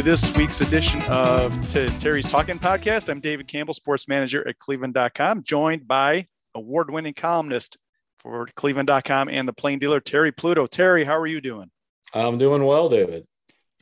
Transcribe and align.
To 0.00 0.04
this 0.04 0.34
week's 0.34 0.62
edition 0.62 1.02
of 1.10 1.52
Terry's 2.00 2.26
Talking 2.26 2.58
Podcast. 2.58 3.10
I'm 3.10 3.20
David 3.20 3.46
Campbell, 3.46 3.74
sports 3.74 4.08
manager 4.08 4.48
at 4.48 4.58
Cleveland.com, 4.58 5.42
joined 5.42 5.86
by 5.86 6.26
award 6.54 6.90
winning 6.90 7.12
columnist 7.12 7.76
for 8.18 8.48
Cleveland.com 8.56 9.28
and 9.28 9.46
the 9.46 9.52
Plain 9.52 9.78
Dealer, 9.78 10.00
Terry 10.00 10.32
Pluto. 10.32 10.66
Terry, 10.66 11.04
how 11.04 11.18
are 11.18 11.26
you 11.26 11.42
doing? 11.42 11.70
I'm 12.14 12.38
doing 12.38 12.64
well, 12.64 12.88
David. 12.88 13.26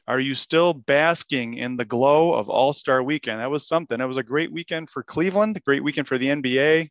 Are 0.09 0.19
you 0.19 0.35
still 0.35 0.75
basking 0.75 1.55
in 1.55 1.77
the 1.77 1.85
glow 1.85 2.35
of 2.35 2.51
All 2.51 2.73
Star 2.73 3.01
Weekend? 3.01 3.39
That 3.39 3.53
was 3.53 3.69
something. 3.69 4.01
It 4.01 4.05
was 4.05 4.17
a 4.17 4.25
great 4.25 4.51
weekend 4.51 4.91
for 4.91 5.05
Cleveland, 5.05 5.63
great 5.65 5.85
weekend 5.85 6.09
for 6.09 6.19
the 6.19 6.27
NBA. 6.27 6.91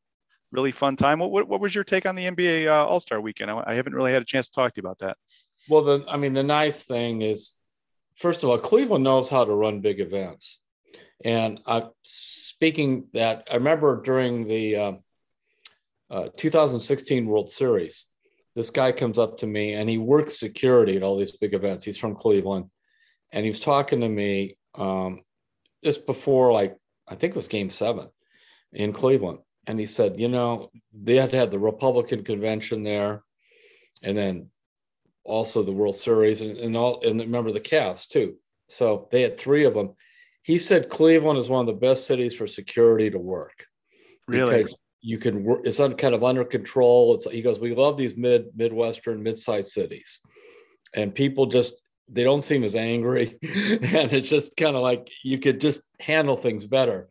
Really 0.53 0.71
fun 0.71 0.95
time. 0.95 1.19
What, 1.19 1.31
what, 1.31 1.49
what 1.49 1.59
was 1.59 1.75
your 1.75 1.83
take 1.83 2.05
on 2.05 2.15
the 2.15 2.27
NBA 2.27 2.67
uh, 2.67 2.87
All 2.87 3.01
Star 3.01 3.19
Weekend? 3.19 3.51
I, 3.51 3.61
I 3.67 3.73
haven't 3.73 3.93
really 3.93 4.13
had 4.13 4.21
a 4.21 4.25
chance 4.25 4.47
to 4.47 4.53
talk 4.53 4.73
to 4.73 4.81
you 4.81 4.87
about 4.87 4.99
that. 4.99 5.17
Well, 5.67 5.83
the, 5.83 6.05
I 6.07 6.15
mean, 6.15 6.33
the 6.33 6.43
nice 6.43 6.81
thing 6.81 7.23
is, 7.23 7.51
first 8.17 8.43
of 8.43 8.49
all, 8.49 8.57
Cleveland 8.57 9.03
knows 9.03 9.29
how 9.29 9.45
to 9.45 9.53
run 9.53 9.81
big 9.81 9.99
events. 9.99 10.59
And 11.23 11.61
I'm 11.65 11.89
speaking 12.03 13.07
that, 13.13 13.47
I 13.51 13.55
remember 13.55 14.01
during 14.01 14.47
the 14.47 14.75
uh, 14.75 14.91
uh, 16.09 16.29
2016 16.35 17.25
World 17.25 17.51
Series, 17.51 18.05
this 18.55 18.69
guy 18.71 18.91
comes 18.91 19.19
up 19.19 19.37
to 19.39 19.47
me 19.47 19.73
and 19.73 19.89
he 19.89 19.97
works 19.97 20.39
security 20.39 20.97
at 20.97 21.03
all 21.03 21.17
these 21.17 21.37
big 21.37 21.53
events. 21.53 21.85
He's 21.85 21.97
from 21.97 22.15
Cleveland, 22.15 22.65
and 23.31 23.43
he 23.43 23.49
was 23.49 23.59
talking 23.59 24.01
to 24.01 24.09
me 24.09 24.57
um, 24.75 25.21
just 25.83 26.05
before, 26.05 26.51
like 26.51 26.75
I 27.07 27.15
think 27.15 27.31
it 27.31 27.37
was 27.37 27.47
Game 27.47 27.69
Seven 27.69 28.09
in 28.73 28.93
Cleveland, 28.93 29.39
and 29.67 29.79
he 29.79 29.85
said, 29.85 30.19
you 30.19 30.27
know, 30.27 30.71
they 30.91 31.15
had 31.15 31.31
to 31.31 31.37
have 31.37 31.51
the 31.51 31.59
Republican 31.59 32.23
convention 32.23 32.83
there, 32.83 33.23
and 34.01 34.17
then 34.17 34.49
also 35.27 35.61
the 35.61 35.71
World 35.71 35.95
Series, 35.95 36.41
and, 36.41 36.57
and 36.57 36.75
all, 36.75 37.01
and 37.03 37.19
remember 37.19 37.51
the 37.51 37.59
Cavs 37.59 38.07
too. 38.07 38.35
So 38.69 39.07
they 39.11 39.21
had 39.21 39.37
three 39.37 39.65
of 39.65 39.73
them. 39.73 39.93
He 40.43 40.57
said 40.57 40.89
Cleveland 40.89 41.39
is 41.39 41.49
one 41.49 41.61
of 41.61 41.67
the 41.67 41.79
best 41.79 42.07
cities 42.07 42.33
for 42.33 42.47
security 42.47 43.09
to 43.09 43.19
work. 43.19 43.65
Really? 44.27 44.67
you 45.01 45.17
can 45.17 45.43
work 45.43 45.61
it's 45.63 45.77
kind 45.77 46.15
of 46.15 46.23
under 46.23 46.43
control 46.43 47.15
it's 47.15 47.29
he 47.31 47.41
goes 47.41 47.59
we 47.59 47.73
love 47.73 47.97
these 47.97 48.17
mid 48.17 48.47
midwestern 48.55 49.21
mid-sized 49.21 49.69
cities 49.69 50.19
and 50.95 51.13
people 51.13 51.45
just 51.45 51.75
they 52.09 52.23
don't 52.23 52.45
seem 52.45 52.63
as 52.63 52.75
angry 52.75 53.37
and 53.43 54.11
it's 54.11 54.29
just 54.29 54.57
kind 54.57 54.75
of 54.75 54.81
like 54.81 55.09
you 55.23 55.37
could 55.37 55.61
just 55.61 55.81
handle 55.99 56.35
things 56.35 56.65
better 56.65 57.09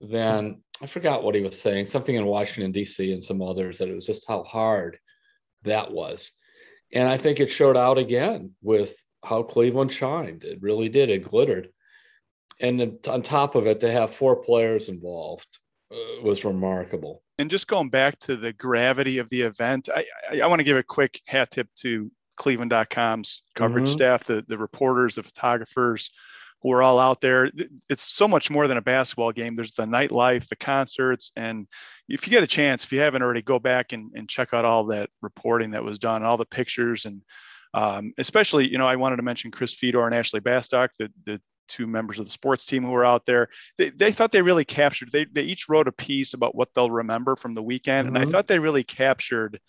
than 0.00 0.60
i 0.82 0.86
forgot 0.86 1.22
what 1.22 1.34
he 1.34 1.42
was 1.42 1.60
saying 1.60 1.84
something 1.84 2.16
in 2.16 2.26
washington 2.26 2.72
d.c 2.72 3.12
and 3.12 3.22
some 3.22 3.42
others 3.42 3.78
that 3.78 3.88
it 3.88 3.94
was 3.94 4.06
just 4.06 4.24
how 4.26 4.42
hard 4.42 4.98
that 5.62 5.92
was 5.92 6.32
and 6.92 7.08
i 7.08 7.16
think 7.16 7.40
it 7.40 7.50
showed 7.50 7.76
out 7.76 7.98
again 7.98 8.52
with 8.62 8.96
how 9.26 9.42
cleveland 9.42 9.92
shined. 9.92 10.44
It 10.44 10.62
really 10.62 10.88
did. 10.88 11.10
It 11.10 11.24
glittered. 11.24 11.68
And 12.60 12.80
then 12.80 12.98
on 13.08 13.22
top 13.22 13.54
of 13.54 13.66
it 13.66 13.80
to 13.80 13.92
have 13.92 14.14
four 14.14 14.36
players 14.36 14.88
involved 14.88 15.58
uh, 15.92 16.22
was 16.22 16.44
remarkable. 16.44 17.22
And 17.38 17.50
just 17.50 17.68
going 17.68 17.90
back 17.90 18.18
to 18.20 18.36
the 18.36 18.52
gravity 18.54 19.18
of 19.18 19.28
the 19.28 19.42
event, 19.42 19.88
I, 19.94 20.06
I, 20.30 20.40
I 20.40 20.46
want 20.46 20.60
to 20.60 20.64
give 20.64 20.76
a 20.76 20.82
quick 20.82 21.20
hat 21.26 21.50
tip 21.50 21.68
to 21.80 22.10
Cleveland.com's 22.36 23.42
coverage 23.54 23.84
mm-hmm. 23.84 23.92
staff, 23.92 24.24
the, 24.24 24.44
the 24.48 24.56
reporters, 24.56 25.16
the 25.16 25.22
photographers 25.22 26.10
who 26.62 26.72
are 26.72 26.82
all 26.82 26.98
out 26.98 27.20
there. 27.20 27.50
It's 27.88 28.12
so 28.12 28.26
much 28.26 28.50
more 28.50 28.66
than 28.66 28.78
a 28.78 28.82
basketball 28.82 29.32
game. 29.32 29.56
There's 29.56 29.72
the 29.72 29.84
nightlife, 29.84 30.48
the 30.48 30.56
concerts. 30.56 31.30
And 31.36 31.66
if 32.08 32.26
you 32.26 32.30
get 32.30 32.42
a 32.42 32.46
chance, 32.46 32.84
if 32.84 32.92
you 32.92 33.00
haven't 33.00 33.22
already, 33.22 33.42
go 33.42 33.58
back 33.58 33.92
and, 33.92 34.10
and 34.14 34.28
check 34.28 34.54
out 34.54 34.64
all 34.64 34.86
that 34.86 35.10
reporting 35.22 35.72
that 35.72 35.84
was 35.84 35.98
done, 35.98 36.22
all 36.22 36.36
the 36.36 36.44
pictures 36.44 37.04
and 37.04 37.22
um, 37.74 38.14
especially, 38.16 38.68
you 38.68 38.78
know, 38.78 38.86
I 38.86 38.96
wanted 38.96 39.16
to 39.16 39.22
mention 39.22 39.50
Chris 39.50 39.74
Fedor 39.74 40.06
and 40.06 40.14
Ashley 40.14 40.40
Bastock, 40.40 40.88
the, 40.98 41.12
the 41.26 41.40
two 41.68 41.86
members 41.86 42.18
of 42.18 42.24
the 42.24 42.30
sports 42.30 42.64
team 42.64 42.82
who 42.82 42.90
were 42.90 43.04
out 43.04 43.26
there. 43.26 43.48
They, 43.76 43.90
they 43.90 44.12
thought 44.12 44.32
they 44.32 44.40
really 44.40 44.64
captured, 44.64 45.10
they, 45.12 45.26
they 45.26 45.42
each 45.42 45.68
wrote 45.68 45.88
a 45.88 45.92
piece 45.92 46.32
about 46.32 46.54
what 46.54 46.72
they'll 46.74 46.90
remember 46.90 47.36
from 47.36 47.54
the 47.54 47.62
weekend. 47.62 48.06
Mm-hmm. 48.06 48.16
And 48.16 48.18
I 48.18 48.22
mm-hmm. 48.22 48.30
thought 48.30 48.46
they 48.46 48.58
really 48.58 48.84
captured 48.84 49.60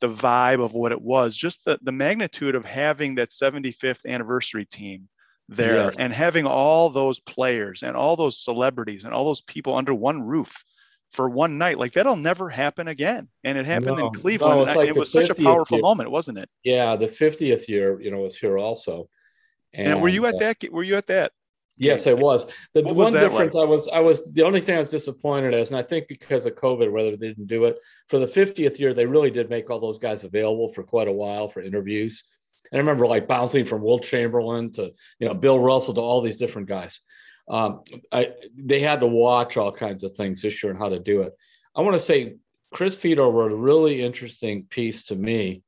the 0.00 0.08
vibe 0.08 0.62
of 0.62 0.74
what 0.74 0.92
it 0.92 1.02
was, 1.02 1.36
just 1.36 1.64
the, 1.64 1.78
the 1.82 1.90
magnitude 1.90 2.54
of 2.54 2.64
having 2.64 3.16
that 3.16 3.30
75th 3.30 4.06
anniversary 4.06 4.64
team 4.64 5.08
there 5.48 5.86
yes. 5.86 5.94
and 5.98 6.12
having 6.12 6.46
all 6.46 6.90
those 6.90 7.20
players 7.20 7.82
and 7.82 7.96
all 7.96 8.16
those 8.16 8.42
celebrities 8.42 9.04
and 9.04 9.14
all 9.14 9.24
those 9.24 9.40
people 9.40 9.74
under 9.74 9.94
one 9.94 10.22
roof 10.22 10.64
for 11.10 11.28
one 11.28 11.58
night. 11.58 11.78
Like 11.78 11.94
that'll 11.94 12.16
never 12.16 12.48
happen 12.50 12.88
again. 12.88 13.28
And 13.44 13.56
it 13.56 13.66
happened 13.66 13.98
no, 13.98 14.08
in 14.08 14.12
Cleveland. 14.12 14.68
No, 14.68 14.74
like 14.74 14.88
it 14.88 14.96
was 14.96 15.10
such 15.10 15.30
a 15.30 15.34
powerful 15.34 15.78
year. 15.78 15.82
moment, 15.82 16.10
wasn't 16.10 16.38
it? 16.38 16.50
Yeah. 16.64 16.96
The 16.96 17.08
50th 17.08 17.66
year, 17.68 18.00
you 18.00 18.10
know, 18.10 18.18
was 18.18 18.36
here 18.36 18.58
also. 18.58 19.08
And, 19.72 19.88
and 19.88 20.02
were 20.02 20.08
you 20.08 20.26
at 20.26 20.34
uh, 20.34 20.38
that? 20.38 20.72
Were 20.72 20.82
you 20.82 20.96
at 20.96 21.06
that? 21.06 21.32
Yes, 21.78 22.06
it 22.08 22.18
was. 22.18 22.44
The, 22.74 22.82
the 22.82 22.92
one 22.92 23.12
difference 23.12 23.54
like? 23.54 23.62
I 23.62 23.64
was, 23.64 23.88
I 23.88 24.00
was 24.00 24.32
the 24.32 24.42
only 24.42 24.60
thing 24.60 24.74
I 24.74 24.80
was 24.80 24.88
disappointed 24.88 25.54
as, 25.54 25.70
and 25.70 25.78
I 25.78 25.82
think 25.82 26.08
because 26.08 26.44
of 26.44 26.56
COVID, 26.56 26.90
whether 26.90 27.12
they 27.12 27.28
didn't 27.28 27.46
do 27.46 27.66
it 27.66 27.78
for 28.08 28.18
the 28.18 28.26
50th 28.26 28.80
year, 28.80 28.92
they 28.92 29.06
really 29.06 29.30
did 29.30 29.48
make 29.48 29.70
all 29.70 29.78
those 29.78 29.98
guys 29.98 30.24
available 30.24 30.72
for 30.72 30.82
quite 30.82 31.06
a 31.06 31.12
while 31.12 31.46
for 31.46 31.62
interviews. 31.62 32.24
And 32.70 32.78
I 32.78 32.80
remember 32.80 33.06
like 33.06 33.28
bouncing 33.28 33.64
from 33.64 33.82
Wilt 33.82 34.02
Chamberlain 34.02 34.72
to 34.72 34.92
you 35.18 35.28
know 35.28 35.34
Bill 35.34 35.58
Russell 35.58 35.94
to 35.94 36.00
all 36.00 36.20
these 36.20 36.38
different 36.38 36.68
guys. 36.68 37.00
Um, 37.48 37.82
I, 38.12 38.32
they 38.54 38.80
had 38.80 39.00
to 39.00 39.06
watch 39.06 39.56
all 39.56 39.72
kinds 39.72 40.04
of 40.04 40.14
things 40.14 40.42
this 40.42 40.62
year 40.62 40.70
and 40.70 40.78
how 40.78 40.90
to 40.90 40.98
do 40.98 41.22
it. 41.22 41.32
I 41.74 41.80
want 41.80 41.94
to 41.94 41.98
say 41.98 42.36
Chris 42.72 42.94
Fedor 42.94 43.30
wrote 43.30 43.52
a 43.52 43.56
really 43.56 44.02
interesting 44.02 44.64
piece 44.64 45.04
to 45.04 45.16
me 45.16 45.62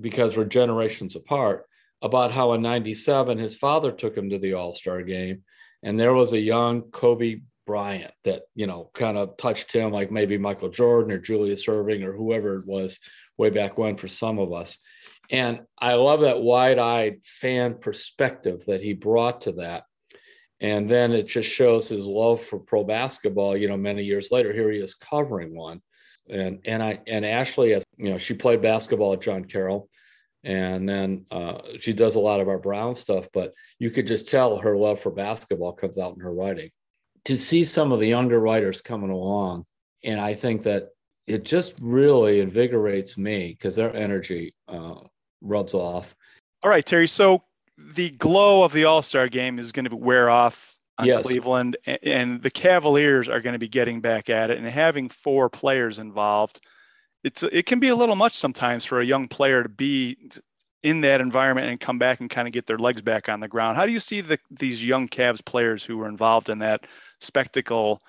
because 0.00 0.36
we're 0.36 0.44
generations 0.44 1.16
apart 1.16 1.66
about 2.02 2.32
how 2.32 2.52
in 2.52 2.62
97 2.62 3.38
his 3.38 3.56
father 3.56 3.92
took 3.92 4.16
him 4.16 4.30
to 4.30 4.38
the 4.38 4.54
all-star 4.54 5.02
game 5.02 5.42
and 5.82 5.98
there 5.98 6.14
was 6.14 6.32
a 6.32 6.40
young 6.40 6.82
kobe 6.82 7.40
bryant 7.66 8.12
that 8.24 8.42
you 8.54 8.66
know 8.66 8.90
kind 8.94 9.16
of 9.18 9.36
touched 9.36 9.72
him 9.72 9.90
like 9.90 10.10
maybe 10.10 10.38
michael 10.38 10.68
jordan 10.68 11.12
or 11.12 11.18
julius 11.18 11.66
erving 11.66 12.04
or 12.04 12.12
whoever 12.12 12.58
it 12.58 12.66
was 12.66 12.98
way 13.36 13.50
back 13.50 13.76
when 13.78 13.96
for 13.96 14.08
some 14.08 14.38
of 14.38 14.52
us 14.52 14.78
and 15.30 15.60
i 15.78 15.94
love 15.94 16.20
that 16.20 16.40
wide-eyed 16.40 17.18
fan 17.24 17.74
perspective 17.78 18.64
that 18.66 18.82
he 18.82 18.92
brought 18.92 19.42
to 19.42 19.52
that 19.52 19.84
and 20.60 20.90
then 20.90 21.12
it 21.12 21.26
just 21.26 21.50
shows 21.50 21.88
his 21.88 22.06
love 22.06 22.40
for 22.40 22.58
pro 22.58 22.84
basketball 22.84 23.56
you 23.56 23.68
know 23.68 23.76
many 23.76 24.02
years 24.02 24.28
later 24.30 24.52
here 24.52 24.70
he 24.70 24.78
is 24.78 24.94
covering 24.94 25.54
one 25.54 25.80
and 26.28 26.60
and 26.64 26.82
i 26.82 26.98
and 27.06 27.24
ashley 27.24 27.74
as 27.74 27.84
you 27.96 28.10
know 28.10 28.18
she 28.18 28.34
played 28.34 28.62
basketball 28.62 29.12
at 29.12 29.20
john 29.20 29.44
carroll 29.44 29.88
and 30.42 30.88
then 30.88 31.26
uh, 31.30 31.58
she 31.80 31.92
does 31.92 32.14
a 32.14 32.20
lot 32.20 32.40
of 32.40 32.48
our 32.48 32.58
Brown 32.58 32.96
stuff. 32.96 33.28
But 33.32 33.52
you 33.78 33.90
could 33.90 34.06
just 34.06 34.28
tell 34.28 34.58
her 34.58 34.76
love 34.76 35.00
for 35.00 35.10
basketball 35.10 35.72
comes 35.72 35.98
out 35.98 36.14
in 36.14 36.22
her 36.22 36.32
writing. 36.32 36.70
To 37.26 37.36
see 37.36 37.64
some 37.64 37.92
of 37.92 38.00
the 38.00 38.08
younger 38.08 38.40
writers 38.40 38.80
coming 38.80 39.10
along, 39.10 39.66
and 40.02 40.18
I 40.18 40.34
think 40.34 40.62
that 40.62 40.88
it 41.26 41.44
just 41.44 41.74
really 41.78 42.40
invigorates 42.40 43.18
me 43.18 43.48
because 43.48 43.76
their 43.76 43.94
energy 43.94 44.54
uh, 44.66 45.00
rubs 45.40 45.74
off. 45.74 46.14
All 46.62 46.70
right, 46.70 46.84
Terry. 46.84 47.08
So 47.08 47.42
the 47.76 48.10
glow 48.10 48.62
of 48.62 48.72
the 48.72 48.84
All 48.84 49.02
Star 49.02 49.28
game 49.28 49.58
is 49.58 49.72
going 49.72 49.88
to 49.88 49.96
wear 49.96 50.30
off 50.30 50.78
on 50.98 51.06
yes. 51.06 51.22
Cleveland, 51.22 51.76
and 52.02 52.42
the 52.42 52.50
Cavaliers 52.50 53.28
are 53.28 53.40
going 53.40 53.54
to 53.54 53.58
be 53.58 53.68
getting 53.68 54.00
back 54.00 54.28
at 54.28 54.50
it 54.50 54.58
and 54.58 54.66
having 54.66 55.08
four 55.08 55.48
players 55.48 55.98
involved 55.98 56.60
it's 57.22 57.42
it 57.42 57.66
can 57.66 57.80
be 57.80 57.88
a 57.88 57.96
little 57.96 58.16
much 58.16 58.32
sometimes 58.32 58.84
for 58.84 59.00
a 59.00 59.04
young 59.04 59.28
player 59.28 59.62
to 59.62 59.68
be 59.68 60.16
in 60.82 61.02
that 61.02 61.20
environment 61.20 61.68
and 61.68 61.78
come 61.78 61.98
back 61.98 62.20
and 62.20 62.30
kind 62.30 62.48
of 62.48 62.52
get 62.52 62.66
their 62.66 62.78
legs 62.78 63.02
back 63.02 63.28
on 63.28 63.40
the 63.40 63.48
ground. 63.48 63.76
How 63.76 63.84
do 63.84 63.92
you 63.92 64.00
see 64.00 64.20
the 64.20 64.38
these 64.50 64.82
young 64.82 65.08
Cavs 65.08 65.44
players 65.44 65.84
who 65.84 65.98
were 65.98 66.08
involved 66.08 66.48
in 66.48 66.58
that 66.60 66.86
spectacle 67.20 68.00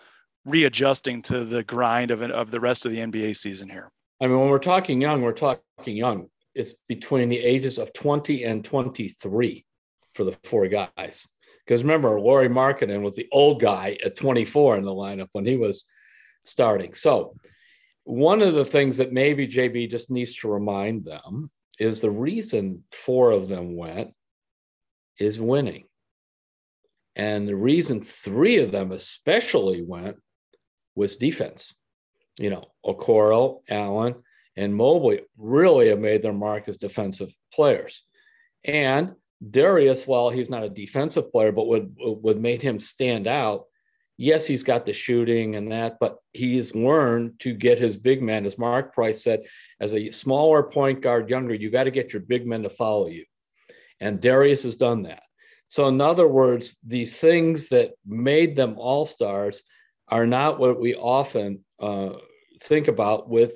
readjusting 0.46 1.22
to 1.24 1.44
the 1.44 1.64
grind 1.64 2.12
of 2.12 2.22
of 2.22 2.52
the 2.52 2.60
rest 2.60 2.86
of 2.86 2.92
the 2.92 3.00
NBA 3.00 3.36
season 3.36 3.70
here? 3.70 3.92
I 4.22 4.28
mean, 4.28 4.40
when 4.40 4.50
we're 4.50 4.60
talking 4.60 5.02
young, 5.02 5.22
we're 5.22 5.34
talking 5.34 5.98
young. 5.98 6.30
It's 6.54 6.74
between 6.88 7.30
the 7.30 7.40
ages 7.40 7.78
of 7.78 7.94
20 7.94 8.44
and 8.44 8.64
23 8.64 9.66
for 10.14 10.24
the 10.24 10.38
four 10.44 10.68
guys. 10.68 11.28
Because 11.66 11.84
remember, 11.84 12.20
Lauri 12.20 12.50
Markkanen 12.50 13.02
was 13.02 13.16
the 13.16 13.28
old 13.32 13.62
guy 13.62 13.98
at 14.04 14.16
24 14.16 14.78
in 14.78 14.84
the 14.84 14.92
lineup 14.92 15.30
when 15.32 15.46
he 15.46 15.56
was 15.56 15.86
starting. 16.44 16.94
So 16.94 17.36
one 18.04 18.42
of 18.42 18.56
the 18.56 18.66
things 18.66 18.98
that 18.98 19.14
maybe 19.14 19.48
JB 19.48 19.90
just 19.90 20.10
needs 20.10 20.36
to 20.38 20.50
remind 20.50 21.06
them 21.06 21.50
is 21.80 22.02
the 22.02 22.12
reason 22.12 22.84
four 22.92 23.32
of 23.32 23.48
them 23.48 23.76
went 23.76 24.14
is 25.18 25.40
winning. 25.40 25.86
And 27.16 27.48
the 27.48 27.56
reason 27.56 28.02
three 28.02 28.58
of 28.60 28.72
them 28.72 28.92
especially 28.92 29.82
went 29.82 30.18
was 30.96 31.18
defense. 31.18 31.74
You 32.40 32.50
know, 32.50 32.66
Okoro, 32.86 33.60
Allen, 33.70 34.16
and 34.56 34.76
Mobley 34.76 35.22
really 35.38 35.90
have 35.90 36.00
made 36.00 36.22
their 36.22 36.34
mark 36.34 36.68
as 36.68 36.78
defensive 36.78 37.34
players. 37.54 38.04
And 38.64 39.16
Darius, 39.50 40.06
while 40.06 40.30
he's 40.30 40.50
not 40.50 40.64
a 40.64 40.70
defensive 40.70 41.32
player, 41.32 41.52
but 41.52 41.68
would 41.68 41.96
would 41.98 42.40
made 42.40 42.62
him 42.62 42.80
stand 42.80 43.28
out 43.28 43.66
yes, 44.22 44.46
he's 44.46 44.62
got 44.62 44.86
the 44.86 44.94
shooting 44.94 45.56
and 45.56 45.72
that, 45.72 45.98
but 46.00 46.18
he's 46.32 46.76
learned 46.76 47.40
to 47.40 47.56
get 47.56 47.80
his 47.80 47.98
big 47.98 48.22
men, 48.22 48.46
as 48.46 48.56
Mark 48.56 48.94
Price 48.94 49.24
said, 49.24 49.42
as 49.80 49.96
a 49.96 50.12
smaller 50.12 50.62
point 50.62 51.02
guard, 51.02 51.28
younger, 51.28 51.56
you 51.56 51.72
got 51.72 51.86
to 51.86 51.92
get 51.92 52.14
your 52.14 52.22
big 52.22 52.46
men 52.46 52.62
to 52.62 52.70
follow 52.70 53.08
you. 53.08 53.26
And 54.00 54.22
Darius 54.22 54.62
has 54.62 54.78
done 54.78 55.04
that. 55.04 55.24
So, 55.70 55.88
in 55.88 56.00
other 56.02 56.28
words, 56.28 56.78
the 56.86 57.06
things 57.06 57.70
that 57.70 57.94
made 58.06 58.56
them 58.56 58.76
all 58.78 59.08
stars 59.08 59.64
are 60.08 60.28
not 60.28 60.60
what 60.60 60.80
we 60.80 60.94
often 60.94 61.66
uh, 61.80 62.14
think 62.62 62.90
about 62.90 63.28
with 63.28 63.54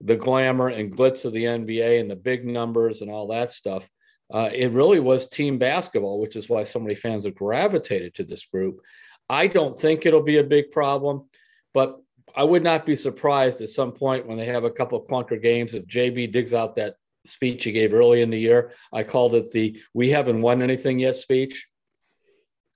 the 0.00 0.16
glamour 0.16 0.68
and 0.68 0.94
glitz 0.94 1.24
of 1.24 1.32
the 1.32 1.44
NBA 1.44 2.00
and 2.00 2.10
the 2.10 2.16
big 2.16 2.44
numbers 2.44 3.00
and 3.00 3.10
all 3.10 3.28
that 3.28 3.50
stuff. 3.50 3.88
Uh, 4.32 4.50
it 4.52 4.72
really 4.72 5.00
was 5.00 5.28
team 5.28 5.58
basketball, 5.58 6.20
which 6.20 6.36
is 6.36 6.48
why 6.48 6.64
so 6.64 6.80
many 6.80 6.94
fans 6.94 7.24
have 7.24 7.34
gravitated 7.34 8.14
to 8.14 8.24
this 8.24 8.44
group. 8.44 8.80
I 9.28 9.46
don't 9.46 9.78
think 9.78 10.04
it'll 10.04 10.22
be 10.22 10.38
a 10.38 10.44
big 10.44 10.70
problem, 10.70 11.28
but 11.72 12.00
I 12.34 12.44
would 12.44 12.62
not 12.62 12.84
be 12.84 12.96
surprised 12.96 13.60
at 13.60 13.68
some 13.68 13.92
point 13.92 14.26
when 14.26 14.36
they 14.36 14.46
have 14.46 14.64
a 14.64 14.70
couple 14.70 14.98
of 14.98 15.06
clunker 15.06 15.40
games 15.40 15.74
if 15.74 15.86
JB 15.86 16.32
digs 16.32 16.52
out 16.52 16.74
that 16.76 16.96
speech 17.24 17.64
he 17.64 17.72
gave 17.72 17.94
early 17.94 18.20
in 18.20 18.30
the 18.30 18.38
year. 18.38 18.72
I 18.92 19.02
called 19.04 19.34
it 19.34 19.50
the 19.52 19.80
"We 19.94 20.10
haven't 20.10 20.42
won 20.42 20.62
anything 20.62 20.98
yet" 20.98 21.14
speech, 21.14 21.66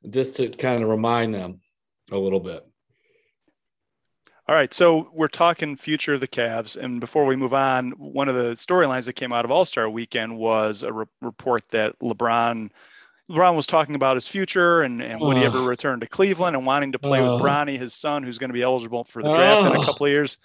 just 0.09 0.37
to 0.37 0.49
kind 0.49 0.83
of 0.83 0.89
remind 0.89 1.35
them 1.35 1.61
a 2.11 2.17
little 2.17 2.41
bit. 2.41 2.65
All 4.51 4.57
right, 4.57 4.75
so 4.75 5.09
we're 5.15 5.29
talking 5.29 5.77
future 5.77 6.15
of 6.15 6.21
the 6.21 6.27
Cavs, 6.27 6.77
and 6.77 6.99
before 6.99 7.25
we 7.25 7.37
move 7.37 7.55
on, 7.55 7.93
one 7.93 8.29
of 8.29 8.35
the 8.35 8.55
storylines 8.55 9.05
that 9.05 9.13
came 9.13 9.33
out 9.33 9.45
of 9.45 9.53
All 9.53 9.65
Star 9.65 9.89
Weekend 9.89 10.37
was 10.37 10.83
a 10.83 10.93
re- 10.93 11.07
report 11.21 11.63
that 11.69 11.97
LeBron 12.01 12.73
LeBron 13.31 13.55
was 13.55 13.69
talking 13.69 13.95
about 13.95 14.17
his 14.17 14.27
future 14.27 14.83
and, 14.83 15.01
and 15.01 15.21
would 15.21 15.37
he 15.37 15.45
ever 15.45 15.63
return 15.63 16.01
to 16.01 16.09
Cleveland 16.09 16.57
and 16.57 16.67
wanting 16.67 16.91
to 16.91 16.99
play 16.99 17.21
uh, 17.21 17.35
with 17.35 17.43
Bronny, 17.43 17.79
his 17.79 17.95
son, 17.95 18.25
who's 18.25 18.39
going 18.39 18.51
to 18.51 18.55
be 18.55 18.63
eligible 18.63 19.05
for 19.05 19.23
the 19.23 19.33
draft 19.33 19.69
uh, 19.69 19.71
in 19.71 19.81
a 19.83 19.85
couple 19.85 20.07
of 20.07 20.11
years. 20.11 20.37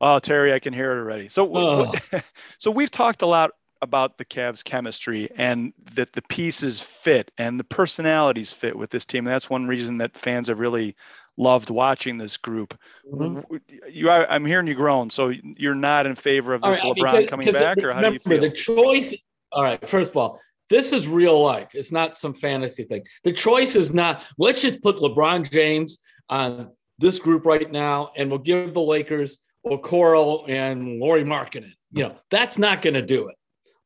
Oh, 0.00 0.18
Terry, 0.18 0.52
I 0.52 0.58
can 0.58 0.72
hear 0.72 0.90
it 0.90 0.98
already. 0.98 1.28
So, 1.28 1.54
uh, 1.54 1.92
so 2.58 2.72
we've 2.72 2.90
talked 2.90 3.22
a 3.22 3.26
lot 3.26 3.52
about 3.82 4.18
the 4.18 4.24
Cavs 4.24 4.64
chemistry 4.64 5.30
and 5.36 5.72
that 5.94 6.12
the 6.12 6.22
pieces 6.22 6.80
fit 6.80 7.30
and 7.38 7.56
the 7.56 7.62
personalities 7.62 8.52
fit 8.52 8.76
with 8.76 8.90
this 8.90 9.06
team. 9.06 9.22
That's 9.22 9.48
one 9.48 9.68
reason 9.68 9.98
that 9.98 10.18
fans 10.18 10.48
have 10.48 10.58
really 10.58 10.96
loved 11.36 11.70
watching 11.70 12.18
this 12.18 12.36
group. 12.36 12.78
Mm-hmm. 13.12 13.56
You, 13.90 14.10
I, 14.10 14.36
am 14.36 14.44
hearing 14.44 14.66
you 14.66 14.74
groan. 14.74 15.10
So 15.10 15.32
you're 15.42 15.74
not 15.74 16.06
in 16.06 16.14
favor 16.14 16.54
of 16.54 16.62
this 16.62 16.82
right, 16.82 16.96
LeBron 16.96 17.28
coming 17.28 17.52
back, 17.52 17.78
or 17.78 17.92
how 17.92 18.00
do 18.00 18.12
you 18.12 18.18
feel? 18.18 18.40
The 18.40 18.50
choice. 18.50 19.14
All 19.52 19.62
right. 19.62 19.88
First 19.88 20.10
of 20.10 20.16
all, 20.16 20.40
this 20.70 20.92
is 20.92 21.06
real 21.06 21.40
life. 21.42 21.74
It's 21.74 21.92
not 21.92 22.16
some 22.16 22.34
fantasy 22.34 22.84
thing. 22.84 23.04
The 23.24 23.32
choice 23.32 23.76
is 23.76 23.92
not. 23.92 24.24
Let's 24.38 24.62
just 24.62 24.82
put 24.82 24.96
LeBron 24.96 25.50
James 25.50 25.98
on 26.28 26.70
this 26.98 27.18
group 27.18 27.44
right 27.44 27.70
now, 27.70 28.12
and 28.16 28.30
we'll 28.30 28.38
give 28.38 28.74
the 28.74 28.80
Lakers 28.80 29.38
Okoro 29.66 30.48
and 30.48 31.00
Lauri 31.00 31.24
Markkanen. 31.24 31.72
You 31.92 32.04
know, 32.04 32.16
that's 32.30 32.58
not 32.58 32.82
going 32.82 32.94
to 32.94 33.02
do 33.02 33.28
it. 33.28 33.36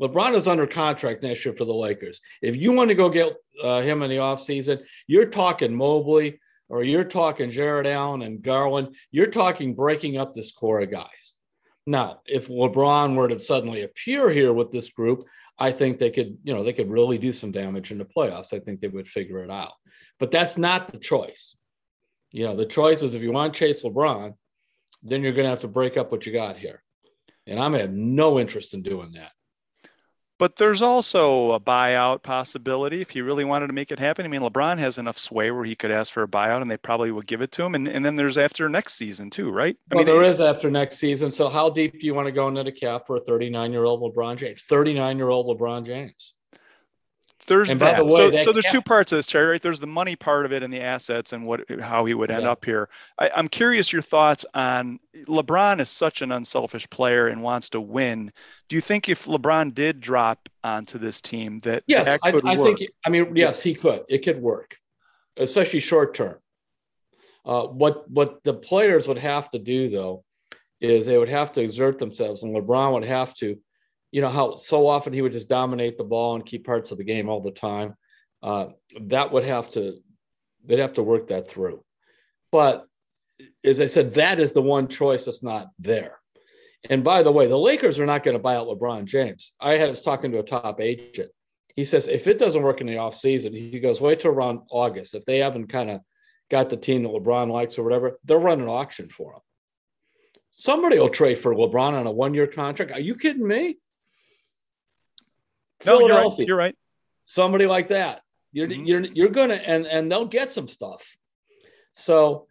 LeBron 0.01 0.35
is 0.35 0.47
under 0.47 0.67
contract 0.67 1.23
next 1.23 1.45
year 1.45 1.55
for 1.55 1.65
the 1.65 1.75
Lakers. 1.75 2.21
If 2.41 2.57
you 2.57 2.73
want 2.73 2.89
to 2.89 2.95
go 2.95 3.09
get 3.09 3.33
uh, 3.63 3.81
him 3.81 4.03
in 4.03 4.11
the 4.11 4.17
offseason, 4.17 4.81
you're 5.09 5.27
talking 5.27 5.75
Mobley, 5.75 6.39
or 6.69 6.83
you're 6.83 7.05
talking 7.05 7.51
Jarrett 7.51 7.87
Allen 7.87 8.23
and 8.23 8.43
Garland, 8.43 8.95
you're 9.11 9.27
talking 9.27 9.75
breaking 9.75 10.19
up 10.19 10.35
this 10.35 10.53
core 10.53 10.81
of 10.81 10.91
guys. 10.91 11.35
Now, 11.87 12.21
if 12.27 12.49
LeBron 12.49 13.17
were 13.17 13.29
to 13.29 13.39
suddenly 13.39 13.83
appear 13.83 14.29
here 14.31 14.53
with 14.53 14.71
this 14.71 14.91
group, 14.91 15.25
I 15.59 15.73
think 15.73 15.99
they 15.99 16.11
could, 16.11 16.37
you 16.45 16.55
know, 16.55 16.63
they 16.63 16.75
could 16.75 16.91
really 16.91 17.17
do 17.17 17.33
some 17.33 17.51
damage 17.51 17.91
in 17.91 17.99
the 17.99 18.05
playoffs. 18.05 18.53
I 18.53 18.59
think 18.59 18.81
they 18.81 18.89
would 18.89 19.09
figure 19.09 19.43
it 19.43 19.51
out. 19.51 19.73
But 20.19 20.31
that's 20.31 20.59
not 20.59 20.93
the 20.93 20.99
choice. 20.99 21.57
You 22.31 22.45
know, 22.45 22.57
the 22.57 22.67
choice 22.67 23.03
is 23.03 23.15
if 23.15 23.23
you 23.23 23.33
want 23.33 23.55
to 23.55 23.59
chase 23.59 23.83
LeBron, 23.85 24.35
then 25.03 25.23
you're 25.23 25.33
going 25.33 25.45
to 25.45 25.51
have 25.51 25.61
to 25.61 25.69
break 25.69 25.97
up 25.97 26.13
what 26.13 26.27
you 26.27 26.33
got 26.33 26.59
here. 26.59 26.83
And 27.47 27.59
I'm 27.59 27.73
have 27.73 27.93
no 27.93 28.39
interest 28.39 28.75
in 28.75 28.83
doing 28.83 29.13
that. 29.13 29.31
But 30.39 30.55
there's 30.57 30.83
also 30.83 31.53
a 31.53 31.61
buyout 31.61 32.23
possibility 32.23 33.01
if 33.01 33.11
he 33.11 33.23
really 33.23 33.45
wanted 33.45 33.67
to 33.67 33.73
make 33.73 33.91
it 33.91 33.99
happen. 33.99 34.25
I 34.25 34.29
mean, 34.29 34.41
LeBron 34.41 34.79
has 34.79 34.97
enough 34.97 35.19
sway 35.19 35.51
where 35.51 35.65
he 35.65 35.75
could 35.75 35.91
ask 35.91 36.13
for 36.13 36.23
a 36.23 36.29
buyout 36.29 36.63
and 36.63 36.71
they 36.71 36.77
probably 36.77 37.11
would 37.11 37.27
give 37.27 37.43
it 37.43 37.51
to 37.53 37.65
him. 37.65 37.75
And, 37.75 37.89
and 37.89 38.07
then 38.07 38.15
there's 38.15 38.39
after 38.39 38.69
next 38.69 38.95
season, 38.95 39.31
too, 39.31 39.51
right? 39.51 39.77
I 39.91 39.97
well, 39.97 40.05
mean, 40.05 40.15
there 40.15 40.25
is 40.25 40.41
after 40.41 40.71
next 40.71 40.99
season. 40.99 41.33
So, 41.33 41.49
how 41.49 41.71
deep 41.71 42.01
do 42.01 42.07
you 42.07 42.15
want 42.15 42.27
to 42.27 42.33
go 42.33 42.47
into 42.47 42.63
the 42.63 42.73
cap 42.73 43.07
for 43.07 43.17
a 43.17 43.21
39 43.21 43.73
year 43.73 43.85
old 43.85 44.01
LeBron 44.01 44.37
James? 44.37 44.63
39 44.63 45.19
year 45.19 45.29
old 45.29 45.59
LeBron 45.59 45.85
James 45.85 46.35
there's 47.49 47.75
that. 47.75 47.97
The 47.97 48.05
way, 48.05 48.11
so, 48.11 48.31
that 48.31 48.45
so 48.45 48.53
there's 48.53 48.67
two 48.67 48.83
parts 48.83 49.11
of 49.11 49.19
this, 49.19 49.27
Terry. 49.27 49.47
Right? 49.47 49.63
There's 49.63 49.81
the 49.81 49.87
money 49.87 50.15
part 50.15 50.47
of 50.47 50.53
it 50.53 50.63
and 50.63 50.73
the 50.73 50.81
assets 50.81 51.33
and 51.33 51.45
what 51.45 51.69
how 51.81 52.05
he 52.05 52.15
would 52.15 52.31
end 52.31 52.45
yeah. 52.45 52.51
up 52.51 52.65
here. 52.65 52.89
I, 53.19 53.31
I'm 53.35 53.49
curious 53.49 53.93
your 53.93 54.03
thoughts 54.03 54.47
on 54.55 55.01
LeBron 55.27 55.81
is 55.81 55.91
such 55.91 56.23
an 56.23 56.31
unselfish 56.31 56.89
player 56.91 57.29
and 57.29 57.43
wants 57.43 57.71
to 57.71 57.81
win. 57.81 58.33
Do 58.69 58.77
you 58.77 58.83
think 58.83 59.09
if 59.09 59.25
LeBron 59.25 59.75
did 59.75 60.01
drop 60.01 60.49
onto 60.63 60.99
this 60.99 61.21
team 61.21 61.59
that 61.61 61.83
yes, 61.87 62.05
that 62.05 62.21
I, 62.23 62.29
I 62.45 62.57
think. 62.57 62.81
I 63.05 63.11
mean, 63.11 63.35
yes, 63.35 63.63
he 63.63 63.75
could. 63.75 64.05
It 64.09 64.19
could 64.19 64.41
work, 64.41 64.77
especially 65.37 65.81
short 65.81 66.15
term. 66.15 66.37
Uh, 67.45 67.65
what 67.65 68.11
what 68.11 68.45
the 68.45 68.55
players 68.55 69.09
would 69.09 69.19
have 69.19 69.51
to 69.51 69.59
do 69.59 69.89
though 69.89 70.25
is 70.81 71.07
they 71.07 71.19
would 71.19 71.29
have 71.29 71.53
to 71.53 71.61
exert 71.61 71.99
themselves, 71.99 72.43
and 72.43 72.55
LeBron 72.55 72.93
would 72.93 73.05
have 73.05 73.35
to 73.35 73.59
you 74.11 74.21
know 74.21 74.31
how 74.31 74.57
so 74.57 74.87
often 74.87 75.13
he 75.13 75.23
would 75.23 75.33
just 75.33 75.49
dominate 75.49 75.99
the 75.99 76.05
ball 76.05 76.35
and 76.35 76.47
keep 76.47 76.65
parts 76.65 76.91
of 76.91 76.99
the 76.99 77.05
game 77.05 77.29
all 77.29 77.41
the 77.41 77.51
time. 77.51 77.95
Uh, 78.43 78.67
that 79.03 79.33
would 79.33 79.45
have 79.45 79.71
to 79.71 79.99
they'd 80.65 80.79
have 80.79 80.95
to 80.95 81.03
work 81.03 81.29
that 81.29 81.49
through. 81.49 81.83
But 82.51 82.87
as 83.65 83.81
I 83.81 83.87
said, 83.87 84.15
that 84.15 84.41
is 84.41 84.53
the 84.53 84.63
one 84.63 84.89
choice 84.89 85.25
that's 85.25 85.43
not 85.43 85.69
there. 85.79 86.19
And 86.89 87.03
by 87.03 87.23
the 87.23 87.33
way, 87.33 87.47
the 87.47 87.59
Lakers 87.59 87.99
are 87.99 88.07
not 88.07 88.23
going 88.23 88.37
to 88.37 88.43
buy 88.43 88.57
out 88.57 88.69
LeBron 88.69 89.05
James. 89.05 89.53
I 89.61 89.85
was 89.87 90.01
talking 90.01 90.31
to 90.33 90.39
a 90.39 90.45
top 90.45 90.81
agent. 90.81 91.31
He 91.75 91.85
says 91.85 92.09
if 92.09 92.27
it 92.27 92.39
doesn't 92.39 92.63
work 92.63 92.81
in 92.81 92.87
the 92.87 92.95
offseason, 92.95 93.55
he 93.55 93.79
goes, 93.81 94.01
wait 94.01 94.21
till 94.21 94.31
around 94.31 94.61
August. 94.71 95.15
If 95.15 95.25
they 95.25 95.39
haven't 95.39 95.69
kind 95.69 95.91
of 95.91 96.01
got 96.51 96.71
the 96.71 96.77
team 96.77 97.03
that 97.03 97.11
LeBron 97.11 97.51
likes 97.51 97.79
or 97.79 97.85
whatever, 97.85 98.19
they'll 98.25 98.39
run 98.39 98.61
an 98.61 98.69
auction 98.69 99.09
for 99.09 99.35
him. 99.35 99.41
Somebody 100.51 100.99
will 100.99 101.11
trade 101.11 101.39
for 101.39 101.55
LeBron 101.55 101.93
on 101.93 102.07
a 102.07 102.11
one 102.11 102.35
year 102.35 102.47
contract. 102.47 102.93
Are 102.93 103.01
you 103.01 103.15
kidding 103.15 103.47
me? 103.47 103.79
No, 105.87 106.01
You're 106.01 106.09
right. 106.09 106.39
You're 106.39 106.57
right. 106.57 106.77
Somebody 107.27 107.67
like 107.67 107.89
that. 107.89 108.23
You're 108.53 108.69
mm-hmm. 108.69 108.85
you're 108.85 109.01
you're 109.01 109.29
gonna 109.29 109.55
and 109.55 109.87
and 109.87 110.11
they'll 110.11 110.27
get 110.27 110.51
some 110.51 110.69
stuff. 110.69 111.17
So, 111.93 112.47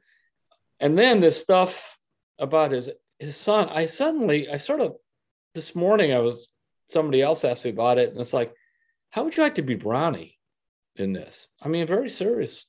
and 0.79 0.97
then 0.97 1.19
this 1.19 1.41
stuff 1.41 1.97
about 2.37 2.71
his 2.71 2.91
his 3.19 3.35
son. 3.35 3.69
I 3.69 3.87
suddenly 3.87 4.49
I 4.49 4.57
sort 4.57 4.81
of 4.81 4.95
this 5.55 5.75
morning 5.75 6.13
I 6.13 6.19
was 6.19 6.47
somebody 6.89 7.21
else 7.21 7.43
asked 7.43 7.65
me 7.65 7.71
about 7.71 7.97
it, 7.97 8.09
and 8.09 8.19
it's 8.19 8.33
like, 8.33 8.53
how 9.09 9.23
would 9.23 9.35
you 9.35 9.43
like 9.43 9.55
to 9.55 9.61
be 9.61 9.75
Bronny 9.75 10.35
in 10.95 11.13
this? 11.13 11.47
I 11.61 11.67
mean, 11.67 11.87
very 11.87 12.09
serious. 12.09 12.65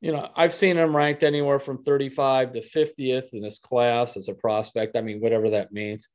You 0.00 0.12
know, 0.12 0.28
I've 0.36 0.54
seen 0.54 0.76
him 0.76 0.94
ranked 0.94 1.24
anywhere 1.24 1.58
from 1.58 1.82
35 1.82 2.52
to 2.52 2.60
50th 2.60 3.32
in 3.32 3.42
his 3.42 3.58
class 3.58 4.16
as 4.16 4.28
a 4.28 4.34
prospect. 4.34 4.94
I 4.96 5.00
mean, 5.00 5.20
whatever 5.20 5.50
that 5.50 5.72
means 5.72 6.06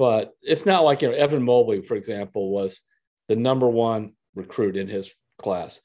but 0.00 0.34
it's 0.40 0.64
not 0.64 0.82
like 0.82 1.02
you 1.02 1.08
know 1.08 1.14
Evan 1.14 1.42
Mobley, 1.42 1.82
for 1.82 1.94
example, 1.94 2.50
was 2.50 2.80
the 3.28 3.36
number 3.36 3.68
one 3.68 4.14
recruit 4.34 4.78
in 4.78 4.88
his 4.88 5.12
class. 5.38 5.78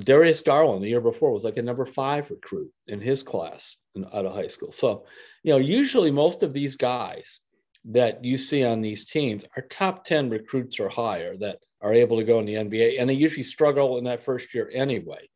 Darius 0.00 0.40
Garland 0.40 0.82
the 0.82 0.88
year 0.88 1.00
before 1.00 1.30
was 1.30 1.44
like 1.44 1.56
a 1.56 1.62
number 1.62 1.86
five 1.86 2.28
recruit 2.32 2.72
in 2.88 3.00
his 3.00 3.22
class 3.22 3.76
in, 3.94 4.04
out 4.06 4.26
of 4.26 4.34
high 4.34 4.48
school. 4.48 4.72
So, 4.72 5.04
you 5.44 5.52
know, 5.52 5.58
usually 5.58 6.10
most 6.10 6.42
of 6.42 6.52
these 6.52 6.74
guys 6.74 7.42
that 7.84 8.24
you 8.24 8.36
see 8.36 8.64
on 8.64 8.80
these 8.80 9.08
teams 9.08 9.44
are 9.56 9.62
top 9.62 10.04
10 10.04 10.30
recruits 10.30 10.80
or 10.80 10.88
higher 10.88 11.36
that 11.36 11.58
are 11.80 11.94
able 11.94 12.16
to 12.18 12.24
go 12.24 12.40
in 12.40 12.46
the 12.46 12.54
NBA, 12.54 13.00
and 13.00 13.08
they 13.08 13.14
usually 13.14 13.44
struggle 13.44 13.98
in 13.98 14.04
that 14.04 14.24
first 14.24 14.52
year 14.52 14.68
anyway. 14.74 15.30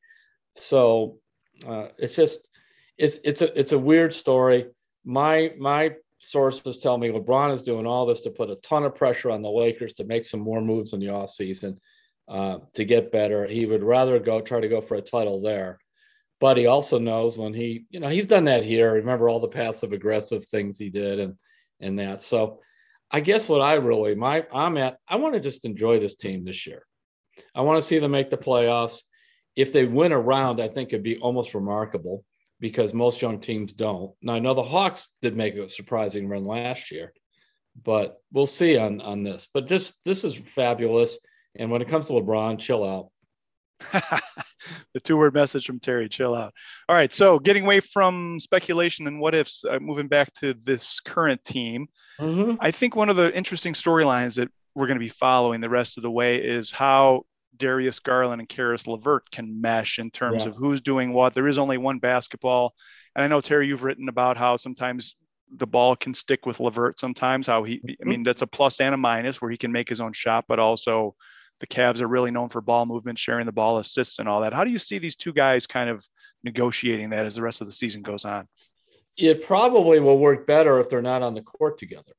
So 0.56 1.18
uh, 1.64 1.86
it's 1.98 2.16
just 2.16 2.48
it's 2.98 3.20
it's 3.22 3.42
a 3.42 3.56
it's 3.56 3.72
a 3.72 3.78
weird 3.78 4.12
story. 4.12 4.66
My 5.04 5.52
my 5.56 5.94
sources 6.24 6.78
tell 6.78 6.98
me 6.98 7.08
LeBron 7.08 7.52
is 7.52 7.62
doing 7.62 7.86
all 7.86 8.06
this 8.06 8.20
to 8.22 8.30
put 8.30 8.50
a 8.50 8.56
ton 8.56 8.84
of 8.84 8.94
pressure 8.94 9.30
on 9.30 9.42
the 9.42 9.50
Lakers 9.50 9.94
to 9.94 10.04
make 10.04 10.24
some 10.24 10.40
more 10.40 10.60
moves 10.60 10.92
in 10.92 11.00
the 11.00 11.06
offseason 11.06 11.78
uh, 12.28 12.58
to 12.74 12.84
get 12.84 13.12
better. 13.12 13.46
He 13.46 13.66
would 13.66 13.82
rather 13.82 14.18
go 14.18 14.40
try 14.40 14.60
to 14.60 14.68
go 14.68 14.80
for 14.80 14.96
a 14.96 15.02
title 15.02 15.40
there. 15.42 15.78
But 16.40 16.56
he 16.56 16.66
also 16.66 16.98
knows 16.98 17.38
when 17.38 17.54
he, 17.54 17.86
you 17.90 18.00
know, 18.00 18.08
he's 18.08 18.26
done 18.26 18.44
that 18.44 18.64
here. 18.64 18.92
Remember 18.94 19.28
all 19.28 19.40
the 19.40 19.48
passive 19.48 19.92
aggressive 19.92 20.44
things 20.46 20.78
he 20.78 20.90
did 20.90 21.20
and 21.20 21.34
and 21.80 21.98
that. 21.98 22.22
So 22.22 22.60
I 23.10 23.20
guess 23.20 23.48
what 23.48 23.60
I 23.60 23.74
really 23.74 24.14
my 24.14 24.46
I'm 24.52 24.76
at, 24.76 24.98
I 25.08 25.16
want 25.16 25.34
to 25.34 25.40
just 25.40 25.64
enjoy 25.64 26.00
this 26.00 26.16
team 26.16 26.44
this 26.44 26.66
year. 26.66 26.84
I 27.54 27.62
want 27.62 27.80
to 27.80 27.86
see 27.86 27.98
them 27.98 28.10
make 28.10 28.30
the 28.30 28.36
playoffs. 28.36 28.98
If 29.56 29.72
they 29.72 29.84
win 29.84 30.12
a 30.12 30.18
round, 30.18 30.60
I 30.60 30.68
think 30.68 30.88
it'd 30.88 31.04
be 31.04 31.18
almost 31.18 31.54
remarkable 31.54 32.24
because 32.64 32.94
most 32.94 33.20
young 33.20 33.40
teams 33.40 33.74
don't. 33.74 34.14
Now 34.22 34.32
I 34.32 34.38
know 34.38 34.54
the 34.54 34.62
Hawks 34.62 35.10
did 35.20 35.36
make 35.36 35.54
a 35.54 35.68
surprising 35.68 36.30
run 36.30 36.46
last 36.46 36.90
year, 36.90 37.12
but 37.84 38.16
we'll 38.32 38.46
see 38.46 38.78
on 38.78 39.02
on 39.02 39.22
this. 39.22 39.46
But 39.52 39.66
just 39.66 39.92
this 40.06 40.24
is 40.24 40.34
fabulous. 40.34 41.18
And 41.54 41.70
when 41.70 41.82
it 41.82 41.88
comes 41.88 42.06
to 42.06 42.14
LeBron, 42.14 42.58
chill 42.58 42.82
out. 42.82 43.10
the 44.94 45.00
two 45.00 45.18
word 45.18 45.34
message 45.34 45.66
from 45.66 45.78
Terry, 45.78 46.08
chill 46.08 46.34
out. 46.34 46.54
All 46.88 46.96
right. 46.96 47.12
So 47.12 47.38
getting 47.38 47.64
away 47.64 47.80
from 47.80 48.40
speculation 48.40 49.06
and 49.08 49.20
what 49.20 49.34
ifs, 49.34 49.62
uh, 49.70 49.78
moving 49.78 50.08
back 50.08 50.32
to 50.36 50.54
this 50.54 51.00
current 51.00 51.44
team, 51.44 51.86
mm-hmm. 52.18 52.54
I 52.60 52.70
think 52.70 52.96
one 52.96 53.10
of 53.10 53.16
the 53.16 53.30
interesting 53.36 53.74
storylines 53.74 54.36
that 54.36 54.50
we're 54.74 54.86
going 54.86 54.98
to 54.98 55.04
be 55.04 55.10
following 55.10 55.60
the 55.60 55.68
rest 55.68 55.98
of 55.98 56.02
the 56.02 56.10
way 56.10 56.38
is 56.38 56.72
how 56.72 57.26
Darius 57.56 58.00
Garland 58.00 58.40
and 58.40 58.48
Caris 58.48 58.86
LeVert 58.86 59.30
can 59.30 59.60
mesh 59.60 59.98
in 59.98 60.10
terms 60.10 60.42
yeah. 60.42 60.50
of 60.50 60.56
who's 60.56 60.80
doing 60.80 61.12
what. 61.12 61.34
There 61.34 61.48
is 61.48 61.58
only 61.58 61.78
one 61.78 61.98
basketball. 61.98 62.74
And 63.14 63.24
I 63.24 63.28
know, 63.28 63.40
Terry, 63.40 63.68
you've 63.68 63.84
written 63.84 64.08
about 64.08 64.36
how 64.36 64.56
sometimes 64.56 65.16
the 65.56 65.66
ball 65.66 65.94
can 65.94 66.14
stick 66.14 66.46
with 66.46 66.60
LeVert 66.60 66.98
sometimes, 66.98 67.46
how 67.46 67.64
he, 67.64 67.74
I 67.74 67.76
mm-hmm. 67.76 68.08
mean, 68.08 68.22
that's 68.22 68.42
a 68.42 68.46
plus 68.46 68.80
and 68.80 68.94
a 68.94 68.98
minus 68.98 69.40
where 69.40 69.50
he 69.50 69.56
can 69.56 69.72
make 69.72 69.88
his 69.88 70.00
own 70.00 70.12
shot, 70.12 70.46
but 70.48 70.58
also 70.58 71.14
the 71.60 71.66
Cavs 71.66 72.00
are 72.00 72.08
really 72.08 72.30
known 72.30 72.48
for 72.48 72.60
ball 72.60 72.86
movement, 72.86 73.18
sharing 73.18 73.46
the 73.46 73.52
ball, 73.52 73.78
assists, 73.78 74.18
and 74.18 74.28
all 74.28 74.40
that. 74.40 74.52
How 74.52 74.64
do 74.64 74.70
you 74.70 74.78
see 74.78 74.98
these 74.98 75.16
two 75.16 75.32
guys 75.32 75.66
kind 75.66 75.88
of 75.88 76.04
negotiating 76.42 77.10
that 77.10 77.26
as 77.26 77.36
the 77.36 77.42
rest 77.42 77.60
of 77.60 77.66
the 77.66 77.72
season 77.72 78.02
goes 78.02 78.24
on? 78.24 78.48
It 79.16 79.46
probably 79.46 80.00
will 80.00 80.18
work 80.18 80.46
better 80.46 80.80
if 80.80 80.88
they're 80.88 81.02
not 81.02 81.22
on 81.22 81.34
the 81.34 81.42
court 81.42 81.78
together. 81.78 82.12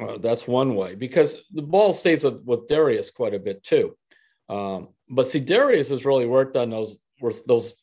Uh, 0.00 0.18
that's 0.18 0.46
one 0.46 0.76
way 0.76 0.94
because 0.94 1.36
the 1.52 1.62
ball 1.62 1.92
stays 1.92 2.22
with, 2.22 2.42
with 2.44 2.68
Darius 2.68 3.10
quite 3.10 3.34
a 3.34 3.40
bit 3.40 3.62
too. 3.64 3.96
Um, 4.50 4.88
but 5.08 5.28
see, 5.28 5.40
Darius 5.40 5.88
has 5.90 6.04
really 6.04 6.26
worked 6.26 6.56
on 6.56 6.70
those 6.70 6.96
those 7.46 7.74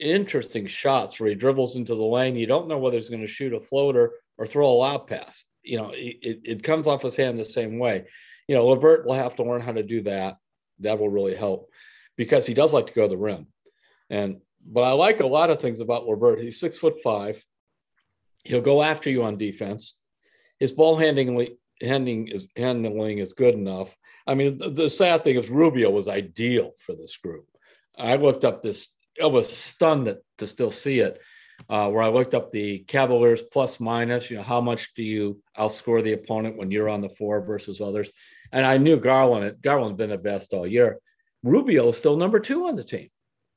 interesting 0.00 0.66
shots 0.66 1.20
where 1.20 1.28
he 1.28 1.34
dribbles 1.34 1.76
into 1.76 1.94
the 1.94 2.02
lane. 2.02 2.36
You 2.36 2.46
don't 2.46 2.68
know 2.68 2.78
whether 2.78 2.96
he's 2.96 3.08
going 3.08 3.22
to 3.22 3.28
shoot 3.28 3.54
a 3.54 3.60
floater 3.60 4.12
or 4.36 4.46
throw 4.46 4.68
a 4.68 4.72
lob 4.72 5.08
pass. 5.08 5.44
You 5.62 5.78
know, 5.78 5.90
it, 5.94 6.40
it 6.44 6.62
comes 6.62 6.86
off 6.86 7.02
his 7.02 7.16
hand 7.16 7.38
the 7.38 7.44
same 7.44 7.78
way. 7.78 8.04
You 8.48 8.56
know, 8.56 8.66
LeVert 8.66 9.06
will 9.06 9.14
have 9.14 9.36
to 9.36 9.44
learn 9.44 9.60
how 9.60 9.72
to 9.72 9.82
do 9.82 10.02
that. 10.02 10.36
That 10.80 10.98
will 10.98 11.08
really 11.08 11.34
help 11.34 11.70
because 12.16 12.44
he 12.44 12.54
does 12.54 12.72
like 12.72 12.88
to 12.88 12.92
go 12.92 13.02
to 13.02 13.08
the 13.08 13.16
rim. 13.16 13.46
And 14.10 14.40
but 14.66 14.82
I 14.82 14.92
like 14.92 15.20
a 15.20 15.26
lot 15.26 15.50
of 15.50 15.60
things 15.60 15.80
about 15.80 16.06
LeVert. 16.06 16.40
He's 16.40 16.58
six 16.58 16.76
foot 16.76 16.96
five. 17.02 17.42
He'll 18.44 18.60
go 18.60 18.82
after 18.82 19.10
you 19.10 19.22
on 19.22 19.38
defense. 19.38 19.96
His 20.58 20.72
ball 20.72 20.96
handling 20.96 21.56
handling 21.80 22.28
is 22.28 22.48
handling 22.56 23.18
is 23.18 23.32
good 23.32 23.54
enough. 23.54 23.94
I 24.26 24.34
mean, 24.34 24.58
the, 24.58 24.70
the 24.70 24.90
sad 24.90 25.24
thing 25.24 25.36
is 25.36 25.48
Rubio 25.48 25.90
was 25.90 26.08
ideal 26.08 26.72
for 26.78 26.94
this 26.94 27.16
group. 27.16 27.46
I 27.96 28.16
looked 28.16 28.44
up 28.44 28.62
this. 28.62 28.88
I 29.22 29.26
was 29.26 29.54
stunned 29.54 30.08
that, 30.08 30.18
to 30.38 30.46
still 30.46 30.70
see 30.70 31.00
it. 31.00 31.20
Uh, 31.70 31.88
where 31.88 32.02
I 32.02 32.08
looked 32.08 32.34
up 32.34 32.52
the 32.52 32.80
Cavaliers 32.80 33.40
plus 33.40 33.80
minus. 33.80 34.30
You 34.30 34.36
know, 34.36 34.42
how 34.42 34.60
much 34.60 34.92
do 34.94 35.02
you 35.02 35.40
outscore 35.58 36.04
the 36.04 36.12
opponent 36.12 36.58
when 36.58 36.70
you're 36.70 36.88
on 36.88 37.00
the 37.00 37.08
floor 37.08 37.40
versus 37.40 37.80
others? 37.80 38.12
And 38.52 38.66
I 38.66 38.76
knew 38.76 39.00
Garland. 39.00 39.56
Garland's 39.62 39.96
been 39.96 40.10
the 40.10 40.18
best 40.18 40.52
all 40.52 40.66
year. 40.66 40.98
Rubio 41.42 41.88
is 41.88 41.96
still 41.96 42.16
number 42.16 42.40
two 42.40 42.66
on 42.66 42.76
the 42.76 42.84
team. 42.84 43.08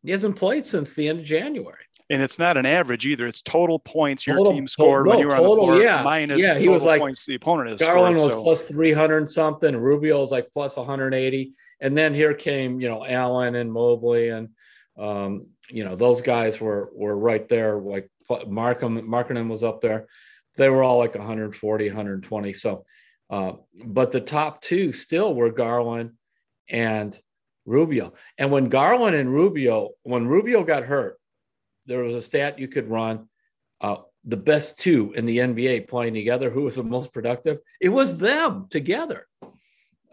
He 0.04 0.12
hasn't 0.12 0.38
played 0.38 0.66
since 0.66 0.94
the 0.94 1.10
end 1.10 1.20
of 1.20 1.26
January. 1.26 1.84
And 2.12 2.24
it's 2.24 2.40
not 2.40 2.58
an 2.58 2.66
average 2.66 3.06
either. 3.06 3.28
It's 3.28 3.42
total 3.42 3.78
points 3.78 4.26
your 4.26 4.38
total, 4.38 4.54
team 4.54 4.68
scored 4.68 5.06
total, 5.06 5.12
when 5.12 5.20
you 5.20 5.28
were 5.28 5.36
total, 5.36 5.52
on 5.52 5.58
the 5.58 5.64
floor 5.64 5.82
yeah. 5.84 6.02
minus 6.02 6.42
yeah, 6.42 6.58
he 6.58 6.68
was 6.68 6.82
like, 6.82 7.00
points 7.00 7.26
the 7.26 7.36
opponent 7.36 7.70
has 7.70 7.80
Garland 7.80 8.18
scored, 8.18 8.34
was 8.34 8.34
so. 8.34 8.44
plus 8.44 8.64
300 8.66 9.30
something. 9.30 9.78
Rubio 9.78 10.20
was 10.20 10.32
like 10.32 10.50
plus 10.52 10.76
180. 10.76 11.54
And 11.82 11.98
then 11.98 12.14
here 12.14 12.34
came, 12.34 12.82
you 12.82 12.90
know, 12.90 13.06
Allen 13.06 13.56
and 13.56 13.72
Mobley 13.72 14.30
and, 14.30 14.50
um, 14.98 15.50
you 15.70 15.84
know, 15.84 15.96
those 15.96 16.22
guys 16.22 16.60
were 16.60 16.90
were 16.94 17.16
right 17.16 17.48
there. 17.48 17.78
Like 17.78 18.10
Markham, 18.48 19.08
Markham 19.08 19.48
was 19.48 19.64
up 19.64 19.82
there. 19.82 20.08
They 20.58 20.70
were 20.70 20.84
all 20.84 20.98
like 20.98 21.16
140, 21.16 21.88
120. 21.88 22.54
So, 22.54 22.86
uh, 23.30 23.54
but 23.86 24.12
the 24.12 24.20
top 24.20 24.62
two 24.62 24.92
still 24.92 25.34
were 25.34 25.52
Garland 25.52 26.14
and 26.70 27.18
Rubio. 27.66 28.14
And 28.38 28.52
when 28.52 28.70
Garland 28.70 29.16
and 29.16 29.32
Rubio, 29.32 29.92
when 30.04 30.28
Rubio 30.28 30.64
got 30.64 30.84
hurt, 30.84 31.19
there 31.90 32.04
was 32.04 32.16
a 32.16 32.22
stat 32.22 32.60
you 32.60 32.68
could 32.68 32.90
run. 32.90 33.28
Uh, 33.82 33.98
the 34.26 34.38
best 34.38 34.78
two 34.78 35.14
in 35.16 35.26
the 35.26 35.38
NBA 35.38 35.88
playing 35.88 36.14
together, 36.14 36.50
who 36.50 36.64
was 36.64 36.76
the 36.76 36.84
most 36.84 37.12
productive? 37.14 37.60
It 37.82 37.90
was 37.90 38.18
them 38.18 38.68
together. 38.70 39.28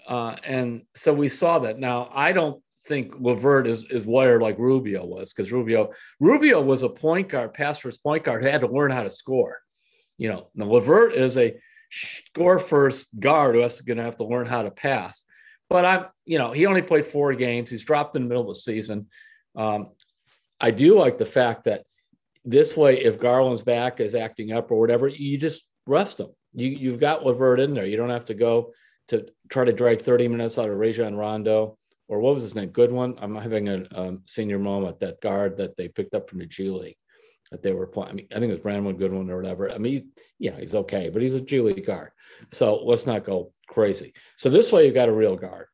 Uh, 0.08 0.36
and 0.44 0.82
so 0.94 1.12
we 1.12 1.28
saw 1.28 1.58
that. 1.60 1.78
Now, 1.78 2.10
I 2.14 2.32
don't 2.32 2.62
think 2.86 3.14
LeVert 3.20 3.66
is, 3.66 3.84
is 3.90 4.06
wired 4.06 4.42
like 4.42 4.58
Rubio 4.58 5.04
was 5.04 5.32
because 5.32 5.52
Rubio 5.52 5.90
Rubio 6.20 6.62
was 6.62 6.82
a 6.82 6.88
point 6.88 7.28
guard, 7.28 7.54
pass 7.54 7.80
first 7.80 8.02
point 8.02 8.24
guard, 8.24 8.42
who 8.42 8.48
had 8.48 8.60
to 8.60 8.68
learn 8.68 8.92
how 8.92 9.02
to 9.02 9.10
score. 9.10 9.58
You 10.18 10.28
know, 10.28 10.48
now 10.54 10.66
LeVert 10.66 11.14
is 11.14 11.36
a 11.36 11.56
score 11.90 12.58
first 12.58 13.08
guard 13.18 13.54
who 13.54 13.62
has 13.62 13.80
going 13.80 13.98
to 13.98 14.04
have 14.04 14.16
to 14.18 14.24
learn 14.24 14.46
how 14.46 14.62
to 14.62 14.70
pass. 14.70 15.24
But 15.68 15.84
I'm, 15.84 16.06
you 16.24 16.38
know, 16.38 16.52
he 16.52 16.66
only 16.66 16.82
played 16.82 17.06
four 17.06 17.34
games. 17.34 17.68
He's 17.68 17.84
dropped 17.84 18.16
in 18.16 18.22
the 18.22 18.28
middle 18.28 18.48
of 18.48 18.56
the 18.56 18.60
season. 18.60 19.08
Um, 19.56 19.88
I 20.60 20.70
do 20.70 20.98
like 20.98 21.18
the 21.18 21.26
fact 21.26 21.64
that 21.64 21.84
this 22.44 22.76
way, 22.76 23.02
if 23.02 23.18
Garland's 23.18 23.62
back 23.62 24.00
is 24.00 24.14
acting 24.14 24.52
up 24.52 24.70
or 24.70 24.78
whatever, 24.78 25.08
you 25.08 25.36
just 25.36 25.66
rest 25.86 26.20
him. 26.20 26.28
You 26.54 26.68
you've 26.68 27.00
got 27.00 27.24
LeVert 27.24 27.60
in 27.60 27.74
there. 27.74 27.86
You 27.86 27.96
don't 27.96 28.10
have 28.10 28.26
to 28.26 28.34
go 28.34 28.72
to 29.08 29.26
try 29.48 29.64
to 29.64 29.72
drag 29.72 30.00
30 30.00 30.28
minutes 30.28 30.58
out 30.58 30.70
of 30.70 30.76
Rajon 30.76 31.16
Rondo 31.16 31.76
or 32.08 32.20
what 32.20 32.34
was 32.34 32.42
his 32.42 32.54
name? 32.54 32.70
Goodwin. 32.70 33.16
I'm 33.18 33.34
having 33.34 33.68
a 33.68 33.86
um, 33.94 34.22
senior 34.26 34.58
moment. 34.58 35.00
That 35.00 35.20
guard 35.20 35.56
that 35.56 35.76
they 35.76 35.88
picked 35.88 36.14
up 36.14 36.30
from 36.30 36.38
the 36.38 36.46
G 36.46 36.70
League 36.70 36.96
that 37.50 37.62
they 37.62 37.72
were 37.72 37.86
playing. 37.86 38.10
I 38.10 38.12
mean, 38.14 38.28
I 38.32 38.34
think 38.34 38.50
it 38.50 38.54
was 38.54 38.60
Brandon 38.60 38.96
Goodwin 38.96 39.30
or 39.30 39.36
whatever. 39.36 39.70
I 39.70 39.78
mean, 39.78 40.10
yeah, 40.38 40.58
he's 40.58 40.74
okay, 40.74 41.10
but 41.10 41.22
he's 41.22 41.34
a 41.34 41.40
G 41.40 41.60
League 41.60 41.86
guard. 41.86 42.10
So 42.52 42.76
let's 42.84 43.06
not 43.06 43.24
go 43.24 43.52
crazy. 43.68 44.14
So 44.36 44.50
this 44.50 44.72
way, 44.72 44.86
you've 44.86 44.94
got 44.94 45.08
a 45.08 45.12
real 45.12 45.36
guard. 45.36 45.66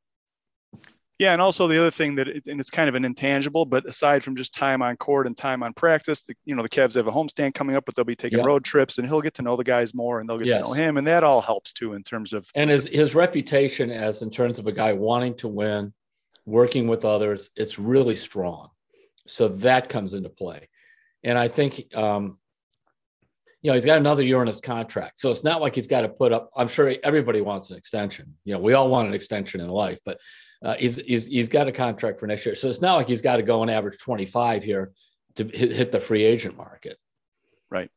Yeah, 1.23 1.33
and 1.33 1.41
also 1.41 1.69
the 1.69 1.79
other 1.79 1.93
thing 1.93 2.17
that, 2.17 2.26
it, 2.26 2.49
and 2.49 2.59
it's 2.59 2.69
kind 2.69 2.88
of 2.88 2.97
an 2.97 3.05
intangible, 3.05 3.64
but 3.64 3.87
aside 3.87 4.25
from 4.25 4.35
just 4.35 4.52
time 4.52 4.83
on 4.83 4.97
court 4.97 5.29
and 5.29 5.37
time 5.37 5.62
on 5.62 5.73
practice, 5.73 6.25
the, 6.25 6.35
you 6.45 6.57
know, 6.57 6.64
the 6.64 6.69
Cavs 6.69 6.97
have 6.97 7.07
a 7.07 7.12
homestand 7.12 7.55
coming 7.55 7.76
up, 7.76 7.85
but 7.85 7.95
they'll 7.95 8.05
be 8.05 8.17
taking 8.17 8.41
yeah. 8.41 8.45
road 8.45 8.64
trips, 8.64 8.99
and 8.99 9.07
he'll 9.07 9.21
get 9.21 9.35
to 9.35 9.43
know 9.43 9.55
the 9.55 9.62
guys 9.62 9.95
more, 9.95 10.19
and 10.19 10.29
they'll 10.29 10.38
get 10.38 10.49
yes. 10.49 10.62
to 10.62 10.69
know 10.69 10.73
him, 10.73 10.97
and 10.97 11.07
that 11.07 11.23
all 11.23 11.41
helps 11.41 11.73
too 11.73 11.93
in 11.93 12.02
terms 12.02 12.33
of 12.33 12.50
and 12.57 12.71
his 12.71 12.88
his 12.88 13.14
reputation 13.14 13.93
as 13.93 14.23
in 14.23 14.31
terms 14.31 14.59
of 14.59 14.67
a 14.67 14.73
guy 14.73 14.93
wanting 14.95 15.37
to 15.37 15.47
win, 15.47 15.95
working 16.45 16.88
with 16.88 17.05
others, 17.05 17.50
it's 17.55 17.79
really 17.79 18.17
strong. 18.17 18.71
So 19.29 19.47
that 19.47 19.88
comes 19.88 20.14
into 20.14 20.29
play, 20.29 20.69
and 21.23 21.38
I 21.38 21.47
think 21.47 21.87
um, 21.95 22.37
you 23.61 23.71
know, 23.71 23.75
he's 23.75 23.85
got 23.85 23.99
another 23.99 24.25
year 24.25 24.41
on 24.41 24.49
his 24.49 24.61
contract. 24.61 25.21
So 25.21 25.31
it's 25.31 25.45
not 25.45 25.61
like 25.61 25.76
he's 25.76 25.87
got 25.87 26.00
to 26.00 26.09
put 26.09 26.33
up, 26.33 26.50
I'm 26.57 26.67
sure 26.67 26.97
everybody 27.05 27.43
wants 27.43 27.71
an 27.71 27.76
extension. 27.76 28.35
You 28.45 28.55
know, 28.55 28.59
we 28.59 28.73
all 28.73 28.88
want 28.88 29.07
an 29.07 29.14
extension 29.14 29.61
in 29.61 29.69
life, 29.69 30.00
but 30.05 30.19
uh, 30.62 30.75
he's, 30.75 30.97
he's, 30.97 31.26
he's 31.26 31.49
got 31.49 31.69
a 31.69 31.73
contract 31.73 32.21
for 32.21 32.26
next 32.26 32.47
year. 32.47 32.54
So 32.54 32.69
it's 32.69 32.81
not 32.81 32.97
like 32.97 33.09
he's 33.09 33.23
got 33.23 33.37
to 33.37 33.42
go 33.42 33.62
and 33.62 33.71
average 33.71 33.99
25 33.99 34.62
here 34.64 34.92
to 35.37 35.45
hit, 35.45 35.73
hit 35.73 35.92
the 35.92 36.00
free 36.00 36.23
agent 36.23 36.57
market. 36.57 36.99
Right. 37.71 37.90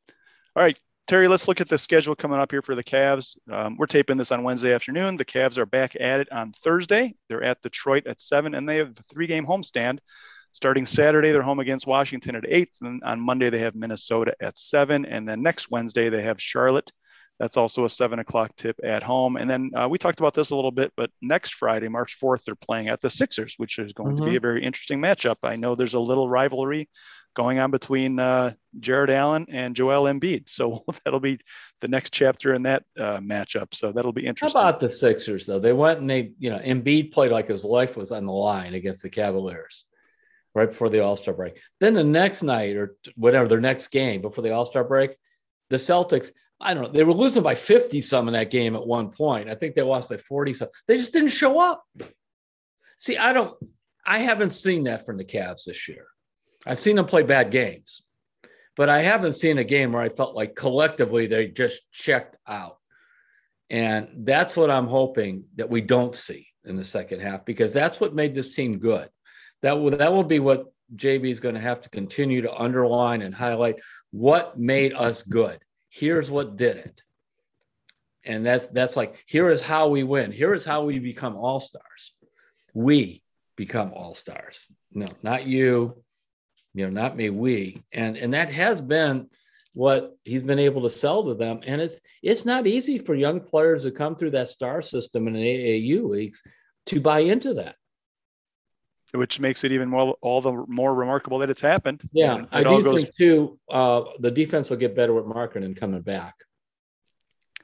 All 0.56 0.64
right. 0.64 0.80
Terry, 1.08 1.28
let's 1.28 1.48
look 1.48 1.62
at 1.62 1.70
the 1.70 1.78
schedule 1.78 2.16
coming 2.16 2.40
up 2.40 2.50
here 2.50 2.64
for 2.64 2.74
the 2.74 2.84
Cavs. 2.84 3.38
Um, 3.52 3.78
we're 3.78 3.86
taping 3.86 4.18
this 4.18 4.32
on 4.32 4.42
Wednesday 4.42 4.74
afternoon. 4.74 5.18
The 5.18 5.26
Cavs 5.26 5.60
are 5.60 5.68
back 5.68 5.96
at 6.00 6.20
it 6.20 6.32
on 6.32 6.52
Thursday. 6.54 7.14
They're 7.30 7.44
at 7.44 7.62
Detroit 7.62 8.08
at 8.08 8.20
seven, 8.20 8.56
and 8.56 8.68
they 8.68 8.78
have 8.78 8.90
a 8.90 9.04
three-game 9.14 9.46
homestand. 9.46 10.00
Starting 10.52 10.88
Saturday, 10.88 11.32
they're 11.32 11.44
home 11.44 11.60
against 11.60 11.86
Washington 11.86 12.36
at 12.36 12.46
eight. 12.48 12.70
And 12.82 13.04
on 13.04 13.20
Monday, 13.20 13.52
they 13.52 13.60
have 13.60 13.76
Minnesota 13.76 14.34
at 14.42 14.58
seven, 14.58 15.06
and 15.06 15.30
then 15.30 15.44
next 15.44 15.70
Wednesday 15.70 16.10
they 16.10 16.24
have 16.24 16.42
Charlotte 16.42 16.92
that's 17.40 17.58
also 17.58 17.86
a 17.86 17.90
seven 17.90 18.20
o'clock 18.20 18.56
tip 18.56 18.80
at 18.84 19.04
home. 19.04 19.36
And 19.36 19.50
then 19.50 19.72
uh, 19.76 19.88
we 19.90 19.98
talked 19.98 20.20
about 20.20 20.34
this 20.34 20.52
a 20.52 20.56
little 20.56 20.72
bit, 20.72 20.94
but 20.96 21.10
next 21.22 21.56
Friday, 21.56 21.88
March 21.88 22.18
4th, 22.22 22.44
they're 22.44 22.56
playing 22.56 22.88
at 22.88 23.02
the 23.02 23.10
Sixers, 23.10 23.56
which 23.58 23.78
is 23.80 23.94
going 23.94 24.16
mm-hmm. 24.16 24.18
to 24.18 24.24
be 24.24 24.30
mm-hmm. 24.32 24.38
a 24.38 24.42
very 24.42 24.64
interesting 24.64 25.02
matchup. 25.02 25.38
I 25.44 25.56
know 25.56 25.76
there's 25.76 25.96
a 25.96 26.00
little 26.00 26.30
rivalry 26.30 26.90
going 27.36 27.60
on 27.60 27.70
between 27.70 28.18
uh, 28.18 28.54
Jarrett 28.80 29.10
Allen 29.10 29.46
and 29.50 29.76
Joel 29.76 30.04
Embiid. 30.04 30.50
So 30.50 30.86
that'll 31.04 31.20
be 31.20 31.40
the 31.82 31.88
next 31.88 32.14
chapter 32.14 32.54
in 32.54 32.64
that 32.64 32.84
uh, 32.98 33.18
matchup. 33.18 33.76
So 33.76 33.92
that'll 33.92 34.14
be 34.14 34.26
interesting. 34.26 34.62
How 34.62 34.70
about 34.70 34.80
the 34.80 34.90
Sixers, 34.90 35.46
though? 35.46 35.60
They 35.60 35.74
went 35.74 36.00
and 36.00 36.10
they, 36.10 36.32
you 36.40 36.50
know, 36.50 36.60
Embiid 36.60 37.12
played 37.12 37.32
like 37.32 37.50
his 37.50 37.64
life 37.64 37.98
was 37.98 38.12
on 38.12 38.26
the 38.26 38.32
line 38.32 38.74
against 38.74 39.04
the 39.04 39.10
Cavaliers 39.10 39.86
right 40.56 40.70
before 40.70 40.90
the 40.90 41.02
All 41.02 41.18
Star 41.18 41.34
break. 41.34 41.60
Then 41.80 41.94
the 41.94 42.04
next 42.04 42.42
night 42.42 42.78
or 42.78 42.96
whatever, 43.16 43.48
their 43.48 43.60
next 43.60 43.90
game 43.90 44.22
before 44.22 44.42
the 44.42 44.54
All 44.54 44.66
Star 44.66 44.84
break, 44.84 45.18
the 45.70 45.76
Celtics 45.76 46.32
I 46.62 46.74
don't 46.74 46.84
know. 46.84 46.90
They 46.90 47.04
were 47.04 47.14
losing 47.14 47.44
by 47.44 47.56
50 47.56 48.02
some 48.02 48.28
in 48.28 48.34
that 48.34 48.52
game 48.52 48.76
at 48.76 48.86
one 48.86 49.10
point. 49.10 49.50
I 49.50 49.56
think 49.56 49.76
they 49.76 49.82
lost 49.82 50.10
by 50.10 50.18
40 50.18 50.54
some. 50.54 50.70
They 50.88 50.98
just 50.98 51.14
didn't 51.14 51.30
show 51.30 51.60
up. 51.60 51.84
See, 52.98 53.18
I 53.18 53.34
don't, 53.34 53.56
I 54.06 54.20
haven't 54.20 54.52
seen 54.52 54.84
that 54.84 55.06
from 55.06 55.18
the 55.18 55.26
Cavs 55.26 55.66
this 55.66 55.88
year. 55.88 56.06
I've 56.66 56.80
seen 56.80 56.96
them 56.96 57.06
play 57.06 57.24
bad 57.24 57.52
games, 57.52 58.02
but 58.78 58.90
I 58.90 59.02
haven't 59.02 59.34
seen 59.34 59.58
a 59.58 59.64
game 59.64 59.92
where 59.92 60.02
I 60.02 60.10
felt 60.10 60.36
like 60.36 60.56
collectively 60.56 61.28
they 61.28 61.48
just 61.48 61.92
checked 61.92 62.38
out. 62.48 62.78
And 63.70 64.26
that's 64.26 64.56
what 64.56 64.72
I'm 64.72 64.88
hoping 64.88 65.46
that 65.56 65.70
we 65.70 65.82
don't 65.82 66.16
see 66.16 66.48
in 66.64 66.78
the 66.78 66.84
second 66.84 67.22
half 67.22 67.46
because 67.46 67.74
that's 67.74 68.00
what 68.00 68.16
made 68.16 68.34
this 68.34 68.56
team 68.56 68.80
good. 68.80 69.10
That 69.62 69.74
will, 69.74 69.92
that 69.92 70.14
will 70.14 70.24
be 70.24 70.40
what 70.40 70.66
JB 70.96 71.30
is 71.30 71.40
going 71.40 71.56
to 71.56 71.62
have 71.62 71.82
to 71.82 71.90
continue 71.90 72.42
to 72.42 72.56
underline 72.56 73.24
and 73.24 73.34
highlight 73.34 73.78
what 74.12 74.58
made 74.58 74.94
us 74.94 75.24
good 75.24 75.60
here's 75.96 76.30
what 76.30 76.58
did 76.58 76.78
it. 76.78 77.02
And 78.26 78.46
that's 78.46 78.68
that's 78.68 78.96
like 78.96 79.24
here 79.28 79.50
is 79.50 79.62
how 79.62 79.88
we 79.88 80.04
win. 80.04 80.32
Here 80.32 80.54
is 80.54 80.66
how 80.66 80.84
we 80.84 81.00
become 81.00 81.36
all 81.36 81.60
stars. 81.60 82.14
We 82.74 83.24
become 83.56 83.94
all 83.94 84.16
stars. 84.16 84.60
No 84.92 85.10
not 85.24 85.46
you. 85.46 86.04
You 86.74 86.86
know 86.86 86.92
not 86.92 87.16
me 87.16 87.30
we. 87.30 87.84
And 87.94 88.18
and 88.18 88.34
that 88.34 88.50
has 88.50 88.82
been 88.82 89.30
what 89.74 90.18
he's 90.24 90.44
been 90.44 90.60
able 90.60 90.82
to 90.84 90.90
sell 90.90 91.24
to 91.26 91.36
them. 91.36 91.62
And 91.66 91.82
it's 91.82 92.00
it's 92.24 92.46
not 92.46 92.68
easy 92.68 92.98
for 92.98 93.14
young 93.14 93.40
players 93.40 93.84
to 93.84 93.92
come 93.92 94.16
through 94.16 94.32
that 94.32 94.50
star 94.50 94.82
system 94.82 95.28
in 95.28 95.36
AAU 95.36 96.10
leagues 96.10 96.42
to 96.88 97.00
buy 97.00 97.20
into 97.20 97.54
that 97.56 97.76
which 99.16 99.40
makes 99.40 99.64
it 99.64 99.72
even 99.72 99.90
more 99.90 100.16
all 100.22 100.42
the 100.42 100.52
more 100.68 100.94
remarkable 100.94 101.40
that 101.40 101.50
it's 101.50 101.62
happened. 101.62 102.02
Yeah, 102.12 102.46
I 102.52 102.64
do 102.64 102.84
goes... 102.84 103.04
think 103.04 103.16
too. 103.18 103.60
Uh, 103.70 104.04
the 104.20 104.32
defense 104.32 104.70
will 104.70 104.78
get 104.78 104.96
better 104.96 105.14
with 105.14 105.26
Markkanen 105.26 105.76
coming 105.76 106.02
back. 106.02 106.36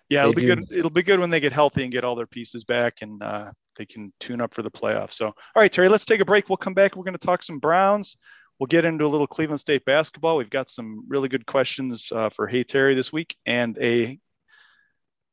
Yeah, 0.10 0.24
it'll 0.24 0.34
be 0.34 0.41
do. 0.41 0.55
good. 0.55 0.72
It'll 0.72 0.89
be 0.89 1.03
good 1.03 1.20
when 1.20 1.29
they 1.29 1.39
get 1.39 1.53
healthy 1.53 1.84
and 1.84 1.91
get 1.91 2.03
all 2.03 2.15
their 2.15 2.27
pieces 2.27 2.63
back, 2.65 3.01
and 3.01 3.24
uh, 3.24 3.51
they 3.77 3.86
can 3.86 4.12
tune 4.20 4.41
up 4.41 4.53
for 4.53 4.62
the 4.62 4.72
playoffs. 4.72 5.13
So, 5.13 5.27
all 5.27 5.34
right, 5.55 5.72
Terry, 5.72 5.88
let's 5.88 6.05
take 6.05 6.20
a 6.20 6.25
break. 6.25 6.50
We'll 6.50 6.58
come 6.58 6.74
back. 6.74 6.96
We're 6.96 7.05
going 7.05 7.17
to 7.17 7.25
talk 7.25 7.43
some 7.43 7.60
Browns. 7.60 8.17
We'll 8.60 8.67
get 8.67 8.86
into 8.86 9.05
a 9.05 9.08
little 9.08 9.25
Cleveland 9.25 9.60
State 9.60 9.86
basketball. 9.86 10.38
We've 10.38 10.50
got 10.50 10.70
some 10.70 11.05
really 11.08 11.29
good 11.29 11.46
questions 11.46 12.12
uh, 12.13 12.29
for 12.29 12.46
Hey 12.46 12.63
Terry 12.63 12.93
this 12.93 13.12
week, 13.12 13.36
and 13.46 13.77
a 13.79 14.20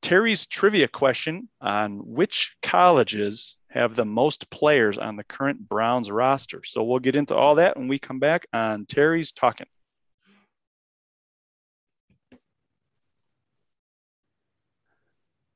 Terry's 0.00 0.46
trivia 0.46 0.88
question 0.88 1.48
on 1.60 1.98
which 1.98 2.56
colleges 2.62 3.56
have 3.70 3.94
the 3.94 4.04
most 4.04 4.50
players 4.50 4.98
on 4.98 5.16
the 5.16 5.24
current 5.24 5.68
Browns 5.68 6.10
roster. 6.10 6.62
So 6.64 6.82
we'll 6.82 6.98
get 6.98 7.16
into 7.16 7.34
all 7.34 7.56
that 7.56 7.76
when 7.76 7.88
we 7.88 7.98
come 7.98 8.18
back 8.18 8.46
on 8.52 8.86
Terry's 8.86 9.32
Talking. 9.32 9.66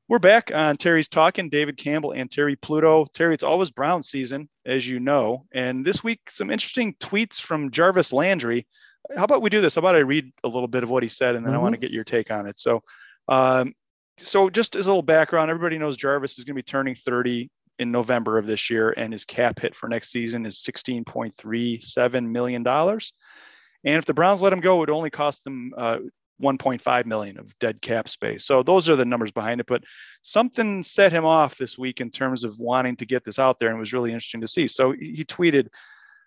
We're 0.09 0.19
back 0.19 0.51
on 0.53 0.77
Terry's 0.77 1.07
Talking, 1.07 1.49
David 1.49 1.77
Campbell 1.77 2.11
and 2.11 2.29
Terry 2.29 2.55
Pluto. 2.55 3.07
Terry, 3.13 3.33
it's 3.33 3.43
always 3.43 3.71
Brown 3.71 4.03
season, 4.03 4.47
as 4.63 4.87
you 4.87 4.99
know. 4.99 5.45
And 5.53 5.83
this 5.83 6.03
week, 6.03 6.19
some 6.29 6.51
interesting 6.51 6.93
tweets 6.99 7.41
from 7.41 7.71
Jarvis 7.71 8.13
Landry. 8.13 8.67
How 9.15 9.23
about 9.23 9.41
we 9.41 9.49
do 9.49 9.61
this? 9.61 9.75
How 9.75 9.79
about 9.79 9.95
I 9.95 9.99
read 9.99 10.31
a 10.43 10.47
little 10.47 10.67
bit 10.67 10.83
of 10.83 10.89
what 10.89 11.03
he 11.03 11.09
said, 11.09 11.35
and 11.35 11.43
then 11.43 11.53
mm-hmm. 11.53 11.59
I 11.59 11.63
want 11.63 11.73
to 11.73 11.79
get 11.79 11.91
your 11.91 12.03
take 12.03 12.29
on 12.29 12.45
it. 12.45 12.59
So, 12.59 12.83
um, 13.27 13.73
so 14.19 14.49
just 14.51 14.75
as 14.75 14.85
a 14.85 14.89
little 14.91 15.01
background, 15.01 15.49
everybody 15.49 15.79
knows 15.79 15.97
Jarvis 15.97 16.37
is 16.37 16.45
going 16.45 16.55
to 16.55 16.59
be 16.59 16.63
turning 16.63 16.95
30 16.95 17.49
in 17.79 17.91
November 17.91 18.37
of 18.37 18.47
this 18.47 18.69
year, 18.69 18.91
and 18.91 19.11
his 19.11 19.25
cap 19.25 19.59
hit 19.59 19.75
for 19.75 19.89
next 19.89 20.11
season 20.11 20.45
is 20.45 20.57
$16.37 20.57 22.29
million. 22.29 22.67
And 22.67 23.97
if 23.97 24.05
the 24.05 24.13
Browns 24.13 24.41
let 24.41 24.53
him 24.53 24.61
go, 24.61 24.77
it 24.77 24.79
would 24.79 24.89
only 24.89 25.09
cost 25.09 25.43
them 25.43 25.73
uh, 25.77 25.99
1.5 26.41 27.05
million 27.05 27.39
of 27.39 27.57
dead 27.59 27.81
cap 27.81 28.07
space. 28.07 28.45
So 28.45 28.63
those 28.63 28.89
are 28.89 28.95
the 28.95 29.05
numbers 29.05 29.31
behind 29.31 29.59
it. 29.59 29.67
But 29.67 29.83
something 30.21 30.83
set 30.83 31.11
him 31.11 31.25
off 31.25 31.57
this 31.57 31.77
week 31.77 32.01
in 32.01 32.09
terms 32.09 32.43
of 32.43 32.59
wanting 32.59 32.95
to 32.97 33.05
get 33.05 33.23
this 33.23 33.39
out 33.39 33.59
there 33.59 33.69
and 33.69 33.79
was 33.79 33.93
really 33.93 34.11
interesting 34.11 34.41
to 34.41 34.47
see. 34.47 34.67
So 34.67 34.91
he 34.91 35.25
tweeted, 35.25 35.67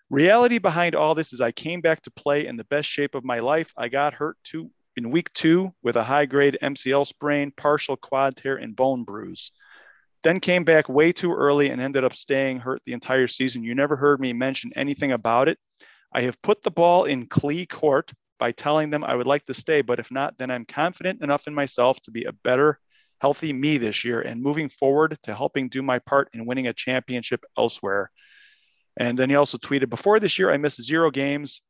Reality 0.09 0.57
behind 0.57 0.95
all 0.95 1.15
this 1.15 1.33
is 1.33 1.41
I 1.41 1.51
came 1.51 1.81
back 1.81 2.01
to 2.03 2.11
play 2.11 2.47
in 2.47 2.55
the 2.55 2.63
best 2.65 2.87
shape 2.87 3.13
of 3.13 3.25
my 3.25 3.39
life. 3.39 3.73
I 3.75 3.89
got 3.89 4.13
hurt 4.13 4.37
two 4.43 4.71
in 4.95 5.11
week 5.11 5.31
two 5.33 5.73
with 5.83 5.97
a 5.97 6.03
high 6.03 6.25
grade 6.25 6.57
MCL 6.61 7.05
sprain, 7.05 7.51
partial 7.51 7.97
quad 7.97 8.37
tear, 8.37 8.55
and 8.55 8.73
bone 8.73 9.03
bruise. 9.03 9.51
Then 10.23 10.39
came 10.39 10.63
back 10.63 10.89
way 10.89 11.11
too 11.11 11.33
early 11.33 11.69
and 11.69 11.81
ended 11.81 12.03
up 12.03 12.15
staying 12.15 12.59
hurt 12.59 12.81
the 12.85 12.93
entire 12.93 13.27
season. 13.27 13.63
You 13.63 13.75
never 13.75 13.95
heard 13.95 14.19
me 14.19 14.33
mention 14.33 14.71
anything 14.75 15.11
about 15.11 15.47
it. 15.47 15.57
I 16.13 16.21
have 16.21 16.41
put 16.41 16.63
the 16.63 16.71
ball 16.71 17.05
in 17.05 17.27
Clee 17.27 17.65
court 17.65 18.11
by 18.39 18.51
telling 18.51 18.89
them 18.89 19.03
I 19.03 19.15
would 19.15 19.27
like 19.27 19.45
to 19.45 19.53
stay, 19.53 19.81
but 19.81 19.99
if 19.99 20.11
not, 20.11 20.37
then 20.37 20.51
I'm 20.51 20.65
confident 20.65 21.21
enough 21.23 21.47
in 21.47 21.53
myself 21.53 22.01
to 22.03 22.11
be 22.11 22.23
a 22.25 22.31
better, 22.31 22.79
healthy 23.19 23.51
me 23.51 23.77
this 23.77 24.03
year 24.03 24.21
and 24.21 24.41
moving 24.41 24.69
forward 24.69 25.17
to 25.23 25.35
helping 25.35 25.69
do 25.69 25.81
my 25.81 25.99
part 25.99 26.29
in 26.33 26.45
winning 26.45 26.67
a 26.67 26.73
championship 26.73 27.43
elsewhere. 27.57 28.11
And 28.97 29.17
then 29.17 29.29
he 29.29 29.35
also 29.35 29.57
tweeted, 29.57 29.89
Before 29.89 30.19
this 30.19 30.39
year, 30.39 30.51
I 30.51 30.57
missed 30.57 30.81
zero 30.81 31.11
games. 31.11 31.61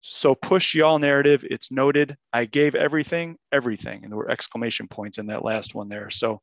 So 0.00 0.34
push 0.34 0.74
y'all 0.74 0.98
narrative. 0.98 1.44
It's 1.48 1.70
noted. 1.70 2.16
I 2.32 2.44
gave 2.44 2.74
everything, 2.74 3.36
everything. 3.52 4.02
And 4.02 4.12
there 4.12 4.18
were 4.18 4.30
exclamation 4.30 4.86
points 4.86 5.18
in 5.18 5.26
that 5.28 5.44
last 5.44 5.74
one 5.74 5.88
there. 5.88 6.10
So 6.10 6.42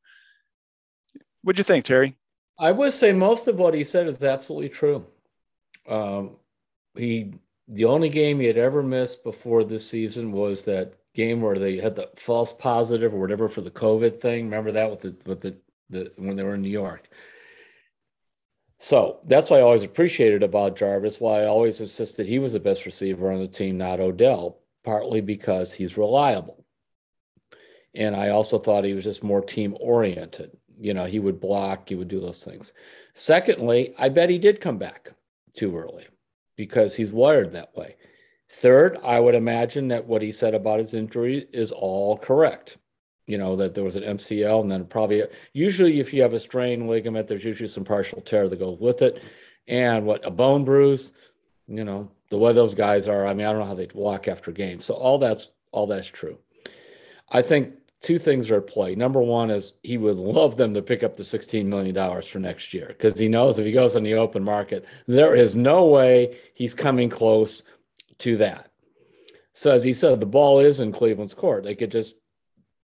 what'd 1.44 1.58
you 1.58 1.64
think, 1.64 1.86
Terry? 1.86 2.16
I 2.58 2.72
would 2.72 2.94
say 2.94 3.12
most 3.12 3.48
of 3.48 3.58
what 3.58 3.74
he 3.74 3.84
said 3.84 4.08
is 4.08 4.24
absolutely 4.24 4.70
true. 4.70 5.06
Um, 5.88 6.38
he 6.96 7.34
the 7.68 7.86
only 7.86 8.10
game 8.10 8.40
he 8.40 8.48
had 8.48 8.58
ever 8.58 8.84
missed 8.84 9.24
before 9.24 9.64
this 9.64 9.88
season 9.88 10.32
was 10.32 10.66
that 10.66 10.94
game 11.14 11.42
where 11.42 11.58
they 11.58 11.78
had 11.78 11.96
the 11.96 12.10
false 12.16 12.54
positive 12.54 13.14
or 13.14 13.20
whatever 13.20 13.48
for 13.50 13.62
the 13.62 13.72
COVID 13.72 14.16
thing. 14.20 14.46
Remember 14.46 14.72
that 14.74 14.90
with 14.90 15.02
the 15.02 15.16
with 15.26 15.42
the, 15.42 15.58
the 15.90 16.12
when 16.18 16.36
they 16.36 16.44
were 16.44 16.56
in 16.56 16.62
New 16.62 16.70
York. 16.70 17.08
So 18.80 19.20
that's 19.26 19.50
why 19.50 19.58
I 19.58 19.62
always 19.62 19.84
appreciated 19.84 20.42
about 20.42 20.76
Jarvis. 20.76 21.20
Why 21.20 21.42
I 21.42 21.46
always 21.46 21.80
insisted 21.80 22.28
he 22.28 22.40
was 22.40 22.54
the 22.54 22.60
best 22.60 22.86
receiver 22.86 23.32
on 23.32 23.40
the 23.40 23.48
team, 23.48 23.78
not 23.78 24.00
Odell, 24.00 24.58
partly 24.84 25.22
because 25.22 25.72
he's 25.72 25.98
reliable. 25.98 26.66
And 27.94 28.16
I 28.16 28.30
also 28.30 28.58
thought 28.58 28.84
he 28.84 28.94
was 28.94 29.04
just 29.04 29.24
more 29.24 29.42
team 29.42 29.78
oriented. 29.80 30.58
You 30.82 30.96
know, 30.96 31.06
he 31.06 31.20
would 31.20 31.40
block, 31.40 31.90
he 31.90 31.96
would 31.96 32.08
do 32.08 32.20
those 32.20 32.40
things. 32.44 32.74
Secondly, 33.14 33.94
I 34.00 34.10
bet 34.10 34.32
he 34.32 34.40
did 34.40 34.60
come 34.60 34.80
back 34.80 35.12
too 35.56 35.78
early 35.78 36.08
because 36.56 36.96
he's 36.96 37.12
wired 37.12 37.54
that 37.54 37.76
way. 37.76 37.96
Third, 38.50 38.98
I 39.04 39.20
would 39.20 39.36
imagine 39.36 39.88
that 39.90 40.08
what 40.08 40.24
he 40.24 40.32
said 40.32 40.56
about 40.56 40.80
his 40.80 40.96
injury 40.96 41.48
is 41.54 41.72
all 41.72 42.18
correct. 42.18 42.78
You 43.28 43.38
know, 43.38 43.56
that 43.58 43.76
there 43.76 43.84
was 43.84 43.96
an 43.96 44.04
MCL 44.04 44.62
and 44.62 44.72
then 44.72 44.86
probably, 44.86 45.24
usually, 45.54 46.00
if 46.00 46.14
you 46.14 46.24
have 46.24 46.34
a 46.34 46.40
strained 46.40 46.90
ligament, 46.90 47.28
there's 47.28 47.46
usually 47.46 47.70
some 47.70 47.86
partial 47.86 48.20
tear 48.20 48.50
that 48.50 48.60
goes 48.60 48.80
with 48.80 49.04
it. 49.04 49.22
And 49.68 50.06
what 50.06 50.26
a 50.26 50.32
bone 50.32 50.66
bruise, 50.66 51.14
you 51.68 51.84
know, 51.84 52.12
the 52.32 52.38
way 52.38 52.54
those 52.54 52.74
guys 52.74 53.08
are, 53.08 53.28
I 53.28 53.34
mean, 53.34 53.46
I 53.46 53.52
don't 53.52 53.60
know 53.60 53.68
how 53.68 53.76
they 53.76 53.88
walk 53.94 54.28
after 54.28 54.52
games. 54.52 54.84
So 54.84 54.96
all 54.96 55.20
that's 55.20 55.50
all 55.72 55.86
that's 55.86 56.08
true. 56.08 56.40
I 57.30 57.42
think 57.44 57.76
two 58.02 58.18
things 58.18 58.50
are 58.50 58.58
at 58.58 58.68
play. 58.68 58.96
Number 58.96 59.22
one 59.22 59.52
is 59.52 59.74
he 59.84 59.98
would 59.98 60.18
love 60.18 60.58
them 60.58 60.74
to 60.74 60.82
pick 60.82 61.04
up 61.04 61.16
the 61.16 61.24
$16 61.24 61.66
million 61.66 62.22
for 62.22 62.40
next 62.40 62.74
year 62.74 62.88
because 62.88 63.18
he 63.18 63.28
knows 63.28 63.60
if 63.60 63.66
he 63.66 63.72
goes 63.72 63.96
on 63.96 64.04
the 64.04 64.16
open 64.16 64.44
market, 64.44 64.86
there 65.08 65.36
is 65.36 65.56
no 65.56 65.86
way 65.86 66.38
he's 66.54 66.74
coming 66.74 67.10
close 67.10 67.64
to 68.20 68.38
that. 68.38 68.72
So 69.54 69.72
as 69.72 69.84
he 69.84 69.94
said, 69.94 70.20
the 70.20 70.26
ball 70.26 70.60
is 70.60 70.80
in 70.80 70.92
Cleveland's 70.92 71.34
court. 71.34 71.64
They 71.64 71.76
could 71.76 71.92
just 71.92 72.16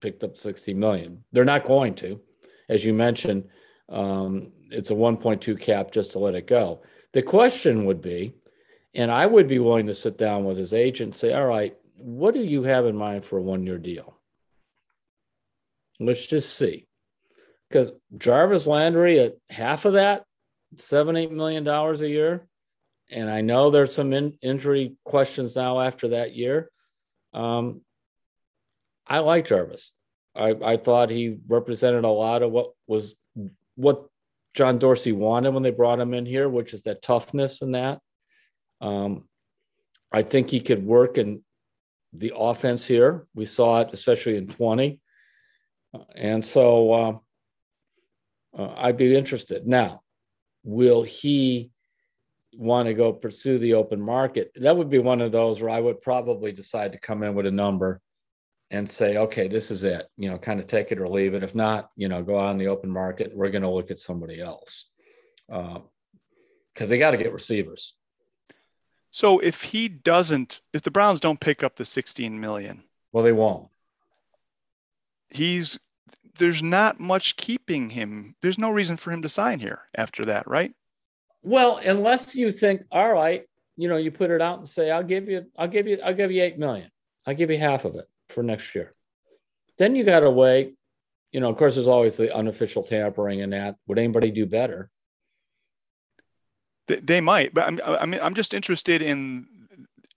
pick 0.01 0.21
up 0.23 0.35
60 0.35 0.73
million. 0.73 1.23
They're 1.31 1.45
not 1.45 1.65
going 1.65 1.95
to. 1.95 2.19
As 2.67 2.83
you 2.83 2.93
mentioned, 2.93 3.47
um, 3.89 4.51
it's 4.71 4.91
a 4.91 4.95
1.2 4.95 5.59
cap 5.59 5.91
just 5.91 6.11
to 6.11 6.19
let 6.19 6.35
it 6.35 6.47
go. 6.47 6.81
The 7.13 7.21
question 7.21 7.85
would 7.85 8.01
be, 8.01 8.33
and 8.93 9.11
I 9.11 9.25
would 9.25 9.47
be 9.47 9.59
willing 9.59 9.87
to 9.87 9.93
sit 9.93 10.17
down 10.17 10.43
with 10.43 10.57
his 10.57 10.73
agent 10.73 11.07
and 11.09 11.15
say, 11.15 11.33
all 11.33 11.45
right, 11.45 11.75
what 11.97 12.33
do 12.33 12.41
you 12.41 12.63
have 12.63 12.85
in 12.85 12.95
mind 12.95 13.23
for 13.23 13.37
a 13.37 13.41
one 13.41 13.65
year 13.65 13.77
deal? 13.77 14.14
Let's 15.99 16.25
just 16.25 16.55
see. 16.55 16.87
Because 17.69 17.91
Jarvis 18.17 18.67
Landry 18.67 19.19
at 19.19 19.33
half 19.49 19.85
of 19.85 19.93
that, 19.93 20.23
seven, 20.77 21.17
eight 21.17 21.31
million 21.31 21.63
dollars 21.63 22.01
a 22.01 22.09
year. 22.09 22.47
And 23.11 23.29
I 23.29 23.41
know 23.41 23.69
there's 23.69 23.93
some 23.93 24.13
in, 24.13 24.37
injury 24.41 24.95
questions 25.03 25.55
now 25.55 25.79
after 25.79 26.09
that 26.09 26.35
year. 26.35 26.69
Um, 27.33 27.81
I 29.07 29.19
like 29.19 29.45
Jarvis. 29.45 29.91
I, 30.35 30.55
I 30.63 30.77
thought 30.77 31.09
he 31.09 31.37
represented 31.47 32.03
a 32.03 32.09
lot 32.09 32.41
of 32.41 32.51
what 32.51 32.71
was 32.87 33.15
what 33.75 34.05
John 34.53 34.79
Dorsey 34.79 35.11
wanted 35.11 35.53
when 35.53 35.63
they 35.63 35.71
brought 35.71 35.99
him 35.99 36.13
in 36.13 36.25
here, 36.25 36.49
which 36.49 36.73
is 36.73 36.83
that 36.83 37.01
toughness 37.01 37.61
and 37.61 37.75
that. 37.75 37.99
Um, 38.81 39.27
I 40.11 40.23
think 40.23 40.49
he 40.49 40.61
could 40.61 40.85
work 40.85 41.17
in 41.17 41.43
the 42.13 42.33
offense 42.35 42.85
here. 42.85 43.27
We 43.35 43.45
saw 43.45 43.81
it, 43.81 43.89
especially 43.93 44.37
in 44.37 44.47
20. 44.47 44.99
And 46.15 46.43
so 46.43 46.93
uh, 46.93 47.17
uh, 48.57 48.73
I'd 48.77 48.97
be 48.97 49.15
interested. 49.15 49.67
Now, 49.67 50.01
will 50.63 51.03
he 51.03 51.71
want 52.53 52.87
to 52.87 52.93
go 52.93 53.13
pursue 53.13 53.59
the 53.59 53.73
open 53.73 54.01
market? 54.01 54.51
That 54.55 54.75
would 54.75 54.89
be 54.89 54.99
one 54.99 55.21
of 55.21 55.31
those 55.31 55.61
where 55.61 55.71
I 55.71 55.79
would 55.79 56.01
probably 56.01 56.51
decide 56.51 56.91
to 56.93 56.99
come 56.99 57.23
in 57.23 57.35
with 57.35 57.45
a 57.45 57.51
number 57.51 58.01
and 58.71 58.89
say, 58.89 59.17
okay, 59.17 59.47
this 59.47 59.69
is 59.69 59.83
it, 59.83 60.07
you 60.17 60.29
know, 60.29 60.37
kind 60.37 60.59
of 60.59 60.67
take 60.67 60.91
it 60.91 60.99
or 60.99 61.07
leave 61.07 61.33
it. 61.33 61.43
If 61.43 61.53
not, 61.53 61.91
you 61.95 62.07
know, 62.07 62.23
go 62.23 62.39
out 62.39 62.51
in 62.51 62.57
the 62.57 62.67
open 62.67 62.89
market. 62.89 63.35
We're 63.35 63.51
going 63.51 63.61
to 63.61 63.69
look 63.69 63.91
at 63.91 63.99
somebody 63.99 64.41
else 64.41 64.85
because 65.47 65.81
uh, 66.79 66.85
they 66.85 66.97
got 66.97 67.11
to 67.11 67.17
get 67.17 67.31
receivers. 67.31 67.93
So 69.11 69.39
if 69.39 69.61
he 69.61 69.87
doesn't, 69.87 70.61
if 70.73 70.81
the 70.81 70.91
Browns 70.91 71.19
don't 71.19 71.39
pick 71.39 71.63
up 71.63 71.75
the 71.75 71.85
16 71.85 72.39
million, 72.39 72.83
well, 73.11 73.23
they 73.23 73.31
won't. 73.31 73.69
He's 75.29 75.79
there's 76.37 76.63
not 76.63 76.99
much 76.99 77.35
keeping 77.35 77.89
him. 77.89 78.35
There's 78.41 78.59
no 78.59 78.71
reason 78.71 78.97
for 78.97 79.11
him 79.11 79.21
to 79.21 79.29
sign 79.29 79.59
here 79.59 79.79
after 79.95 80.25
that, 80.25 80.47
right? 80.47 80.73
Well, 81.43 81.77
unless 81.77 82.35
you 82.35 82.51
think, 82.51 82.83
all 82.91 83.11
right, 83.11 83.45
you 83.77 83.89
know, 83.89 83.97
you 83.97 84.11
put 84.11 84.31
it 84.31 84.41
out 84.41 84.59
and 84.59 84.67
say, 84.67 84.91
I'll 84.91 85.03
give 85.03 85.29
you, 85.29 85.45
I'll 85.57 85.67
give 85.67 85.87
you, 85.87 85.99
I'll 86.03 86.13
give 86.13 86.31
you 86.31 86.43
eight 86.43 86.57
million. 86.57 86.89
I'll 87.25 87.35
give 87.35 87.51
you 87.51 87.57
half 87.57 87.85
of 87.85 87.95
it 87.95 88.07
for 88.29 88.43
next 88.43 88.73
year. 88.75 88.93
Then 89.77 89.95
you 89.95 90.03
got 90.03 90.21
to 90.21 90.29
wait. 90.29 90.75
You 91.31 91.41
know, 91.41 91.49
of 91.49 91.57
course, 91.57 91.75
there's 91.75 91.87
always 91.87 92.15
the 92.17 92.33
unofficial 92.33 92.83
tampering 92.83 93.41
and 93.41 93.51
that. 93.53 93.75
Would 93.87 93.99
anybody 93.99 94.31
do 94.31 94.45
better? 94.45 94.89
They, 96.87 96.97
they 96.97 97.21
might, 97.21 97.53
but 97.53 97.65
I'm, 97.65 97.81
I 97.83 98.05
mean, 98.05 98.21
I'm 98.21 98.35
just 98.35 98.53
interested 98.53 99.01
in 99.01 99.47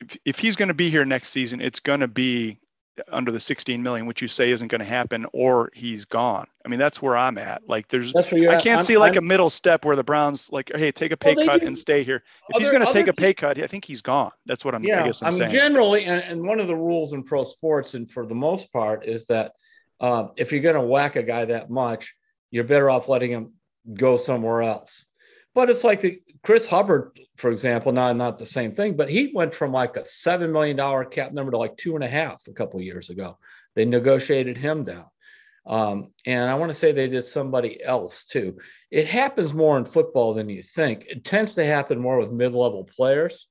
if, 0.01 0.17
if 0.25 0.39
he's 0.39 0.57
going 0.57 0.69
to 0.69 0.75
be 0.75 0.91
here 0.91 1.05
next 1.05 1.31
season, 1.31 1.61
it's 1.61 1.81
going 1.81 2.01
to 2.01 2.09
be 2.09 2.61
under 3.09 3.33
the 3.33 3.41
16 3.41 3.83
million, 3.83 4.07
which 4.07 4.23
you 4.23 4.29
say 4.29 4.51
isn't 4.51 4.69
going 4.69 4.81
to 4.81 4.85
happen, 4.85 5.27
or 5.33 5.71
he's 5.75 6.05
gone. 6.05 6.47
I 6.65 6.69
mean, 6.69 6.79
that's 6.79 7.01
where 7.01 7.17
I'm 7.17 7.39
at. 7.39 7.69
Like, 7.69 7.89
there's, 7.89 8.15
I 8.15 8.23
can't 8.23 8.67
at. 8.67 8.83
see 8.83 8.95
I'm, 8.95 9.01
like 9.01 9.17
I'm, 9.17 9.25
a 9.25 9.27
middle 9.27 9.51
step 9.51 9.85
where 9.85 9.97
the 9.97 10.05
Browns 10.05 10.51
like, 10.53 10.71
hey, 10.75 10.93
take 10.93 11.13
a 11.13 11.17
pay 11.17 11.35
well, 11.35 11.47
cut 11.47 11.63
and 11.63 11.77
stay 11.77 12.05
here. 12.05 12.23
If 12.49 12.57
other, 12.57 12.61
he's 12.61 12.71
going 12.71 12.87
to 12.87 12.93
take 12.93 13.07
a 13.07 13.13
pay 13.13 13.35
cut, 13.35 13.59
I 13.59 13.67
think 13.67 13.85
he's 13.85 14.03
gone. 14.03 14.33
That's 14.47 14.65
what 14.65 14.75
I'm. 14.75 14.83
Yeah, 14.83 15.03
I 15.03 15.07
guess 15.07 15.23
I'm, 15.23 15.29
I'm 15.29 15.33
saying. 15.33 15.53
generally, 15.53 16.05
and, 16.05 16.23
and 16.23 16.47
one 16.47 16.61
of 16.61 16.67
the 16.67 16.77
rules 16.77 17.13
in 17.13 17.23
pro 17.23 17.45
sports, 17.45 17.95
and 17.95 18.11
for 18.11 18.27
the 18.27 18.35
most 18.35 18.73
part, 18.73 19.07
is 19.07 19.27
that 19.27 19.53
uh, 20.01 20.29
if 20.37 20.53
you're 20.53 20.63
going 20.63 20.75
to 20.75 20.83
whack 20.83 21.17
a 21.17 21.23
guy 21.23 21.45
that 21.47 21.71
much, 21.71 22.15
you're 22.51 22.65
better 22.65 22.91
off 22.91 23.09
letting 23.09 23.31
him 23.31 23.55
go 23.95 24.17
somewhere 24.17 24.63
else. 24.63 25.07
But 25.55 25.71
it's 25.71 25.85
like 25.85 26.01
the 26.01 26.21
Chris 26.49 26.67
Hubbard, 26.67 27.21
for 27.37 27.51
example, 27.51 27.93
not 27.93 28.17
not 28.17 28.39
the 28.39 28.47
same 28.47 28.75
thing, 28.75 28.97
but 28.97 29.11
he 29.11 29.31
went 29.35 29.53
from 29.53 29.71
like 29.71 29.99
a 29.99 30.05
seven 30.07 30.51
million 30.51 30.79
dollar 30.79 31.05
cap 31.05 31.35
number 31.35 31.51
to 31.51 31.59
like 31.59 31.77
two 31.77 31.95
and 31.95 32.03
a 32.03 32.09
half 32.09 32.41
a 32.49 32.55
couple 32.55 32.81
years 32.81 33.11
ago. 33.11 33.37
They 33.75 33.85
negotiated 33.85 34.57
him 34.57 34.85
down. 34.85 35.05
Um, 35.67 36.11
and 36.25 36.49
I 36.49 36.55
want 36.55 36.71
to 36.71 36.75
say 36.75 36.91
they 36.91 37.07
did 37.07 37.27
somebody 37.27 37.85
else 37.85 38.25
too. 38.25 38.57
It 38.91 39.07
happens 39.07 39.53
more 39.53 39.77
in 39.77 39.85
football 39.85 40.33
than 40.33 40.49
you 40.49 40.63
think. 40.63 41.05
It 41.05 41.23
tends 41.23 41.55
to 41.57 41.67
happen 41.67 41.99
more 41.99 42.19
with 42.19 42.33
mid-level 42.33 42.85
players. 42.85 43.47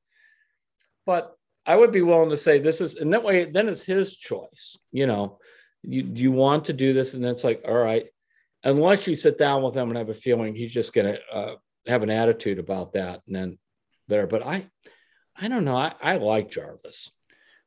But 1.05 1.37
I 1.67 1.75
would 1.75 1.91
be 1.91 2.01
willing 2.01 2.31
to 2.31 2.35
say 2.35 2.57
this 2.57 2.81
is, 2.81 2.95
and 2.95 3.13
that 3.13 3.23
way, 3.23 3.45
then 3.45 3.69
it's 3.69 3.83
his 3.83 4.17
choice. 4.17 4.75
You 4.91 5.05
know, 5.05 5.37
you 5.83 6.01
you 6.15 6.31
want 6.31 6.65
to 6.65 6.73
do 6.73 6.93
this, 6.93 7.13
and 7.13 7.23
then 7.23 7.33
it's 7.33 7.43
like, 7.43 7.61
all 7.63 7.75
right, 7.75 8.07
unless 8.63 9.05
you 9.05 9.13
sit 9.13 9.37
down 9.37 9.61
with 9.61 9.77
him 9.77 9.89
and 9.89 9.99
have 9.99 10.09
a 10.09 10.15
feeling 10.15 10.55
he's 10.55 10.73
just 10.73 10.93
going 10.93 11.13
to 11.13 11.19
uh, 11.31 11.55
have 11.87 12.03
an 12.03 12.09
attitude 12.09 12.59
about 12.59 12.93
that, 12.93 13.21
and 13.27 13.35
then 13.35 13.57
there. 14.07 14.27
But 14.27 14.45
I, 14.45 14.65
I 15.35 15.47
don't 15.47 15.65
know. 15.65 15.77
I, 15.77 15.93
I 16.01 16.17
like 16.17 16.49
Jarvis. 16.49 17.11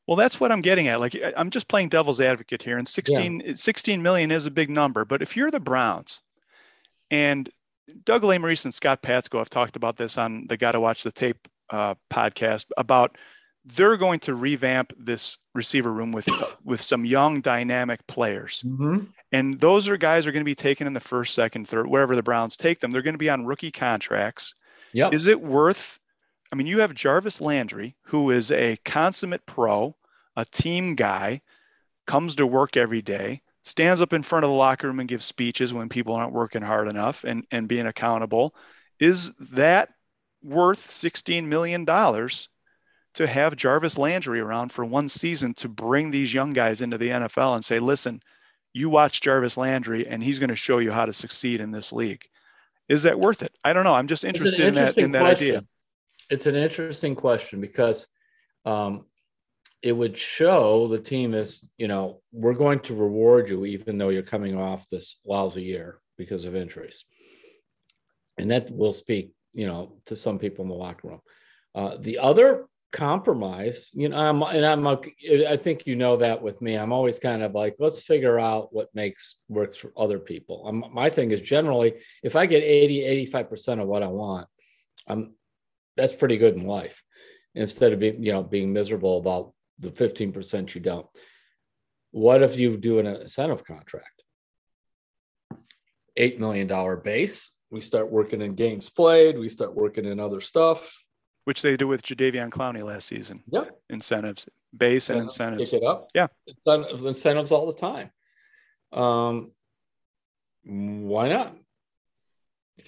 Well, 0.07 0.17
that's 0.17 0.41
what 0.41 0.51
I'm 0.51 0.61
getting 0.61 0.89
at. 0.89 0.99
Like, 0.99 1.17
I'm 1.37 1.51
just 1.51 1.69
playing 1.69 1.89
devil's 1.89 2.21
advocate 2.21 2.63
here. 2.63 2.79
And 2.79 2.89
16, 2.89 3.43
yeah. 3.45 3.53
16 3.55 4.03
million 4.03 4.33
is 4.33 4.47
a 4.47 4.51
big 4.51 4.69
number. 4.69 5.05
But 5.05 5.23
if 5.23 5.37
you're 5.37 5.53
the 5.53 5.61
Browns 5.61 6.21
and 7.13 7.49
Doug 8.05 8.23
Lesmerises 8.23 8.65
and 8.65 8.75
Scott 8.75 9.03
Patsko 9.03 9.39
have 9.39 9.51
talked 9.51 9.77
about 9.77 9.97
this 9.97 10.19
on 10.19 10.47
the 10.49 10.57
Gotta 10.57 10.81
Watch 10.81 11.05
the 11.05 11.13
Tape 11.13 11.47
uh, 11.71 11.95
podcast 12.11 12.67
about 12.77 13.17
they're 13.65 13.97
going 13.97 14.21
to 14.21 14.35
revamp 14.35 14.93
this 14.99 15.37
receiver 15.55 15.93
room 15.93 16.13
with 16.13 16.29
with 16.65 16.81
some 16.81 17.05
young 17.05 17.41
dynamic 17.41 18.07
players. 18.07 18.63
Mm-hmm. 18.67 19.05
And 19.33 19.61
those 19.61 19.89
are 19.89 19.97
guys 19.97 20.27
are 20.27 20.33
going 20.33 20.41
to 20.41 20.45
be 20.45 20.55
taken 20.55 20.87
in 20.87 20.93
the 20.93 21.01
first, 21.01 21.35
second, 21.35 21.69
third, 21.69 21.87
wherever 21.87 22.17
the 22.17 22.23
Browns 22.23 22.57
take 22.57 22.81
them. 22.81 22.91
They're 22.91 23.03
going 23.03 23.15
to 23.15 23.19
be 23.19 23.31
on 23.31 23.47
rookie 23.47 23.71
contracts. 23.71 24.55
Yeah. 24.93 25.11
Is 25.13 25.29
it 25.29 25.41
worth 25.41 26.01
I 26.53 26.57
mean, 26.57 26.67
you 26.67 26.81
have 26.81 26.95
Jarvis 26.95 27.41
Landry, 27.41 27.97
who 28.03 28.31
is 28.31 28.51
a 28.51 28.77
consummate 28.85 29.47
pro, 29.47 29.95
a 30.37 30.45
team 30.45 30.97
guy, 30.97 31.43
comes 32.07 32.37
to 32.37 32.47
work 32.47 32.77
every 32.77 33.03
day, 33.03 33.43
stands 33.63 34.03
up 34.03 34.13
in 34.13 34.23
front 34.23 34.45
of 34.45 34.51
the 34.51 34.57
locker 34.57 34.89
room 34.89 34.99
and 34.99 35.09
gives 35.09 35.25
speeches 35.25 35.73
when 35.73 35.89
people 35.89 36.15
aren't 36.15 36.33
working 36.33 36.63
hard 36.63 36.89
enough 36.89 37.25
and, 37.25 37.47
and 37.53 37.69
being 37.69 37.87
accountable. 37.87 38.55
Is 38.99 39.33
that 39.53 39.91
worth 40.43 40.89
$16 40.91 41.45
million 41.45 41.85
to 43.15 43.27
have 43.27 43.57
Jarvis 43.57 43.99
Landry 43.99 44.41
around 44.41 44.73
for 44.73 44.85
one 44.85 45.09
season 45.09 45.55
to 45.55 45.69
bring 45.69 46.11
these 46.11 46.33
young 46.33 46.53
guys 46.53 46.81
into 46.81 46.99
the 46.99 47.09
NFL 47.09 47.55
and 47.55 47.65
say, 47.65 47.79
listen, 47.79 48.23
you 48.73 48.89
watch 48.89 49.21
Jarvis 49.21 49.57
Landry 49.57 50.07
and 50.07 50.23
he's 50.23 50.39
going 50.39 50.51
to 50.51 50.57
show 50.57 50.79
you 50.79 50.93
how 50.93 51.07
to 51.07 51.13
succeed 51.13 51.61
in 51.61 51.71
this 51.71 51.93
league. 51.93 52.25
Is 52.89 53.05
that 53.05 53.19
worth 53.19 53.43
it? 53.43 53.53
I 53.65 53.73
don't 53.73 53.85
know. 53.85 53.95
I'm 53.95 54.07
just 54.07 54.25
interested 54.25 54.67
in 54.67 54.75
that 54.75 54.99
in 54.99 55.13
that 55.13 55.21
question. 55.21 55.49
idea. 55.49 55.65
It's 56.29 56.47
an 56.47 56.55
interesting 56.55 57.15
question 57.15 57.61
because 57.61 58.07
um, 58.65 59.07
it 59.83 59.93
would 59.93 60.17
show 60.17 60.89
the 60.89 60.99
team 60.99 61.35
is, 61.35 61.65
you 61.79 61.89
know, 61.89 62.21
we're 62.33 62.55
going 62.55 62.81
to 62.81 62.95
reward 62.95 63.49
you 63.49 63.65
even 63.65 63.99
though 63.99 64.11
you're 64.11 64.23
coming 64.23 64.57
off 64.57 64.89
this 64.89 65.17
lousy 65.25 65.63
year 65.63 66.01
because 66.17 66.45
of 66.45 66.55
injuries. 66.55 67.05
And 68.39 68.51
that 68.51 68.71
will 68.71 68.93
speak, 68.93 69.33
you 69.53 69.67
know, 69.67 70.01
to 70.07 70.17
some 70.17 70.39
people 70.39 70.65
in 70.65 70.69
the 70.69 70.75
locker 70.75 71.09
room. 71.09 71.21
Uh, 71.75 71.97
the 71.99 72.19
other 72.19 72.67
compromise, 72.93 73.91
you 73.93 74.09
know, 74.09 74.17
I'm, 74.17 74.43
and 74.43 74.67
I'm, 74.67 74.87
a, 74.87 75.01
I 75.49 75.57
think 75.57 75.87
you 75.87 75.97
know 75.97 76.17
that 76.17 76.43
with 76.43 76.61
me. 76.61 76.75
I'm 76.75 76.93
always 76.93 77.19
kind 77.19 77.43
of 77.43 77.55
like, 77.55 77.77
let's 77.79 78.03
figure 78.03 78.39
out 78.39 78.73
what 78.73 78.95
makes 78.95 79.37
works 79.49 79.77
for 79.77 79.93
other 79.97 80.19
people. 80.19 80.67
I'm, 80.67 80.85
my 80.93 81.11
thing 81.11 81.31
is 81.31 81.41
generally, 81.41 81.95
if 82.23 82.37
I 82.37 82.47
get 82.47 82.63
80, 82.63 83.29
85% 83.33 83.83
of 83.83 83.89
what 83.89 84.03
I 84.03 84.09
want, 84.09 84.49
I'm, 85.07 85.35
that's 85.97 86.15
pretty 86.15 86.37
good 86.37 86.55
in 86.57 86.67
life 86.67 87.03
instead 87.55 87.93
of 87.93 88.01
being, 88.01 88.23
you 88.23 88.33
know, 88.33 88.43
being 88.43 88.73
miserable 88.73 89.19
about 89.19 89.53
the 89.79 89.91
15% 89.91 90.75
you 90.75 90.81
don't. 90.81 91.07
What 92.13 92.43
if 92.43 92.57
you 92.57 92.77
do 92.77 92.99
an 92.99 93.07
incentive 93.07 93.65
contract? 93.65 94.23
$8 96.19 96.39
million 96.39 96.69
base. 97.03 97.51
We 97.71 97.81
start 97.81 98.11
working 98.11 98.41
in 98.41 98.55
games 98.57 98.91
played. 98.91 99.39
We 99.39 99.49
start 99.49 99.77
working 99.77 100.05
in 100.05 100.19
other 100.19 100.41
stuff. 100.41 100.93
Which 101.45 101.63
they 101.63 101.77
do 101.77 101.89
with 101.89 102.03
Jadeveon 102.03 102.51
Clowney 102.51 102.83
last 102.83 103.09
season. 103.09 103.43
Yep. 103.51 103.81
Incentives, 103.89 104.47
base 104.77 105.11
and 105.11 105.23
incentives. 105.23 105.71
Pick 105.71 105.83
it 105.83 105.87
up. 105.87 106.11
Yeah. 106.15 106.29
Incentives 106.67 107.51
all 107.51 107.67
the 107.67 107.75
time. 107.75 108.11
Um, 108.93 109.53
why 110.65 111.29
not? 111.29 111.57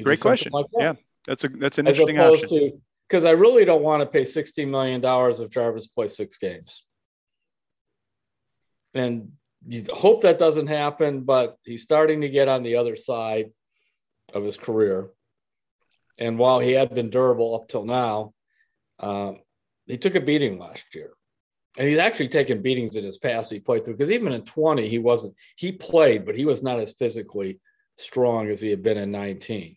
Great 0.03 0.21
question. 0.21 0.53
Like 0.53 0.67
that. 0.73 0.81
Yeah, 0.81 0.93
that's 1.27 1.45
a 1.45 1.49
that's 1.49 1.79
an 1.79 1.87
As 1.87 1.99
interesting 1.99 2.21
option. 2.21 2.83
Because 3.09 3.25
I 3.25 3.33
really 3.33 3.65
don't 3.65 3.83
want 3.83 4.01
to 4.01 4.07
pay 4.07 4.23
$16 4.23 4.69
million 4.69 5.03
if 5.05 5.51
Jarvis 5.51 5.87
plays 5.87 6.17
six 6.17 6.39
games. 6.39 6.85
And 8.95 9.33
you 9.67 9.85
hope 9.93 10.23
that 10.23 10.39
doesn't 10.39 10.69
happen, 10.69 11.23
but 11.23 11.57
he's 11.65 11.83
starting 11.83 12.23
to 12.23 12.29
get 12.31 12.49
on 12.49 12.63
the 12.63 12.77
other 12.77 12.97
side 12.97 13.53
of 14.33 14.45
his 14.45 14.57
career. 14.57 15.11
And 16.19 16.39
while 16.39 16.61
he 16.61 16.73
had 16.73 16.95
been 16.95 17.11
durable 17.11 17.55
up 17.55 17.69
till 17.69 17.85
now, 17.85 18.33
um, 19.03 19.39
he 19.87 19.99
took 19.99 20.15
a 20.15 20.21
beating 20.21 20.59
last 20.59 20.95
year. 20.95 21.11
And 21.79 21.89
he's 21.89 21.99
actually 21.99 22.29
taken 22.29 22.61
beatings 22.61 22.97
in 22.97 23.05
his 23.05 23.17
past 23.17 23.51
he 23.51 23.59
played 23.59 23.85
through 23.85 23.95
because 23.95 24.11
even 24.11 24.33
in 24.33 24.43
20, 24.43 24.89
he 24.89 24.99
wasn't, 24.99 25.35
he 25.57 25.73
played, 25.73 26.27
but 26.27 26.37
he 26.37 26.45
was 26.45 26.63
not 26.63 26.79
as 26.79 26.93
physically 26.93 27.61
strong 27.97 28.49
as 28.49 28.61
he 28.61 28.69
had 28.69 28.83
been 28.83 28.99
in 28.99 29.11
19. 29.11 29.77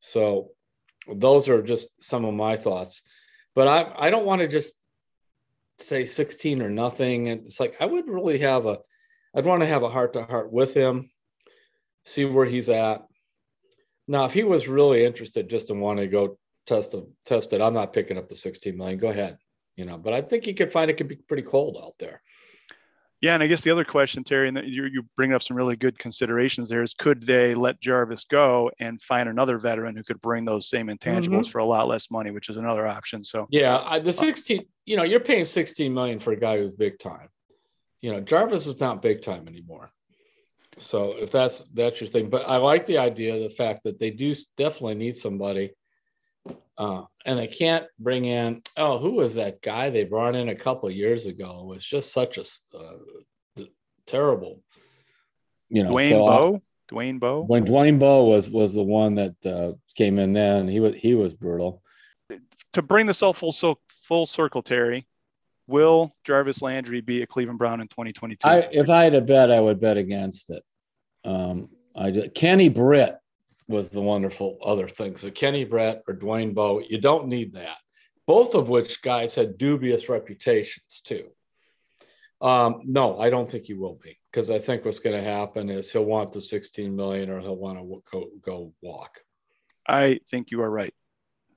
So 0.00 0.50
those 1.10 1.48
are 1.48 1.62
just 1.62 1.88
some 2.00 2.26
of 2.26 2.34
my 2.34 2.56
thoughts. 2.56 3.02
But 3.54 3.68
I, 3.68 4.06
I 4.06 4.10
don't 4.10 4.26
want 4.26 4.42
to 4.42 4.48
just 4.48 4.74
say 5.78 6.04
16 6.04 6.60
or 6.60 6.68
nothing. 6.68 7.28
And 7.28 7.46
it's 7.46 7.58
like 7.58 7.76
I 7.80 7.86
would 7.86 8.08
really 8.08 8.38
have 8.40 8.66
a 8.66 8.78
I'd 9.34 9.44
want 9.44 9.60
to 9.60 9.66
have 9.66 9.82
a 9.82 9.90
heart 9.90 10.14
to 10.14 10.24
heart 10.24 10.52
with 10.52 10.74
him, 10.74 11.10
see 12.04 12.24
where 12.24 12.46
he's 12.46 12.68
at. 12.68 13.06
Now, 14.06 14.24
if 14.24 14.32
he 14.32 14.42
was 14.42 14.68
really 14.68 15.04
interested 15.04 15.50
just 15.50 15.70
in 15.70 15.80
wanting 15.80 16.06
to 16.06 16.10
go 16.10 16.38
test 16.68 16.94
a, 16.94 17.04
test 17.24 17.52
it, 17.52 17.60
I'm 17.60 17.74
not 17.74 17.92
picking 17.92 18.18
up 18.18 18.28
the 18.28 18.36
16 18.36 18.76
million. 18.76 18.98
Go 18.98 19.08
ahead. 19.08 19.38
You 19.76 19.84
know, 19.84 19.96
but 19.96 20.12
I 20.12 20.22
think 20.22 20.46
you 20.46 20.54
could 20.54 20.72
find 20.72 20.90
it 20.90 20.96
could 20.96 21.08
be 21.08 21.16
pretty 21.16 21.44
cold 21.44 21.78
out 21.82 21.94
there. 21.98 22.20
Yeah, 23.20 23.34
and 23.34 23.42
I 23.42 23.48
guess 23.48 23.62
the 23.62 23.70
other 23.70 23.84
question, 23.84 24.22
Terry, 24.22 24.48
and 24.48 24.60
you 24.64 24.84
you 24.84 25.04
bring 25.16 25.32
up 25.32 25.42
some 25.42 25.56
really 25.56 25.74
good 25.74 25.98
considerations 25.98 26.68
there 26.68 26.82
is 26.82 26.94
could 26.94 27.22
they 27.22 27.54
let 27.54 27.80
Jarvis 27.80 28.24
go 28.24 28.70
and 28.78 29.00
find 29.02 29.28
another 29.28 29.58
veteran 29.58 29.96
who 29.96 30.04
could 30.04 30.20
bring 30.20 30.44
those 30.44 30.68
same 30.68 30.86
intangibles 30.86 31.28
mm-hmm. 31.28 31.50
for 31.50 31.58
a 31.58 31.64
lot 31.64 31.88
less 31.88 32.12
money, 32.12 32.30
which 32.30 32.48
is 32.48 32.56
another 32.56 32.86
option. 32.86 33.24
So 33.24 33.48
yeah, 33.50 33.82
I, 33.84 33.98
the 33.98 34.12
16, 34.12 34.64
you 34.84 34.96
know, 34.96 35.02
you're 35.02 35.18
paying 35.18 35.44
16 35.44 35.92
million 35.92 36.20
for 36.20 36.32
a 36.32 36.38
guy 36.38 36.58
who's 36.58 36.72
big 36.72 37.00
time. 37.00 37.28
You 38.02 38.12
know, 38.12 38.20
Jarvis 38.20 38.68
is 38.68 38.78
not 38.78 39.02
big 39.02 39.22
time 39.22 39.48
anymore. 39.48 39.90
So 40.78 41.14
if 41.18 41.32
that's 41.32 41.64
that's 41.74 42.00
your 42.00 42.08
thing, 42.08 42.30
but 42.30 42.48
I 42.48 42.56
like 42.58 42.86
the 42.86 42.98
idea, 42.98 43.40
the 43.40 43.54
fact 43.54 43.82
that 43.82 43.98
they 43.98 44.10
do 44.10 44.32
definitely 44.56 44.94
need 44.94 45.16
somebody 45.16 45.72
uh, 46.78 47.02
and 47.26 47.38
they 47.38 47.48
can't 47.48 47.86
bring 47.98 48.24
in, 48.24 48.62
oh, 48.76 48.98
who 48.98 49.12
was 49.12 49.34
that 49.34 49.60
guy 49.60 49.90
they 49.90 50.04
brought 50.04 50.36
in 50.36 50.48
a 50.48 50.54
couple 50.54 50.88
years 50.90 51.26
ago? 51.26 51.60
It 51.62 51.66
was 51.66 51.84
just 51.84 52.12
such 52.12 52.38
a 52.38 52.44
uh, 52.76 53.64
terrible, 54.06 54.62
you 55.68 55.82
know. 55.82 55.90
Dwayne 55.90 56.10
so 56.10 56.18
Bowe. 56.18 56.62
Dwayne 56.90 57.20
Bowe. 57.20 57.42
When 57.42 57.66
Dwayne 57.66 57.98
Bowe 57.98 58.24
was 58.24 58.48
was 58.48 58.72
the 58.72 58.82
one 58.82 59.16
that 59.16 59.34
uh, 59.44 59.72
came 59.96 60.18
in 60.20 60.32
then, 60.32 60.68
he 60.68 60.78
was 60.78 60.94
he 60.94 61.14
was 61.14 61.34
brutal. 61.34 61.82
To 62.74 62.82
bring 62.82 63.06
this 63.06 63.22
all 63.22 63.32
full 63.32 63.52
so 63.52 63.78
full 63.88 64.24
circle, 64.24 64.62
Terry, 64.62 65.06
will 65.66 66.14
Jarvis 66.24 66.62
Landry 66.62 67.00
be 67.00 67.22
a 67.22 67.26
Cleveland 67.26 67.58
Brown 67.58 67.80
in 67.80 67.88
2022? 67.88 68.46
I, 68.46 68.68
if 68.70 68.88
I 68.88 69.02
had 69.02 69.14
a 69.14 69.20
bet, 69.20 69.50
I 69.50 69.60
would 69.60 69.80
bet 69.80 69.96
against 69.96 70.50
it. 70.50 70.62
Um, 71.24 71.70
I 71.96 72.12
just, 72.12 72.34
Kenny 72.34 72.68
Britt 72.68 73.18
was 73.68 73.90
the 73.90 74.00
wonderful 74.00 74.58
other 74.64 74.88
thing. 74.88 75.16
So 75.16 75.30
Kenny 75.30 75.64
Britt 75.64 76.02
or 76.08 76.14
Dwayne 76.14 76.54
Bowe, 76.54 76.80
you 76.80 76.98
don't 76.98 77.28
need 77.28 77.54
that. 77.54 77.76
Both 78.26 78.54
of 78.54 78.68
which 78.68 79.02
guys 79.02 79.34
had 79.34 79.58
dubious 79.58 80.08
reputations 80.08 81.00
too. 81.04 81.28
Um, 82.40 82.82
no, 82.84 83.18
I 83.18 83.30
don't 83.30 83.50
think 83.50 83.64
he 83.64 83.74
will 83.74 83.98
be 84.02 84.18
because 84.30 84.50
I 84.50 84.58
think 84.58 84.84
what's 84.84 85.00
going 85.00 85.16
to 85.16 85.30
happen 85.30 85.68
is 85.68 85.90
he'll 85.90 86.04
want 86.04 86.32
the 86.32 86.40
16 86.40 86.94
million 86.94 87.30
or 87.30 87.40
he'll 87.40 87.56
want 87.56 87.78
to 87.78 88.02
go, 88.10 88.28
go 88.42 88.72
walk. 88.82 89.20
I 89.86 90.20
think 90.30 90.50
you 90.50 90.62
are 90.62 90.70
right. 90.70 90.94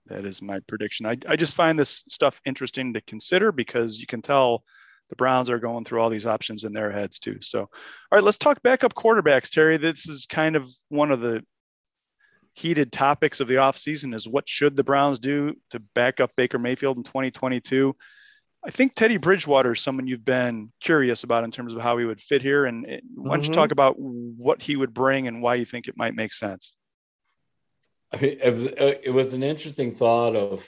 That 0.07 0.25
is 0.25 0.41
my 0.41 0.59
prediction. 0.67 1.05
I, 1.05 1.17
I 1.27 1.35
just 1.35 1.55
find 1.55 1.77
this 1.77 2.03
stuff 2.09 2.41
interesting 2.45 2.93
to 2.93 3.01
consider 3.01 3.51
because 3.51 3.99
you 3.99 4.07
can 4.07 4.21
tell 4.21 4.63
the 5.09 5.15
Browns 5.15 5.49
are 5.49 5.59
going 5.59 5.83
through 5.83 6.01
all 6.01 6.09
these 6.09 6.25
options 6.25 6.63
in 6.63 6.73
their 6.73 6.89
heads 6.89 7.19
too. 7.19 7.37
So, 7.41 7.59
all 7.59 7.69
right, 8.11 8.23
let's 8.23 8.37
talk 8.37 8.63
backup 8.63 8.95
quarterbacks, 8.95 9.51
Terry. 9.51 9.77
This 9.77 10.07
is 10.07 10.25
kind 10.25 10.55
of 10.55 10.67
one 10.89 11.11
of 11.11 11.19
the 11.19 11.43
heated 12.53 12.91
topics 12.91 13.39
of 13.39 13.47
the 13.47 13.55
offseason 13.55 14.13
is 14.13 14.27
what 14.27 14.47
should 14.47 14.75
the 14.75 14.83
Browns 14.83 15.19
do 15.19 15.55
to 15.69 15.79
back 15.95 16.19
up 16.19 16.31
Baker 16.35 16.59
Mayfield 16.59 16.97
in 16.97 17.03
2022? 17.03 17.95
I 18.63 18.69
think 18.69 18.93
Teddy 18.93 19.17
Bridgewater 19.17 19.71
is 19.71 19.81
someone 19.81 20.05
you've 20.05 20.25
been 20.25 20.71
curious 20.79 21.23
about 21.23 21.43
in 21.43 21.51
terms 21.51 21.73
of 21.73 21.81
how 21.81 21.97
he 21.97 22.05
would 22.05 22.21
fit 22.21 22.43
here. 22.43 22.65
And 22.65 22.85
why 23.15 23.35
don't 23.35 23.47
you 23.47 23.53
talk 23.53 23.65
mm-hmm. 23.65 23.71
about 23.71 23.95
what 23.97 24.61
he 24.61 24.75
would 24.75 24.93
bring 24.93 25.27
and 25.27 25.41
why 25.41 25.55
you 25.55 25.65
think 25.65 25.87
it 25.87 25.97
might 25.97 26.13
make 26.13 26.33
sense? 26.33 26.73
I 28.13 28.17
mean, 28.17 28.37
it 28.41 29.13
was 29.13 29.33
an 29.33 29.41
interesting 29.41 29.95
thought 29.95 30.35
of, 30.35 30.67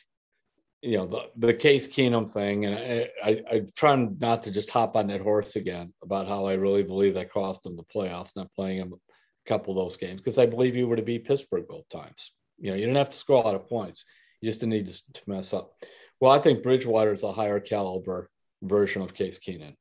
you 0.82 0.98
know, 0.98 1.06
the, 1.06 1.48
the 1.48 1.54
Case 1.54 1.88
Keenum 1.88 2.32
thing. 2.32 2.66
And 2.66 2.76
I, 2.76 3.10
I, 3.24 3.44
I 3.52 3.62
try 3.76 3.96
not 3.96 4.44
to 4.44 4.52
just 4.52 4.72
hop 4.72 4.96
on 4.96 5.08
that 5.08 5.22
horse 5.22 5.56
again 5.56 5.94
about 6.02 6.28
how 6.28 6.46
I 6.46 6.54
really 6.54 6.84
believe 6.84 7.14
that 7.14 7.32
cost 7.32 7.66
him 7.66 7.76
the 7.76 7.84
playoffs, 7.84 8.32
not 8.36 8.52
playing 8.56 8.78
him 8.78 8.94
a 8.94 9.03
couple 9.46 9.72
of 9.72 9.84
those 9.84 9.98
games, 9.98 10.22
because 10.22 10.38
I 10.38 10.46
believe 10.46 10.76
you 10.76 10.88
were 10.88 10.96
to 10.96 11.02
beat 11.02 11.26
Pittsburgh 11.26 11.68
both 11.68 11.88
times. 11.90 12.32
You 12.58 12.72
know, 12.72 12.76
you 12.76 12.86
didn't 12.86 12.98
have 12.98 13.10
to 13.10 13.18
score 13.18 13.42
a 13.42 13.46
lot 13.46 13.56
of 13.56 13.68
points. 13.68 14.06
You 14.42 14.50
just 14.50 14.60
didn't 14.60 14.74
need 14.74 14.88
to, 14.90 15.14
to 15.14 15.22
mess 15.28 15.54
up. 15.54 15.74
Well, 16.20 16.32
I 16.32 16.40
think 16.40 16.64
Bridgewater 16.64 17.14
is 17.14 17.24
a 17.24 17.34
higher 17.34 17.60
caliber 17.60 18.30
version 18.62 19.02
of 19.02 19.14
Case 19.14 19.40
Keenum. 19.40 19.76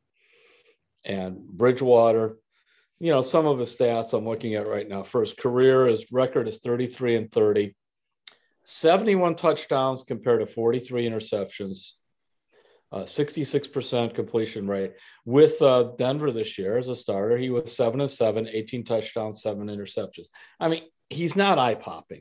And 1.05 1.47
Bridgewater, 1.47 2.37
you 2.99 3.11
know, 3.11 3.23
some 3.23 3.47
of 3.47 3.59
his 3.59 3.75
stats 3.75 4.13
I'm 4.13 4.27
looking 4.27 4.55
at 4.55 4.69
right 4.69 4.89
now. 4.89 5.05
His 5.05 5.35
career, 5.35 5.87
his 5.87 6.07
record 6.13 6.49
is 6.49 6.59
33 6.59 7.17
and 7.17 7.31
30, 7.31 7.75
71 8.65 9.37
touchdowns 9.37 10.05
compared 10.05 10.41
to 10.41 10.47
43 10.47 11.09
interceptions, 11.09 11.93
uh, 12.93 13.05
66% 13.05 14.15
completion 14.15 14.67
rate. 14.67 14.93
With 15.25 15.61
uh, 15.63 15.93
Denver 15.97 16.31
this 16.31 16.59
year 16.59 16.77
as 16.77 16.89
a 16.89 16.97
starter, 16.97 17.39
he 17.39 17.49
was 17.49 17.75
7 17.75 18.01
and 18.01 18.11
7, 18.11 18.49
18 18.53 18.85
touchdowns, 18.85 19.43
7 19.43 19.67
interceptions. 19.69 20.27
I 20.61 20.69
mean, 20.69 20.83
he's 21.09 21.35
not 21.35 21.59
eye 21.59 21.75
popping. 21.75 22.21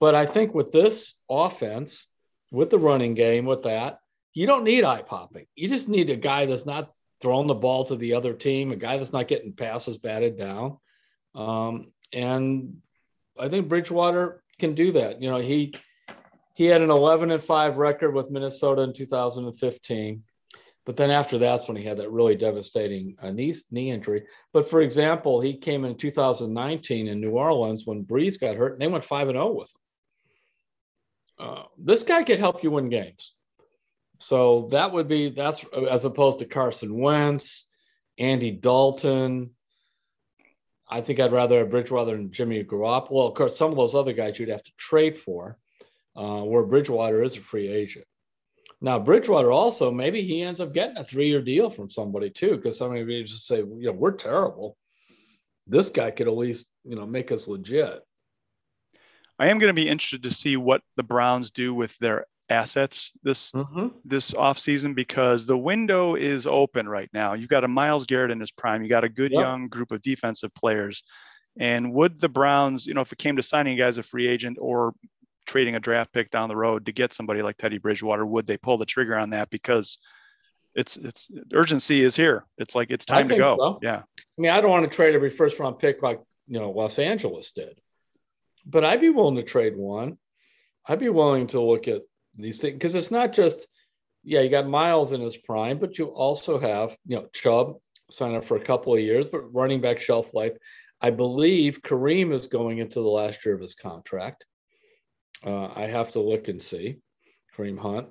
But 0.00 0.14
I 0.14 0.26
think 0.26 0.54
with 0.54 0.72
this 0.72 1.14
offense, 1.28 2.06
with 2.50 2.70
the 2.70 2.78
running 2.78 3.14
game, 3.14 3.44
with 3.44 3.62
that, 3.64 3.98
you 4.34 4.46
don't 4.46 4.64
need 4.64 4.84
eye 4.84 5.02
popping. 5.02 5.46
You 5.54 5.68
just 5.68 5.88
need 5.88 6.10
a 6.10 6.16
guy 6.16 6.46
that's 6.46 6.66
not 6.66 6.90
throwing 7.20 7.46
the 7.46 7.54
ball 7.54 7.84
to 7.86 7.96
the 7.96 8.14
other 8.14 8.34
team, 8.34 8.72
a 8.72 8.76
guy 8.76 8.96
that's 8.96 9.12
not 9.12 9.28
getting 9.28 9.54
passes 9.54 9.98
batted 9.98 10.38
down. 10.38 10.78
Um, 11.34 11.92
and 12.12 12.78
I 13.38 13.48
think 13.48 13.68
Bridgewater 13.68 14.42
can 14.58 14.74
do 14.74 14.92
that. 14.92 15.22
You 15.22 15.30
know, 15.30 15.38
he 15.38 15.74
he 16.56 16.64
had 16.64 16.80
an 16.80 16.90
11 16.90 17.30
and 17.30 17.42
5 17.42 17.76
record 17.76 18.14
with 18.14 18.30
Minnesota 18.30 18.80
in 18.80 18.94
2015. 18.94 20.22
But 20.86 20.96
then 20.96 21.10
after 21.10 21.36
that's 21.36 21.68
when 21.68 21.76
he 21.76 21.84
had 21.84 21.98
that 21.98 22.10
really 22.10 22.34
devastating 22.34 23.14
uh, 23.20 23.30
knee, 23.30 23.54
knee 23.70 23.90
injury. 23.90 24.24
But 24.54 24.70
for 24.70 24.80
example, 24.80 25.40
he 25.40 25.58
came 25.58 25.84
in 25.84 25.96
2019 25.96 27.08
in 27.08 27.20
New 27.20 27.32
Orleans 27.32 27.84
when 27.84 28.04
Brees 28.06 28.40
got 28.40 28.56
hurt 28.56 28.72
and 28.72 28.80
they 28.80 28.86
went 28.86 29.04
5 29.04 29.28
and 29.28 29.36
0 29.36 29.52
with 29.52 29.68
him. 31.38 31.46
Uh, 31.46 31.62
this 31.76 32.04
guy 32.04 32.22
could 32.22 32.38
help 32.38 32.62
you 32.62 32.70
win 32.70 32.88
games. 32.88 33.34
So 34.18 34.68
that 34.70 34.92
would 34.92 35.08
be 35.08 35.28
that's 35.28 35.62
as 35.90 36.06
opposed 36.06 36.38
to 36.38 36.46
Carson 36.46 36.98
Wentz, 36.98 37.66
Andy 38.16 38.50
Dalton. 38.50 39.50
I 40.88 41.02
think 41.02 41.20
I'd 41.20 41.32
rather 41.32 41.58
have 41.58 41.70
Bridgewater 41.70 42.14
and 42.14 42.32
Jimmy 42.32 42.64
Garoppolo. 42.64 43.28
Of 43.28 43.34
course, 43.34 43.58
some 43.58 43.72
of 43.72 43.76
those 43.76 43.94
other 43.94 44.14
guys 44.14 44.38
you'd 44.38 44.48
have 44.48 44.64
to 44.64 44.72
trade 44.78 45.18
for, 45.18 45.58
uh, 46.16 46.42
where 46.42 46.64
Bridgewater 46.64 47.22
is 47.22 47.36
a 47.36 47.40
free 47.40 47.68
agent. 47.68 48.06
Now, 48.80 48.98
Bridgewater 48.98 49.50
also 49.50 49.90
maybe 49.90 50.22
he 50.22 50.42
ends 50.42 50.60
up 50.60 50.74
getting 50.74 50.96
a 50.96 51.04
three-year 51.04 51.42
deal 51.42 51.70
from 51.70 51.88
somebody 51.88 52.30
too, 52.30 52.56
because 52.56 52.76
somebody 52.76 53.24
just 53.24 53.46
say, 53.46 53.58
you 53.58 53.86
know, 53.86 53.92
we're 53.92 54.12
terrible. 54.12 54.76
This 55.66 55.88
guy 55.88 56.10
could 56.10 56.28
at 56.28 56.36
least 56.36 56.66
you 56.84 56.96
know 56.96 57.06
make 57.06 57.32
us 57.32 57.48
legit. 57.48 58.02
I 59.38 59.48
am 59.48 59.58
going 59.58 59.68
to 59.68 59.74
be 59.74 59.88
interested 59.88 60.22
to 60.22 60.30
see 60.30 60.56
what 60.56 60.82
the 60.96 61.02
Browns 61.02 61.50
do 61.50 61.74
with 61.74 61.96
their 61.98 62.26
assets 62.48 63.10
this 63.22 63.50
mm-hmm. 63.50 63.88
this 64.04 64.32
offseason 64.32 64.94
because 64.94 65.46
the 65.46 65.58
window 65.58 66.14
is 66.14 66.46
open 66.46 66.88
right 66.88 67.10
now. 67.12 67.34
You've 67.34 67.48
got 67.48 67.64
a 67.64 67.68
Myles 67.68 68.06
Garrett 68.06 68.30
in 68.30 68.40
his 68.40 68.52
prime. 68.52 68.82
You 68.82 68.88
got 68.88 69.04
a 69.04 69.08
good 69.08 69.32
yep. 69.32 69.40
young 69.40 69.68
group 69.68 69.92
of 69.92 70.02
defensive 70.02 70.54
players. 70.54 71.02
And 71.58 71.92
would 71.94 72.20
the 72.20 72.28
Browns, 72.28 72.86
you 72.86 72.94
know, 72.94 73.00
if 73.00 73.12
it 73.12 73.18
came 73.18 73.36
to 73.36 73.42
signing 73.42 73.74
a 73.74 73.82
guy 73.82 73.86
as 73.86 73.98
a 73.98 74.02
free 74.02 74.28
agent 74.28 74.58
or 74.60 74.92
trading 75.46 75.76
a 75.76 75.80
draft 75.80 76.12
pick 76.12 76.30
down 76.30 76.48
the 76.48 76.56
road 76.56 76.86
to 76.86 76.92
get 76.92 77.12
somebody 77.12 77.42
like 77.42 77.56
Teddy 77.56 77.78
Bridgewater, 77.78 78.26
would 78.26 78.46
they 78.46 78.56
pull 78.56 78.78
the 78.78 78.86
trigger 78.86 79.16
on 79.16 79.30
that 79.30 79.50
because 79.50 79.98
it's 80.74 80.96
it's 80.96 81.30
urgency 81.54 82.02
is 82.02 82.14
here. 82.14 82.44
It's 82.58 82.74
like 82.74 82.90
it's 82.90 83.06
time 83.06 83.28
to 83.28 83.36
go. 83.36 83.56
So. 83.58 83.78
Yeah. 83.82 84.02
I 84.18 84.40
mean, 84.40 84.50
I 84.50 84.60
don't 84.60 84.70
want 84.70 84.90
to 84.90 84.94
trade 84.94 85.14
every 85.14 85.30
first 85.30 85.58
round 85.58 85.78
pick 85.78 86.02
like 86.02 86.20
you 86.48 86.60
know 86.60 86.70
Los 86.70 86.98
Angeles 86.98 87.52
did 87.52 87.80
but 88.66 88.84
I'd 88.84 89.00
be 89.00 89.10
willing 89.10 89.36
to 89.36 89.42
trade 89.42 89.76
one. 89.76 90.18
I'd 90.86 90.98
be 90.98 91.08
willing 91.08 91.46
to 91.48 91.60
look 91.60 91.88
at 91.88 92.02
these 92.36 92.58
things 92.58 92.74
because 92.74 92.94
it's 92.94 93.10
not 93.10 93.32
just, 93.32 93.66
yeah, 94.24 94.40
you 94.40 94.50
got 94.50 94.66
Myles 94.66 95.12
in 95.12 95.20
his 95.20 95.36
prime, 95.36 95.78
but 95.78 95.98
you 95.98 96.06
also 96.06 96.58
have, 96.58 96.96
you 97.06 97.16
know, 97.16 97.28
Chubb 97.32 97.76
sign 98.10 98.34
up 98.34 98.44
for 98.44 98.56
a 98.56 98.64
couple 98.64 98.94
of 98.94 99.00
years, 99.00 99.28
but 99.28 99.54
running 99.54 99.80
back 99.80 100.00
shelf 100.00 100.34
life. 100.34 100.52
I 101.00 101.10
believe 101.10 101.82
Kareem 101.82 102.32
is 102.32 102.48
going 102.48 102.78
into 102.78 103.00
the 103.00 103.08
last 103.08 103.44
year 103.44 103.54
of 103.54 103.60
his 103.60 103.74
contract. 103.74 104.44
Uh, 105.44 105.68
I 105.74 105.86
have 105.86 106.12
to 106.12 106.20
look 106.20 106.48
and 106.48 106.62
see 106.62 106.98
Kareem 107.56 107.78
Hunt. 107.78 108.08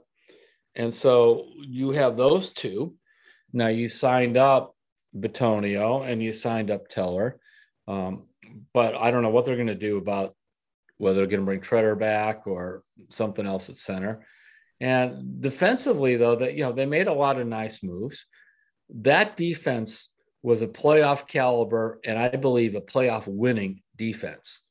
And 0.76 0.94
so 0.94 1.48
you 1.62 1.92
have 1.92 2.18
those 2.18 2.52
two. 2.52 2.96
Now 3.54 3.68
you 3.68 3.88
signed 3.88 4.38
up 4.38 4.76
Bitonio 5.16 6.08
and 6.10 6.22
you 6.22 6.34
signed 6.34 6.70
up 6.70 6.90
Teller. 6.90 7.40
Um, 7.88 8.28
but 8.74 8.96
I 8.96 9.12
don't 9.12 9.24
know 9.24 9.30
what 9.30 9.46
they're 9.46 9.56
going 9.56 9.68
to 9.68 9.76
do 9.76 9.98
about 9.98 10.36
whether 10.98 11.18
they're 11.18 11.28
going 11.28 11.42
to 11.42 11.46
bring 11.46 11.62
Tretter 11.62 11.98
back 11.98 12.48
or 12.48 12.84
something 13.10 13.46
else 13.46 13.70
at 13.70 13.78
center. 13.78 14.26
And 14.80 15.42
defensively, 15.42 16.18
though, 16.18 16.36
that 16.36 16.56
you 16.56 16.64
know 16.64 16.74
they 16.74 16.86
made 16.86 17.08
a 17.08 17.14
lot 17.14 17.40
of 17.40 17.48
nice 17.48 17.82
moves. 17.82 18.26
That 18.90 19.38
defense 19.38 20.10
was 20.44 20.62
a 20.62 20.68
playoff 20.68 21.28
caliber, 21.28 22.00
and 22.06 22.20
I 22.20 22.30
believe 22.30 22.76
a 22.76 22.82
playoff 22.82 23.26
winning 23.26 23.82
defense 23.96 24.65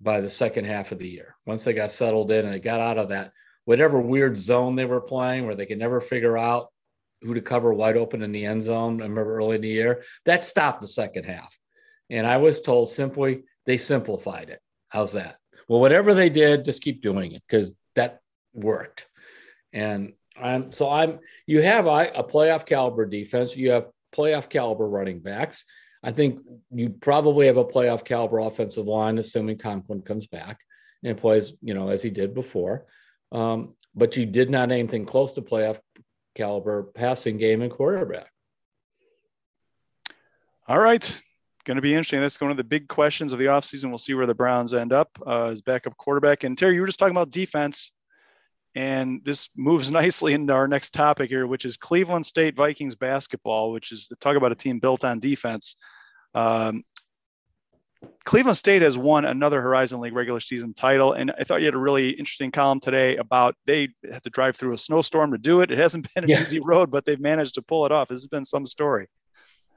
by 0.00 0.20
the 0.20 0.30
second 0.30 0.64
half 0.64 0.92
of 0.92 0.98
the 0.98 1.08
year. 1.08 1.36
Once 1.46 1.64
they 1.64 1.72
got 1.72 1.90
settled 1.90 2.30
in 2.30 2.44
and 2.44 2.54
they 2.54 2.60
got 2.60 2.80
out 2.80 2.98
of 2.98 3.10
that 3.10 3.32
whatever 3.66 4.00
weird 4.00 4.38
zone 4.38 4.74
they 4.74 4.84
were 4.84 5.00
playing, 5.00 5.46
where 5.46 5.54
they 5.54 5.66
could 5.66 5.78
never 5.78 6.00
figure 6.00 6.36
out 6.36 6.68
who 7.22 7.34
to 7.34 7.42
cover 7.42 7.72
wide 7.72 7.96
open 7.96 8.22
in 8.22 8.32
the 8.32 8.46
end 8.46 8.62
zone. 8.62 9.00
I 9.00 9.04
remember 9.04 9.36
early 9.36 9.56
in 9.56 9.62
the 9.62 9.68
year 9.68 10.02
that 10.24 10.44
stopped 10.44 10.80
the 10.80 10.88
second 10.88 11.24
half, 11.24 11.56
and 12.08 12.26
I 12.26 12.38
was 12.38 12.60
told 12.60 12.88
simply 12.88 13.44
they 13.66 13.76
simplified 13.76 14.48
it. 14.48 14.60
How's 14.88 15.12
that? 15.12 15.36
well, 15.70 15.78
whatever 15.78 16.14
they 16.14 16.30
did, 16.30 16.64
just 16.64 16.82
keep 16.82 17.00
doing 17.00 17.30
it 17.30 17.44
because 17.46 17.76
that 17.94 18.18
worked. 18.52 19.06
And 19.72 20.14
I'm 20.36 20.72
so 20.72 20.90
I'm 20.90 21.20
you 21.46 21.62
have 21.62 21.86
a, 21.86 22.10
a 22.12 22.24
playoff 22.24 22.66
caliber 22.66 23.06
defense, 23.06 23.56
you 23.56 23.70
have 23.70 23.86
playoff 24.12 24.48
caliber 24.48 24.88
running 24.88 25.20
backs. 25.20 25.64
I 26.02 26.12
think 26.12 26.40
you 26.70 26.90
probably 26.90 27.46
have 27.46 27.56
a 27.56 27.64
playoff 27.64 28.04
caliber 28.04 28.38
offensive 28.38 28.86
line, 28.86 29.18
assuming 29.18 29.58
Conklin 29.58 30.02
comes 30.02 30.26
back 30.26 30.58
and 31.04 31.18
plays, 31.18 31.52
you 31.60 31.74
know, 31.74 31.88
as 31.88 32.02
he 32.02 32.10
did 32.10 32.34
before. 32.34 32.86
Um, 33.32 33.76
but 33.94 34.16
you 34.16 34.26
did 34.26 34.50
not 34.50 34.70
anything 34.70 35.04
close 35.04 35.32
to 35.32 35.42
playoff 35.42 35.78
caliber 36.34 36.84
passing 36.94 37.36
game 37.36 37.62
and 37.62 37.70
quarterback. 37.70 38.30
All 40.68 40.78
right 40.78 41.20
going 41.64 41.76
to 41.76 41.82
be 41.82 41.92
interesting. 41.92 42.20
That's 42.20 42.40
one 42.40 42.50
of 42.50 42.56
the 42.56 42.64
big 42.64 42.88
questions 42.88 43.32
of 43.32 43.38
the 43.38 43.46
offseason. 43.46 43.90
We'll 43.90 43.98
see 43.98 44.14
where 44.14 44.26
the 44.26 44.34
Browns 44.34 44.74
end 44.74 44.92
up 44.92 45.10
uh, 45.26 45.46
as 45.46 45.60
backup 45.60 45.96
quarterback. 45.96 46.44
And 46.44 46.56
Terry, 46.56 46.74
you 46.74 46.80
were 46.80 46.86
just 46.86 46.98
talking 46.98 47.14
about 47.14 47.30
defense, 47.30 47.92
and 48.74 49.20
this 49.24 49.48
moves 49.56 49.90
nicely 50.00 50.32
into 50.32 50.52
our 50.52 50.68
next 50.68 50.90
topic 50.94 51.30
here, 51.30 51.46
which 51.46 51.64
is 51.64 51.76
Cleveland 51.76 52.26
State 52.26 52.56
Vikings 52.56 52.94
basketball, 52.94 53.72
which 53.72 53.92
is 53.92 54.08
talk 54.20 54.36
about 54.36 54.52
a 54.52 54.56
team 54.56 54.78
built 54.78 55.04
on 55.04 55.18
defense. 55.18 55.76
Um, 56.34 56.84
Cleveland 58.24 58.56
State 58.56 58.82
has 58.82 58.96
won 58.96 59.26
another 59.26 59.60
Horizon 59.60 60.00
League 60.00 60.14
regular 60.14 60.40
season 60.40 60.72
title, 60.72 61.12
and 61.12 61.32
I 61.38 61.44
thought 61.44 61.60
you 61.60 61.66
had 61.66 61.74
a 61.74 61.78
really 61.78 62.10
interesting 62.10 62.50
column 62.50 62.80
today 62.80 63.16
about 63.16 63.56
they 63.66 63.88
had 64.10 64.22
to 64.22 64.30
drive 64.30 64.56
through 64.56 64.72
a 64.72 64.78
snowstorm 64.78 65.32
to 65.32 65.38
do 65.38 65.60
it. 65.60 65.70
It 65.70 65.78
hasn't 65.78 66.06
been 66.14 66.24
an 66.24 66.30
yeah. 66.30 66.40
easy 66.40 66.60
road, 66.60 66.90
but 66.90 67.04
they've 67.04 67.20
managed 67.20 67.54
to 67.54 67.62
pull 67.62 67.84
it 67.86 67.92
off. 67.92 68.08
This 68.08 68.20
has 68.20 68.28
been 68.28 68.44
some 68.44 68.66
story. 68.66 69.08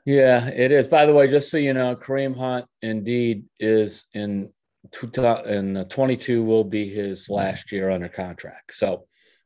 Yeah, 0.05 0.47
it 0.47 0.71
is. 0.71 0.87
By 0.87 1.05
the 1.05 1.13
way, 1.13 1.27
just 1.27 1.49
so 1.49 1.57
you 1.57 1.73
know, 1.73 1.95
Kareem 1.95 2.37
Hunt 2.37 2.65
indeed 2.81 3.45
is 3.59 4.05
in 4.13 4.51
two 4.91 5.09
in 5.45 5.85
22 5.89 6.43
will 6.43 6.63
be 6.63 6.87
his 6.87 7.29
last 7.29 7.71
year 7.71 7.89
under 7.89 8.09
contract. 8.09 8.73
So 8.73 9.05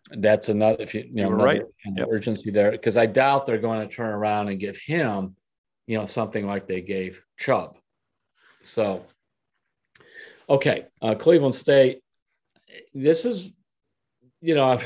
that's 0.09 0.49
another 0.49 0.81
if 0.81 0.95
you, 0.95 1.03
you 1.13 1.23
know 1.23 1.29
right 1.29 1.63
yep. 1.97 2.07
urgency 2.09 2.49
there 2.49 2.71
because 2.71 2.95
I 2.95 3.05
doubt 3.05 3.45
they're 3.45 3.57
going 3.57 3.87
to 3.87 3.93
turn 3.93 4.13
around 4.13 4.47
and 4.47 4.59
give 4.59 4.77
him 4.77 5.35
you 5.85 5.97
know 5.97 6.05
something 6.05 6.45
like 6.45 6.67
they 6.67 6.81
gave 6.81 7.21
Chubb. 7.37 7.77
So 8.61 9.05
okay, 10.49 10.85
uh, 11.01 11.15
Cleveland 11.15 11.55
State. 11.55 12.01
This 12.93 13.25
is 13.25 13.51
you 14.41 14.55
know, 14.55 14.71
of 14.73 14.83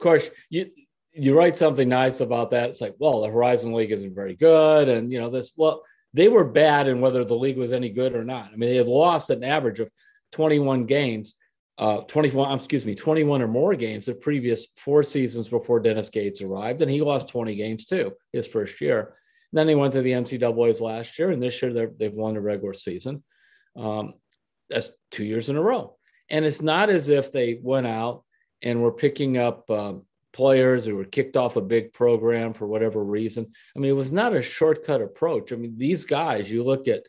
course 0.00 0.30
you 0.50 0.70
you 1.12 1.36
write 1.36 1.56
something 1.56 1.88
nice 1.88 2.20
about 2.20 2.50
that. 2.50 2.70
It's 2.70 2.80
like, 2.80 2.96
well, 2.98 3.22
the 3.22 3.28
Horizon 3.28 3.72
League 3.72 3.92
isn't 3.92 4.14
very 4.14 4.34
good, 4.34 4.88
and 4.88 5.12
you 5.12 5.20
know 5.20 5.30
this. 5.30 5.52
Well, 5.56 5.82
they 6.14 6.28
were 6.28 6.44
bad 6.44 6.86
in 6.86 7.00
whether 7.00 7.24
the 7.24 7.34
league 7.34 7.58
was 7.58 7.72
any 7.72 7.90
good 7.90 8.14
or 8.14 8.24
not. 8.24 8.46
I 8.52 8.56
mean, 8.56 8.70
they 8.70 8.76
had 8.76 8.86
lost 8.86 9.30
an 9.30 9.42
average 9.42 9.80
of 9.80 9.90
21 10.32 10.86
games, 10.86 11.34
uh, 11.76 11.98
21, 12.02 12.52
excuse 12.54 12.86
me, 12.86 12.94
21 12.94 13.42
or 13.42 13.48
more 13.48 13.74
games 13.74 14.06
the 14.06 14.14
previous 14.14 14.68
four 14.76 15.02
seasons 15.02 15.48
before 15.48 15.80
Dennis 15.80 16.10
Gates 16.10 16.40
arrived, 16.40 16.82
and 16.82 16.90
he 16.90 17.02
lost 17.02 17.28
20 17.28 17.56
games 17.56 17.84
too 17.84 18.12
his 18.32 18.46
first 18.46 18.80
year. 18.80 19.16
And 19.52 19.58
then 19.58 19.66
they 19.66 19.74
went 19.74 19.92
to 19.94 20.02
the 20.02 20.12
NCAA's 20.12 20.80
last 20.80 21.18
year, 21.18 21.30
and 21.30 21.42
this 21.42 21.60
year 21.60 21.90
they've 21.98 22.12
won 22.12 22.34
the 22.34 22.40
regular 22.40 22.74
season. 22.74 23.24
Um, 23.76 24.14
that's 24.70 24.90
two 25.10 25.24
years 25.24 25.48
in 25.48 25.56
a 25.56 25.62
row. 25.62 25.96
And 26.30 26.44
it's 26.44 26.62
not 26.62 26.90
as 26.90 27.08
if 27.08 27.32
they 27.32 27.58
went 27.60 27.88
out 27.88 28.24
and 28.62 28.82
were 28.82 28.92
picking 28.92 29.36
up 29.36 29.68
um, 29.68 30.06
players 30.34 30.84
who 30.84 30.96
were 30.96 31.04
kicked 31.04 31.36
off 31.36 31.56
a 31.56 31.62
big 31.62 31.92
program 31.94 32.52
for 32.52 32.66
whatever 32.66 33.02
reason. 33.02 33.50
I 33.74 33.78
mean, 33.78 33.90
it 33.90 33.94
was 33.94 34.12
not 34.12 34.34
a 34.34 34.42
shortcut 34.42 35.00
approach. 35.00 35.52
I 35.52 35.56
mean, 35.56 35.78
these 35.78 36.04
guys, 36.04 36.50
you 36.50 36.62
look 36.64 36.88
at, 36.88 37.04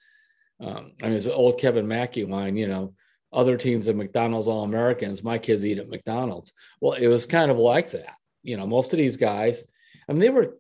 um, 0.62 0.94
I 1.02 1.08
mean, 1.08 1.18
it's 1.18 1.26
an 1.26 1.34
old 1.34 1.60
Kevin 1.60 1.88
Mackey 1.88 2.24
line, 2.24 2.56
you 2.56 2.68
know, 2.68 2.94
other 3.34 3.58
teams 3.58 3.88
at 3.90 3.98
McDonald's 3.98 4.48
All 4.48 4.64
Americans, 4.64 5.24
my 5.24 5.38
kids 5.38 5.66
eat 5.66 5.80
at 5.80 5.90
McDonald's. 5.90 6.54
Well, 6.80 6.94
it 6.94 7.08
was 7.08 7.26
kind 7.26 7.52
of 7.52 7.58
like 7.58 7.92
that. 7.92 8.14
You 8.44 8.56
know, 8.56 8.68
most 8.68 8.94
of 8.94 8.98
these 8.98 9.18
guys, 9.18 9.66
I 10.08 10.14
mean, 10.14 10.22
they 10.22 10.30
were 10.30 10.58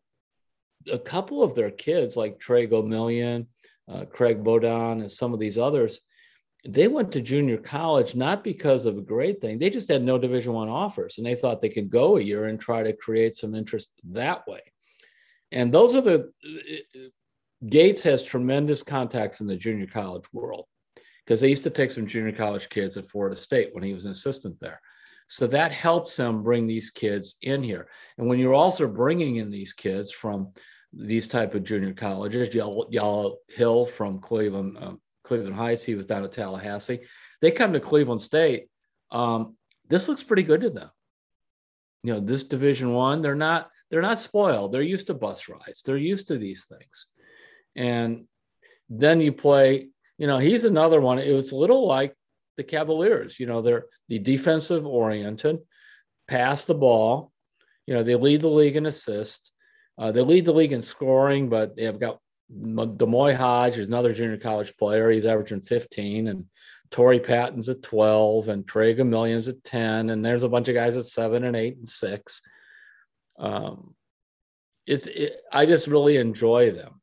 a 0.91 0.99
couple 0.99 1.41
of 1.43 1.56
their 1.56 1.71
kids, 1.71 2.17
like 2.17 2.39
Tre 2.39 2.67
Gomillion, 2.67 3.47
uh, 3.88 4.06
Craig 4.06 4.43
Bodon, 4.43 5.01
and 5.01 5.12
some 5.12 5.34
of 5.34 5.39
these 5.39 5.58
others, 5.58 6.01
they 6.67 6.88
went 6.88 7.12
to 7.12 7.21
junior 7.21 7.58
college 7.58 8.15
not 8.15 8.43
because 8.43 8.86
of 8.86 8.97
a 8.97 9.01
great 9.01 9.39
thing. 9.39 9.60
They 9.60 9.69
just 9.69 9.88
had 9.88 10.04
no 10.04 10.17
division 10.17 10.54
one 10.54 10.69
offers 10.69 11.17
and 11.17 11.25
they 11.25 11.36
thought 11.36 11.62
they 11.62 11.69
could 11.69 11.89
go 11.89 12.17
a 12.17 12.21
year 12.21 12.45
and 12.45 12.60
try 12.60 12.82
to 12.82 12.93
create 12.93 13.36
some 13.36 13.54
interest 13.54 13.89
that 14.12 14.47
way. 14.47 14.62
And 15.51 15.71
those 15.71 15.95
are 15.95 16.01
the 16.01 16.32
gates 17.67 18.04
has 18.04 18.23
tremendous 18.23 18.82
contacts 18.84 19.41
in 19.41 19.47
the 19.47 19.56
junior 19.56 19.86
college 19.86 20.25
world 20.34 20.65
because 21.23 21.39
they 21.39 21.49
used 21.49 21.63
to 21.63 21.69
take 21.69 21.91
some 21.91 22.08
junior 22.08 22.32
college 22.32 22.69
kids 22.69 22.97
at 22.97 23.08
florida 23.08 23.36
state 23.36 23.69
when 23.73 23.84
he 23.84 23.93
was 23.93 24.06
an 24.06 24.12
assistant 24.12 24.60
there. 24.60 24.82
So 25.28 25.47
that 25.47 25.71
helps 25.71 26.17
him 26.17 26.43
bring 26.43 26.67
these 26.67 26.89
kids 26.89 27.36
in 27.41 27.63
here. 27.63 27.88
And 28.17 28.28
when 28.28 28.38
you're 28.38 28.54
also 28.54 28.88
bringing 28.88 29.38
in 29.38 29.49
these 29.49 29.73
kids 29.73 30.12
from 30.12 30.51
these 30.93 31.28
type 31.28 31.54
of 31.56 31.63
junior 31.63 31.93
colleges 31.93 32.54
Yahel 32.54 33.38
Hill 33.49 33.86
from 33.86 34.19
cleveland 34.19 34.78
um, 34.80 35.01
Cleveland 35.25 35.55
Heights. 35.55 35.83
He 35.83 35.95
was 35.95 36.05
down 36.05 36.23
at 36.23 36.31
Tallahassee. 36.31 37.01
They 37.41 37.51
come 37.51 37.73
to 37.73 37.79
Cleveland 37.79 38.21
State. 38.21 38.67
Um, 39.11 39.57
this 39.88 40.07
looks 40.07 40.23
pretty 40.23 40.43
good 40.43 40.61
to 40.61 40.69
them. 40.69 40.89
You 42.03 42.13
know, 42.13 42.19
this 42.19 42.43
Division 42.43 42.93
One, 42.93 43.21
they're 43.21 43.35
not 43.35 43.69
they're 43.89 44.01
not 44.01 44.19
spoiled. 44.19 44.71
They're 44.71 44.81
used 44.81 45.07
to 45.07 45.13
bus 45.13 45.47
rides. 45.47 45.81
They're 45.81 45.97
used 45.97 46.27
to 46.27 46.38
these 46.38 46.65
things. 46.65 47.07
And 47.75 48.27
then 48.89 49.21
you 49.21 49.31
play. 49.31 49.89
You 50.17 50.27
know, 50.27 50.38
he's 50.38 50.63
another 50.63 51.01
one. 51.01 51.19
It 51.19 51.33
was 51.33 51.51
a 51.51 51.57
little 51.57 51.88
like 51.88 52.15
the 52.57 52.63
Cavaliers. 52.63 53.39
You 53.39 53.47
know, 53.47 53.61
they're 53.61 53.85
the 54.07 54.19
defensive 54.19 54.85
oriented, 54.85 55.59
pass 56.27 56.65
the 56.65 56.75
ball. 56.75 57.31
You 57.85 57.93
know, 57.93 58.03
they 58.03 58.15
lead 58.15 58.41
the 58.41 58.47
league 58.47 58.77
in 58.77 58.85
assists. 58.85 59.51
Uh, 59.97 60.11
they 60.11 60.21
lead 60.21 60.45
the 60.45 60.53
league 60.53 60.73
in 60.73 60.81
scoring, 60.81 61.49
but 61.49 61.75
they 61.75 61.83
have 61.83 61.99
got 61.99 62.19
D'Moi 62.49 63.36
Hodge 63.36 63.77
is 63.77 63.88
another 63.88 64.13
junior 64.13 64.38
college 64.38 64.75
player. 64.77 65.10
He's 65.10 65.25
averaging 65.25 65.62
15, 65.62 66.27
and 66.27 66.45
Torrey 66.91 67.19
Patton's 67.19 67.69
at 67.69 67.81
12, 67.81 68.49
and 68.49 68.67
Trey 68.67 68.93
Millions 68.95 69.47
at 69.47 69.63
10, 69.63 70.10
and 70.10 70.23
there's 70.23 70.43
a 70.43 70.49
bunch 70.49 70.69
of 70.69 70.75
guys 70.75 70.95
at 70.95 71.05
seven 71.05 71.43
and 71.43 71.55
eight 71.55 71.77
and 71.77 71.89
six. 71.89 72.41
Um, 73.39 73.95
it's 74.86 75.08
it, 75.08 75.41
I 75.51 75.65
just 75.65 75.88
really 75.88 76.17
enjoy 76.17 76.71
them. 76.71 77.01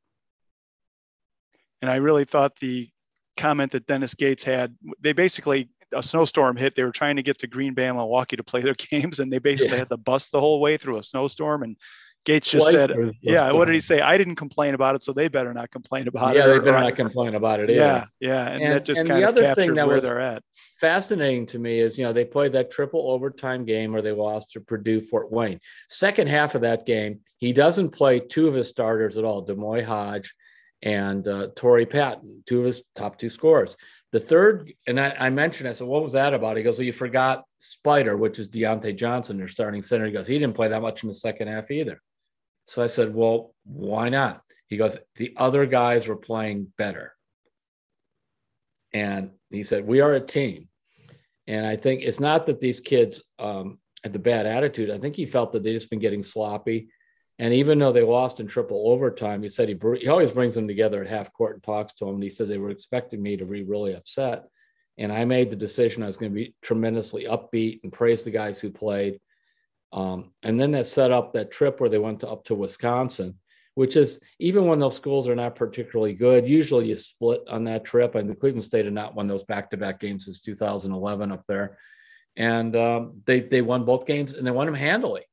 And 1.80 1.90
I 1.90 1.96
really 1.96 2.24
thought 2.24 2.56
the 2.56 2.88
comment 3.36 3.72
that 3.72 3.86
Dennis 3.86 4.14
Gates 4.14 4.44
had, 4.44 4.76
they 5.00 5.12
basically 5.12 5.68
a 5.92 6.02
snowstorm 6.02 6.56
hit. 6.56 6.74
They 6.74 6.84
were 6.84 6.92
trying 6.92 7.16
to 7.16 7.22
get 7.22 7.38
to 7.40 7.46
Green 7.46 7.74
Bay 7.74 7.86
and 7.86 7.96
Milwaukee 7.96 8.36
to 8.36 8.44
play 8.44 8.60
their 8.60 8.74
games, 8.90 9.18
and 9.18 9.32
they 9.32 9.38
basically 9.38 9.72
yeah. 9.72 9.80
had 9.80 9.90
to 9.90 9.96
bust 9.96 10.32
the 10.32 10.40
whole 10.40 10.60
way 10.60 10.76
through 10.76 10.98
a 10.98 11.02
snowstorm. 11.02 11.62
And 11.62 11.76
Gates 12.24 12.48
just 12.48 12.70
Twice 12.70 12.78
said, 12.78 12.92
"Yeah, 13.20 13.50
what 13.52 13.64
did 13.64 13.74
he 13.74 13.80
say? 13.80 14.00
I 14.00 14.16
didn't 14.16 14.36
complain 14.36 14.74
about 14.74 14.94
it, 14.94 15.02
so 15.02 15.12
they 15.12 15.26
better 15.26 15.52
not 15.52 15.72
complain 15.72 16.06
about 16.06 16.36
yeah, 16.36 16.44
it." 16.44 16.46
Yeah, 16.46 16.52
they 16.52 16.58
better 16.60 16.80
not 16.80 16.94
complain 16.94 17.34
about 17.34 17.58
it. 17.58 17.70
Either. 17.70 17.80
Yeah, 17.80 18.04
yeah, 18.20 18.48
and, 18.48 18.62
and 18.62 18.72
that 18.74 18.84
just 18.84 19.00
and 19.00 19.10
kind 19.10 19.24
of 19.24 19.34
captured 19.34 19.74
where 19.74 20.00
they're 20.00 20.20
at. 20.20 20.44
Fascinating 20.80 21.46
to 21.46 21.58
me 21.58 21.80
is 21.80 21.98
you 21.98 22.04
know 22.04 22.12
they 22.12 22.24
played 22.24 22.52
that 22.52 22.70
triple 22.70 23.10
overtime 23.10 23.64
game 23.64 23.92
where 23.92 24.02
they 24.02 24.12
lost 24.12 24.52
to 24.52 24.60
Purdue 24.60 25.00
Fort 25.00 25.32
Wayne. 25.32 25.58
Second 25.88 26.28
half 26.28 26.54
of 26.54 26.60
that 26.60 26.86
game, 26.86 27.20
he 27.38 27.52
doesn't 27.52 27.90
play 27.90 28.20
two 28.20 28.46
of 28.46 28.54
his 28.54 28.68
starters 28.68 29.16
at 29.16 29.24
all, 29.24 29.42
D'Moi 29.42 29.84
Hodge 29.84 30.32
and 30.82 31.26
uh, 31.28 31.48
Torrey 31.54 31.86
Patton, 31.86 32.42
two 32.46 32.60
of 32.60 32.66
his 32.66 32.84
top 32.94 33.18
two 33.18 33.28
scorers. 33.28 33.76
The 34.12 34.20
third, 34.20 34.72
and 34.86 35.00
I, 35.00 35.14
I, 35.18 35.30
mentioned, 35.30 35.68
I 35.68 35.72
said, 35.72 35.86
what 35.86 36.02
was 36.02 36.12
that 36.12 36.34
about? 36.34 36.56
He 36.56 36.62
goes, 36.62 36.78
well, 36.78 36.84
you 36.84 36.92
forgot 36.92 37.44
Spider, 37.58 38.16
which 38.16 38.38
is 38.38 38.48
Deante 38.48 38.94
Johnson, 38.94 39.38
their 39.38 39.48
starting 39.48 39.80
center. 39.80 40.06
He 40.06 40.12
goes, 40.12 40.26
he 40.26 40.38
didn't 40.38 40.56
play 40.56 40.68
that 40.68 40.82
much 40.82 41.02
in 41.02 41.08
the 41.08 41.14
second 41.14 41.48
half 41.48 41.70
either. 41.70 42.00
So 42.72 42.82
I 42.82 42.86
said, 42.86 43.14
well, 43.14 43.54
why 43.66 44.08
not? 44.08 44.40
He 44.66 44.78
goes, 44.78 44.96
the 45.16 45.34
other 45.36 45.66
guys 45.66 46.08
were 46.08 46.16
playing 46.16 46.72
better. 46.78 47.12
And 48.94 49.32
he 49.50 49.62
said, 49.62 49.86
we 49.86 50.00
are 50.00 50.14
a 50.14 50.20
team. 50.22 50.70
And 51.46 51.66
I 51.66 51.76
think 51.76 52.00
it's 52.00 52.18
not 52.18 52.46
that 52.46 52.60
these 52.60 52.80
kids 52.80 53.22
um, 53.38 53.78
had 54.02 54.14
the 54.14 54.18
bad 54.18 54.46
attitude. 54.46 54.90
I 54.90 54.96
think 54.96 55.16
he 55.16 55.26
felt 55.26 55.52
that 55.52 55.62
they 55.62 55.74
just 55.74 55.90
been 55.90 55.98
getting 55.98 56.22
sloppy. 56.22 56.88
And 57.38 57.52
even 57.52 57.78
though 57.78 57.92
they 57.92 58.04
lost 58.04 58.40
in 58.40 58.46
triple 58.46 58.88
overtime, 58.88 59.42
he 59.42 59.50
said 59.50 59.68
he, 59.68 59.78
he 60.00 60.08
always 60.08 60.32
brings 60.32 60.54
them 60.54 60.66
together 60.66 61.02
at 61.02 61.10
half 61.10 61.30
court 61.34 61.56
and 61.56 61.62
talks 61.62 61.92
to 61.96 62.06
them. 62.06 62.14
And 62.14 62.22
he 62.22 62.30
said 62.30 62.48
they 62.48 62.56
were 62.56 62.70
expecting 62.70 63.22
me 63.22 63.36
to 63.36 63.44
be 63.44 63.64
really 63.64 63.92
upset. 63.92 64.44
And 64.96 65.12
I 65.12 65.26
made 65.26 65.50
the 65.50 65.56
decision 65.56 66.02
I 66.02 66.06
was 66.06 66.16
going 66.16 66.32
to 66.32 66.36
be 66.36 66.54
tremendously 66.62 67.26
upbeat 67.26 67.80
and 67.82 67.92
praise 67.92 68.22
the 68.22 68.30
guys 68.30 68.60
who 68.60 68.70
played 68.70 69.20
um, 69.92 70.32
and 70.42 70.58
then 70.58 70.72
that 70.72 70.86
set 70.86 71.10
up 71.10 71.32
that 71.32 71.50
trip 71.50 71.80
where 71.80 71.90
they 71.90 71.98
went 71.98 72.20
to, 72.20 72.28
up 72.28 72.44
to 72.44 72.54
Wisconsin, 72.54 73.38
which 73.74 73.96
is 73.96 74.20
even 74.38 74.66
when 74.66 74.78
those 74.78 74.96
schools 74.96 75.28
are 75.28 75.36
not 75.36 75.54
particularly 75.54 76.14
good, 76.14 76.48
usually 76.48 76.88
you 76.88 76.96
split 76.96 77.42
on 77.48 77.64
that 77.64 77.84
trip. 77.84 78.14
And 78.14 78.28
the 78.28 78.34
Cleveland 78.34 78.64
State 78.64 78.86
had 78.86 78.94
not 78.94 79.14
won 79.14 79.28
those 79.28 79.44
back 79.44 79.70
to 79.70 79.76
back 79.76 80.00
games 80.00 80.24
since 80.24 80.40
2011 80.40 81.32
up 81.32 81.44
there. 81.46 81.78
And 82.36 82.74
um, 82.74 83.20
they, 83.26 83.40
they 83.40 83.60
won 83.60 83.84
both 83.84 84.06
games 84.06 84.32
and 84.32 84.46
they 84.46 84.50
won 84.50 84.66
them 84.66 84.74
handily. 84.74 85.24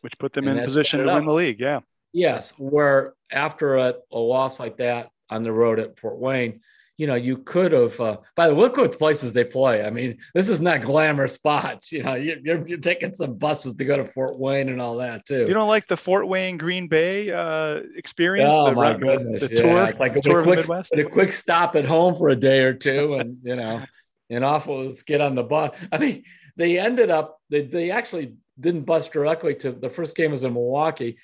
Which 0.00 0.18
put 0.18 0.32
them 0.32 0.48
and 0.48 0.58
in 0.58 0.64
position 0.64 1.04
to 1.04 1.12
win 1.12 1.24
the 1.24 1.32
league. 1.32 1.60
Yeah. 1.60 1.80
Yes. 2.12 2.52
Where 2.56 3.14
after 3.30 3.76
a, 3.76 3.94
a 4.10 4.18
loss 4.18 4.58
like 4.58 4.78
that 4.78 5.10
on 5.30 5.44
the 5.44 5.52
road 5.52 5.78
at 5.78 5.98
Fort 5.98 6.18
Wayne, 6.18 6.60
you 6.98 7.06
know, 7.06 7.14
you 7.14 7.38
could 7.38 7.70
have. 7.72 7.98
Uh, 7.98 8.18
by 8.34 8.48
the 8.48 8.54
way, 8.54 8.62
look 8.62 8.76
what 8.76 8.98
places 8.98 9.32
they 9.32 9.44
play. 9.44 9.84
I 9.84 9.90
mean, 9.90 10.18
this 10.34 10.48
is 10.48 10.60
not 10.60 10.82
glamour 10.82 11.28
spots. 11.38 11.92
You 11.92 12.02
know, 12.02 12.14
you're, 12.14 12.66
you're 12.66 12.78
taking 12.78 13.12
some 13.12 13.36
buses 13.36 13.74
to 13.74 13.84
go 13.84 13.96
to 13.96 14.04
Fort 14.04 14.38
Wayne 14.38 14.68
and 14.68 14.82
all 14.82 14.96
that 14.96 15.24
too. 15.24 15.46
You 15.46 15.54
don't 15.54 15.68
like 15.68 15.86
the 15.86 15.96
Fort 15.96 16.28
Wayne 16.28 16.58
Green 16.58 16.88
Bay 16.88 17.30
uh, 17.30 17.80
experience? 17.96 18.52
Oh 18.52 18.66
the, 18.66 18.72
my 18.72 18.96
goodness! 18.98 19.40
The, 19.40 19.48
the 19.48 19.54
tour, 19.54 19.86
yeah, 19.86 19.92
like 19.98 20.16
a, 20.16 20.20
tour 20.20 20.42
quick, 20.42 20.66
a 20.68 21.04
quick 21.04 21.32
stop 21.32 21.76
at 21.76 21.84
home 21.84 22.16
for 22.16 22.30
a 22.30 22.36
day 22.36 22.62
or 22.62 22.74
two, 22.74 23.14
and 23.14 23.38
you 23.44 23.54
know, 23.54 23.84
and 24.30 24.44
off 24.44 24.66
we'll 24.66 24.92
get 25.06 25.20
on 25.20 25.36
the 25.36 25.44
bus. 25.44 25.74
I 25.92 25.98
mean, 25.98 26.24
they 26.56 26.80
ended 26.80 27.10
up. 27.10 27.40
They 27.48 27.62
they 27.62 27.92
actually 27.92 28.34
didn't 28.58 28.82
bus 28.82 29.08
directly 29.08 29.54
to 29.54 29.70
the 29.70 29.88
first 29.88 30.16
game 30.16 30.32
was 30.32 30.42
in 30.42 30.52
Milwaukee 30.52 31.16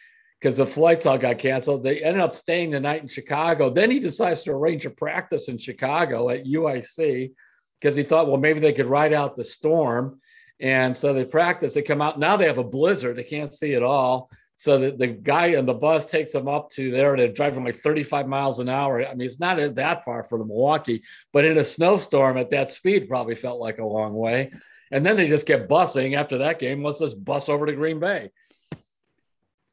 because 0.45 0.59
the 0.59 0.67
flights 0.67 1.07
all 1.07 1.17
got 1.17 1.39
canceled. 1.39 1.83
They 1.83 2.03
ended 2.03 2.21
up 2.21 2.35
staying 2.35 2.69
the 2.69 2.79
night 2.79 3.01
in 3.01 3.09
Chicago. 3.09 3.71
Then 3.71 3.91
he 3.91 3.99
decides 3.99 4.43
to 4.43 4.51
arrange 4.51 4.85
a 4.85 4.91
practice 4.91 5.49
in 5.49 5.57
Chicago 5.57 6.29
at 6.29 6.45
UIC 6.45 7.33
because 7.81 7.97
he 7.97 8.03
thought, 8.03 8.29
well, 8.29 8.37
maybe 8.37 8.61
they 8.61 8.75
could 8.75 8.85
ride 8.85 9.15
out 9.15 9.37
the 9.37 9.43
storm. 9.43 10.21
And 10.61 10.95
so 10.95 11.15
they 11.15 11.25
practice. 11.25 11.73
They 11.73 11.81
come 11.81 12.03
out. 12.03 12.19
Now 12.19 12.37
they 12.37 12.45
have 12.45 12.59
a 12.59 12.63
blizzard. 12.63 13.17
They 13.17 13.25
can't 13.25 13.55
see 13.55 13.73
at 13.73 13.83
all. 13.83 14.29
So 14.57 14.77
the, 14.77 14.91
the 14.91 15.07
guy 15.07 15.57
on 15.57 15.65
the 15.65 15.73
bus 15.73 16.05
takes 16.05 16.33
them 16.33 16.47
up 16.47 16.69
to 16.73 16.91
there. 16.91 17.17
They're 17.17 17.33
driving 17.33 17.65
like 17.65 17.77
35 17.77 18.29
miles 18.29 18.59
an 18.59 18.69
hour. 18.69 19.03
I 19.03 19.15
mean, 19.15 19.25
it's 19.25 19.41
not 19.41 19.75
that 19.77 20.05
far 20.05 20.25
from 20.25 20.47
Milwaukee, 20.47 21.05
but 21.33 21.47
in 21.47 21.57
a 21.57 21.65
snowstorm 21.65 22.37
at 22.37 22.51
that 22.51 22.71
speed, 22.71 23.09
probably 23.09 23.35
felt 23.35 23.61
like 23.61 23.79
a 23.79 23.87
long 23.87 24.13
way. 24.13 24.53
And 24.93 25.07
then 25.07 25.17
they 25.17 25.27
just 25.27 25.47
kept 25.47 25.71
busing 25.71 26.15
after 26.15 26.37
that 26.37 26.59
game. 26.59 26.85
Let's 26.85 26.99
just 26.99 27.25
bus 27.25 27.49
over 27.49 27.65
to 27.65 27.73
Green 27.73 27.99
Bay. 27.99 28.29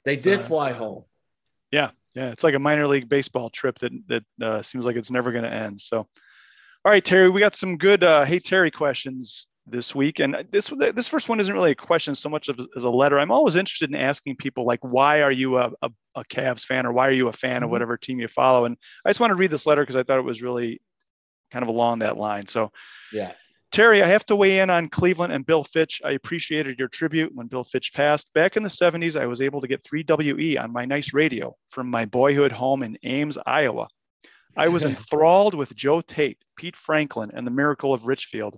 They 0.05 0.15
did 0.15 0.39
uh, 0.39 0.43
fly 0.43 0.71
home. 0.71 1.03
Yeah, 1.71 1.91
yeah, 2.15 2.31
it's 2.31 2.43
like 2.43 2.55
a 2.55 2.59
minor 2.59 2.87
league 2.87 3.07
baseball 3.07 3.49
trip 3.49 3.79
that 3.79 3.91
that 4.07 4.23
uh, 4.41 4.61
seems 4.61 4.85
like 4.85 4.95
it's 4.95 5.11
never 5.11 5.31
going 5.31 5.43
to 5.43 5.53
end. 5.53 5.79
So, 5.79 5.97
all 5.99 6.07
right, 6.91 7.03
Terry, 7.03 7.29
we 7.29 7.39
got 7.39 7.55
some 7.55 7.77
good 7.77 8.03
uh, 8.03 8.25
hey 8.25 8.39
Terry 8.39 8.71
questions 8.71 9.47
this 9.67 9.93
week, 9.95 10.19
and 10.19 10.35
this 10.51 10.71
this 10.93 11.07
first 11.07 11.29
one 11.29 11.39
isn't 11.39 11.53
really 11.53 11.71
a 11.71 11.75
question 11.75 12.15
so 12.15 12.29
much 12.29 12.49
as 12.75 12.83
a 12.83 12.89
letter. 12.89 13.19
I'm 13.19 13.31
always 13.31 13.55
interested 13.55 13.89
in 13.89 13.95
asking 13.95 14.37
people 14.37 14.65
like, 14.65 14.79
why 14.81 15.21
are 15.21 15.31
you 15.31 15.57
a, 15.57 15.71
a, 15.81 15.89
a 16.15 16.23
Cavs 16.25 16.65
fan, 16.65 16.85
or 16.85 16.91
why 16.91 17.07
are 17.07 17.11
you 17.11 17.27
a 17.27 17.33
fan 17.33 17.57
mm-hmm. 17.57 17.65
of 17.65 17.69
whatever 17.69 17.97
team 17.97 18.19
you 18.19 18.27
follow? 18.27 18.65
And 18.65 18.75
I 19.05 19.09
just 19.09 19.19
want 19.19 19.31
to 19.31 19.35
read 19.35 19.51
this 19.51 19.67
letter 19.67 19.83
because 19.83 19.95
I 19.95 20.03
thought 20.03 20.19
it 20.19 20.25
was 20.25 20.41
really 20.41 20.81
kind 21.51 21.63
of 21.63 21.69
along 21.69 21.99
that 21.99 22.17
line. 22.17 22.47
So, 22.47 22.71
yeah. 23.13 23.33
Terry, 23.71 24.03
I 24.03 24.07
have 24.07 24.25
to 24.25 24.35
weigh 24.35 24.59
in 24.59 24.69
on 24.69 24.89
Cleveland 24.89 25.31
and 25.31 25.45
Bill 25.45 25.63
Fitch. 25.63 26.01
I 26.03 26.11
appreciated 26.11 26.77
your 26.77 26.89
tribute 26.89 27.33
when 27.33 27.47
Bill 27.47 27.63
Fitch 27.63 27.93
passed. 27.93 28.27
Back 28.33 28.57
in 28.57 28.63
the 28.63 28.69
70s, 28.69 29.19
I 29.19 29.25
was 29.27 29.41
able 29.41 29.61
to 29.61 29.67
get 29.67 29.83
3WE 29.85 30.61
on 30.61 30.73
my 30.73 30.83
nice 30.83 31.13
radio 31.13 31.55
from 31.69 31.89
my 31.89 32.03
boyhood 32.03 32.51
home 32.51 32.83
in 32.83 32.97
Ames, 33.03 33.37
Iowa. 33.45 33.87
I 34.57 34.67
was 34.67 34.83
enthralled 34.85 35.53
with 35.53 35.73
Joe 35.73 36.01
Tait, 36.01 36.37
Pete 36.57 36.75
Franklin, 36.75 37.31
and 37.33 37.47
the 37.47 37.51
miracle 37.51 37.93
of 37.93 38.07
Richfield. 38.07 38.57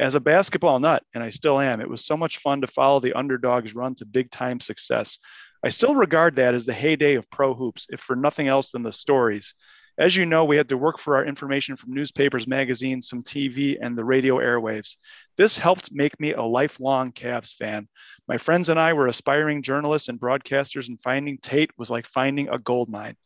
As 0.00 0.14
a 0.14 0.20
basketball 0.20 0.80
nut, 0.80 1.02
and 1.14 1.22
I 1.22 1.28
still 1.28 1.60
am, 1.60 1.82
it 1.82 1.88
was 1.88 2.06
so 2.06 2.16
much 2.16 2.38
fun 2.38 2.62
to 2.62 2.66
follow 2.66 2.98
the 2.98 3.12
underdogs 3.12 3.74
run 3.74 3.94
to 3.96 4.06
big 4.06 4.30
time 4.30 4.60
success. 4.60 5.18
I 5.62 5.68
still 5.68 5.94
regard 5.94 6.36
that 6.36 6.54
as 6.54 6.64
the 6.64 6.72
heyday 6.72 7.16
of 7.16 7.30
pro 7.30 7.52
hoops, 7.52 7.86
if 7.90 8.00
for 8.00 8.16
nothing 8.16 8.48
else 8.48 8.70
than 8.70 8.82
the 8.82 8.92
stories. 8.92 9.54
As 9.98 10.14
you 10.14 10.26
know, 10.26 10.44
we 10.44 10.56
had 10.56 10.68
to 10.68 10.76
work 10.76 10.98
for 10.98 11.16
our 11.16 11.24
information 11.24 11.76
from 11.76 11.94
newspapers, 11.94 12.46
magazines, 12.46 13.08
some 13.08 13.22
TV, 13.22 13.78
and 13.80 13.96
the 13.96 14.04
radio 14.04 14.36
airwaves. 14.36 14.96
This 15.36 15.56
helped 15.56 15.90
make 15.92 16.18
me 16.20 16.32
a 16.32 16.42
lifelong 16.42 17.12
Cavs 17.12 17.54
fan. 17.54 17.88
My 18.28 18.36
friends 18.36 18.68
and 18.68 18.78
I 18.78 18.92
were 18.92 19.06
aspiring 19.06 19.62
journalists 19.62 20.08
and 20.08 20.20
broadcasters, 20.20 20.88
and 20.88 21.00
finding 21.00 21.38
Tait 21.38 21.70
was 21.78 21.90
like 21.90 22.06
finding 22.06 22.48
a 22.48 22.58
gold 22.58 22.88
mine. 22.90 23.16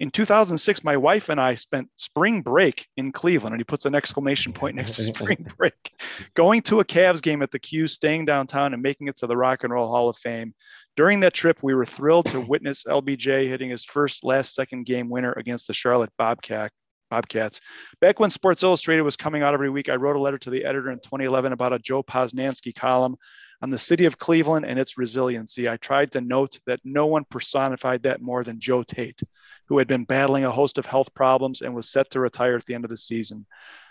In 0.00 0.10
2006, 0.10 0.82
my 0.82 0.96
wife 0.96 1.28
and 1.28 1.40
I 1.40 1.54
spent 1.54 1.88
spring 1.94 2.42
break 2.42 2.88
in 2.96 3.12
Cleveland, 3.12 3.54
and 3.54 3.60
he 3.60 3.64
puts 3.64 3.84
an 3.84 3.94
exclamation 3.94 4.52
point 4.52 4.74
next 4.74 4.96
to 4.96 5.02
spring 5.14 5.46
break, 5.56 5.92
going 6.34 6.62
to 6.62 6.80
a 6.80 6.84
Cavs 6.84 7.22
game 7.22 7.42
at 7.42 7.52
the 7.52 7.58
Q, 7.58 7.86
staying 7.86 8.24
downtown, 8.24 8.74
and 8.74 8.82
making 8.82 9.06
it 9.06 9.16
to 9.18 9.28
the 9.28 9.36
Rock 9.36 9.62
and 9.62 9.72
Roll 9.72 9.88
Hall 9.88 10.08
of 10.08 10.16
Fame. 10.16 10.54
During 10.96 11.20
that 11.20 11.32
trip, 11.32 11.58
we 11.62 11.74
were 11.74 11.86
thrilled 11.86 12.28
to 12.30 12.40
witness 12.40 12.84
LBJ 12.84 13.48
hitting 13.48 13.70
his 13.70 13.84
first 13.84 14.24
last 14.24 14.54
second 14.54 14.84
game 14.84 15.08
winner 15.08 15.32
against 15.32 15.66
the 15.66 15.74
Charlotte 15.74 16.12
Bobcat. 16.18 16.70
Bobcats. 17.12 17.60
Back 18.00 18.20
when 18.20 18.30
Sports 18.30 18.62
Illustrated 18.62 19.02
was 19.02 19.16
coming 19.16 19.42
out 19.42 19.52
every 19.52 19.68
week, 19.68 19.90
I 19.90 19.96
wrote 19.96 20.16
a 20.16 20.18
letter 20.18 20.38
to 20.38 20.50
the 20.50 20.64
editor 20.64 20.90
in 20.90 20.98
2011 20.98 21.52
about 21.52 21.74
a 21.74 21.78
Joe 21.78 22.02
Posnanski 22.02 22.74
column 22.74 23.16
on 23.60 23.68
the 23.68 23.76
city 23.76 24.06
of 24.06 24.18
Cleveland 24.18 24.64
and 24.64 24.78
its 24.78 24.96
resiliency. 24.96 25.68
I 25.68 25.76
tried 25.76 26.12
to 26.12 26.22
note 26.22 26.58
that 26.66 26.80
no 26.84 27.04
one 27.04 27.24
personified 27.28 28.04
that 28.04 28.22
more 28.22 28.42
than 28.42 28.60
Joe 28.60 28.82
Tait, 28.82 29.20
who 29.68 29.76
had 29.76 29.88
been 29.88 30.04
battling 30.04 30.46
a 30.46 30.50
host 30.50 30.78
of 30.78 30.86
health 30.86 31.12
problems 31.12 31.60
and 31.60 31.74
was 31.74 31.90
set 31.90 32.10
to 32.12 32.20
retire 32.20 32.56
at 32.56 32.64
the 32.64 32.74
end 32.74 32.84
of 32.84 32.90
the 32.90 32.96
season. 32.96 33.44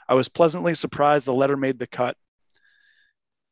I 0.10 0.16
was 0.16 0.28
pleasantly 0.28 0.74
surprised 0.74 1.28
the 1.28 1.34
letter 1.34 1.56
made 1.56 1.78
the 1.78 1.86
cut 1.86 2.18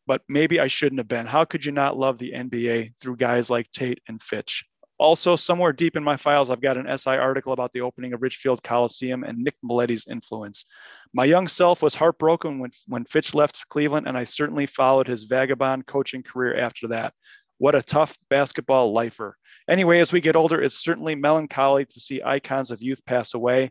but 0.10 0.24
maybe 0.28 0.60
I 0.60 0.66
shouldn't 0.66 0.98
have 0.98 1.08
been. 1.08 1.28
How 1.28 1.46
could 1.46 1.64
you 1.64 1.72
not 1.72 1.96
love 1.96 2.18
the 2.18 2.32
NBA 2.32 2.96
through 3.00 3.18
guys 3.18 3.52
like 3.52 3.72
Tait 3.72 4.02
and 4.08 4.20
Fitch? 4.20 4.66
Also, 4.98 5.36
somewhere 5.36 5.72
deep 5.72 5.96
in 5.96 6.04
my 6.04 6.18
files, 6.18 6.50
I've 6.50 6.64
got 6.64 6.78
an 6.78 6.98
SI 6.98 7.12
article 7.12 7.54
about 7.54 7.72
the 7.74 7.82
opening 7.82 8.14
of 8.14 8.24
Richfield 8.24 8.64
Coliseum 8.64 9.24
and 9.24 9.38
Nick 9.38 9.54
Mileti's 9.64 10.08
influence. 10.08 10.66
My 11.14 11.26
young 11.26 11.48
self 11.48 11.84
was 11.84 11.94
heartbroken 11.94 12.58
when, 12.58 12.72
when 12.88 13.06
Fitch 13.06 13.36
left 13.36 13.70
Cleveland, 13.70 14.08
and 14.08 14.18
I 14.18 14.24
certainly 14.24 14.66
followed 14.66 15.08
his 15.08 15.26
vagabond 15.26 15.86
coaching 15.86 16.24
career 16.24 16.60
after 16.60 16.88
that. 16.88 17.14
What 17.60 17.76
a 17.76 17.84
tough 17.84 18.18
basketball 18.32 18.92
lifer. 18.92 19.38
Anyway, 19.70 20.00
as 20.00 20.12
we 20.12 20.22
get 20.22 20.36
older, 20.36 20.60
it's 20.60 20.84
certainly 20.84 21.14
melancholy 21.14 21.86
to 21.86 22.00
see 22.00 22.24
icons 22.26 22.72
of 22.72 22.82
youth 22.82 23.06
pass 23.06 23.36
away. 23.36 23.70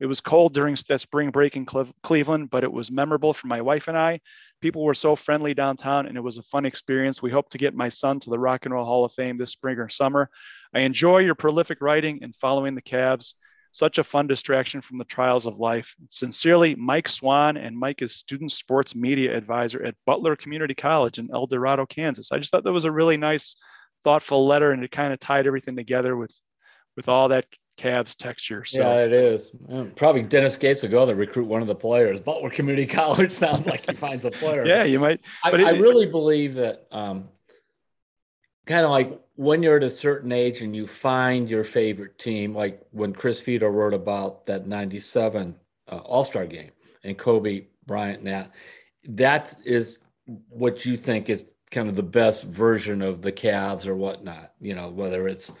It 0.00 0.06
was 0.06 0.20
cold 0.20 0.54
during 0.54 0.76
that 0.88 1.00
spring 1.00 1.30
break 1.30 1.56
in 1.56 1.66
Cleveland, 2.02 2.50
but 2.50 2.64
it 2.64 2.72
was 2.72 2.90
memorable 2.90 3.34
for 3.34 3.48
my 3.48 3.60
wife 3.60 3.88
and 3.88 3.98
I. 3.98 4.20
People 4.60 4.84
were 4.84 4.94
so 4.94 5.16
friendly 5.16 5.54
downtown, 5.54 6.06
and 6.06 6.16
it 6.16 6.22
was 6.22 6.38
a 6.38 6.42
fun 6.42 6.64
experience. 6.64 7.20
We 7.20 7.30
hope 7.30 7.50
to 7.50 7.58
get 7.58 7.74
my 7.74 7.88
son 7.88 8.20
to 8.20 8.30
the 8.30 8.38
Rock 8.38 8.64
and 8.64 8.74
Roll 8.74 8.84
Hall 8.84 9.04
of 9.04 9.12
Fame 9.12 9.38
this 9.38 9.52
spring 9.52 9.78
or 9.78 9.88
summer. 9.88 10.30
I 10.72 10.80
enjoy 10.80 11.18
your 11.18 11.34
prolific 11.34 11.80
writing 11.80 12.20
and 12.22 12.34
following 12.34 12.74
the 12.74 12.82
Cavs. 12.82 13.34
Such 13.70 13.98
a 13.98 14.04
fun 14.04 14.26
distraction 14.26 14.80
from 14.80 14.98
the 14.98 15.04
trials 15.04 15.46
of 15.46 15.58
life. 15.58 15.94
Sincerely, 16.08 16.74
Mike 16.74 17.08
Swan, 17.08 17.56
and 17.56 17.78
Mike 17.78 18.00
is 18.00 18.14
student 18.14 18.50
sports 18.50 18.94
media 18.94 19.36
advisor 19.36 19.82
at 19.84 19.94
Butler 20.06 20.36
Community 20.36 20.74
College 20.74 21.18
in 21.18 21.28
El 21.32 21.46
Dorado, 21.46 21.84
Kansas. 21.84 22.32
I 22.32 22.38
just 22.38 22.50
thought 22.50 22.64
that 22.64 22.72
was 22.72 22.86
a 22.86 22.92
really 22.92 23.16
nice, 23.16 23.56
thoughtful 24.04 24.46
letter, 24.46 24.70
and 24.70 24.82
it 24.82 24.90
kind 24.90 25.12
of 25.12 25.18
tied 25.18 25.46
everything 25.46 25.76
together 25.76 26.16
with 26.16 26.34
with 26.96 27.08
all 27.08 27.28
that 27.28 27.44
Cavs 27.78 28.16
texture. 28.16 28.64
So. 28.64 28.82
Yeah, 28.82 29.04
it 29.04 29.12
is. 29.12 29.52
Probably 29.96 30.22
Dennis 30.22 30.56
Gates 30.56 30.82
will 30.82 30.90
go 30.90 31.06
there 31.06 31.14
recruit 31.14 31.46
one 31.46 31.62
of 31.62 31.68
the 31.68 31.74
players. 31.74 32.20
Butler 32.20 32.50
Community 32.50 32.86
College 33.00 33.30
sounds 33.30 33.66
like 33.66 33.88
he 33.88 33.94
finds 33.94 34.24
a 34.24 34.30
player. 34.30 34.66
yeah, 34.66 34.84
you 34.84 34.98
might. 34.98 35.20
But 35.44 35.60
I, 35.60 35.62
it, 35.62 35.66
I 35.66 35.78
really 35.78 36.06
believe 36.06 36.54
that 36.54 36.86
um, 36.90 37.28
kind 38.66 38.84
of 38.84 38.90
like 38.90 39.20
when 39.36 39.62
you're 39.62 39.76
at 39.76 39.84
a 39.84 39.90
certain 39.90 40.32
age 40.32 40.62
and 40.62 40.74
you 40.74 40.86
find 40.86 41.48
your 41.48 41.62
favorite 41.62 42.18
team, 42.18 42.54
like 42.54 42.82
when 42.90 43.12
Chris 43.12 43.40
Vito 43.40 43.68
wrote 43.68 43.94
about 43.94 44.46
that 44.46 44.66
97 44.66 45.54
uh, 45.90 45.96
All 45.98 46.24
Star 46.24 46.46
game 46.46 46.72
and 47.04 47.16
Kobe 47.16 47.66
Bryant 47.86 48.18
and 48.18 48.26
that, 48.26 48.50
that 49.10 49.54
is 49.64 50.00
what 50.48 50.84
you 50.84 50.96
think 50.96 51.30
is 51.30 51.46
kind 51.70 51.88
of 51.88 51.96
the 51.96 52.02
best 52.02 52.44
version 52.44 53.00
of 53.00 53.22
the 53.22 53.32
Cavs 53.32 53.86
or 53.86 53.94
whatnot, 53.94 54.52
you 54.60 54.74
know, 54.74 54.88
whether 54.88 55.28
it's 55.28 55.52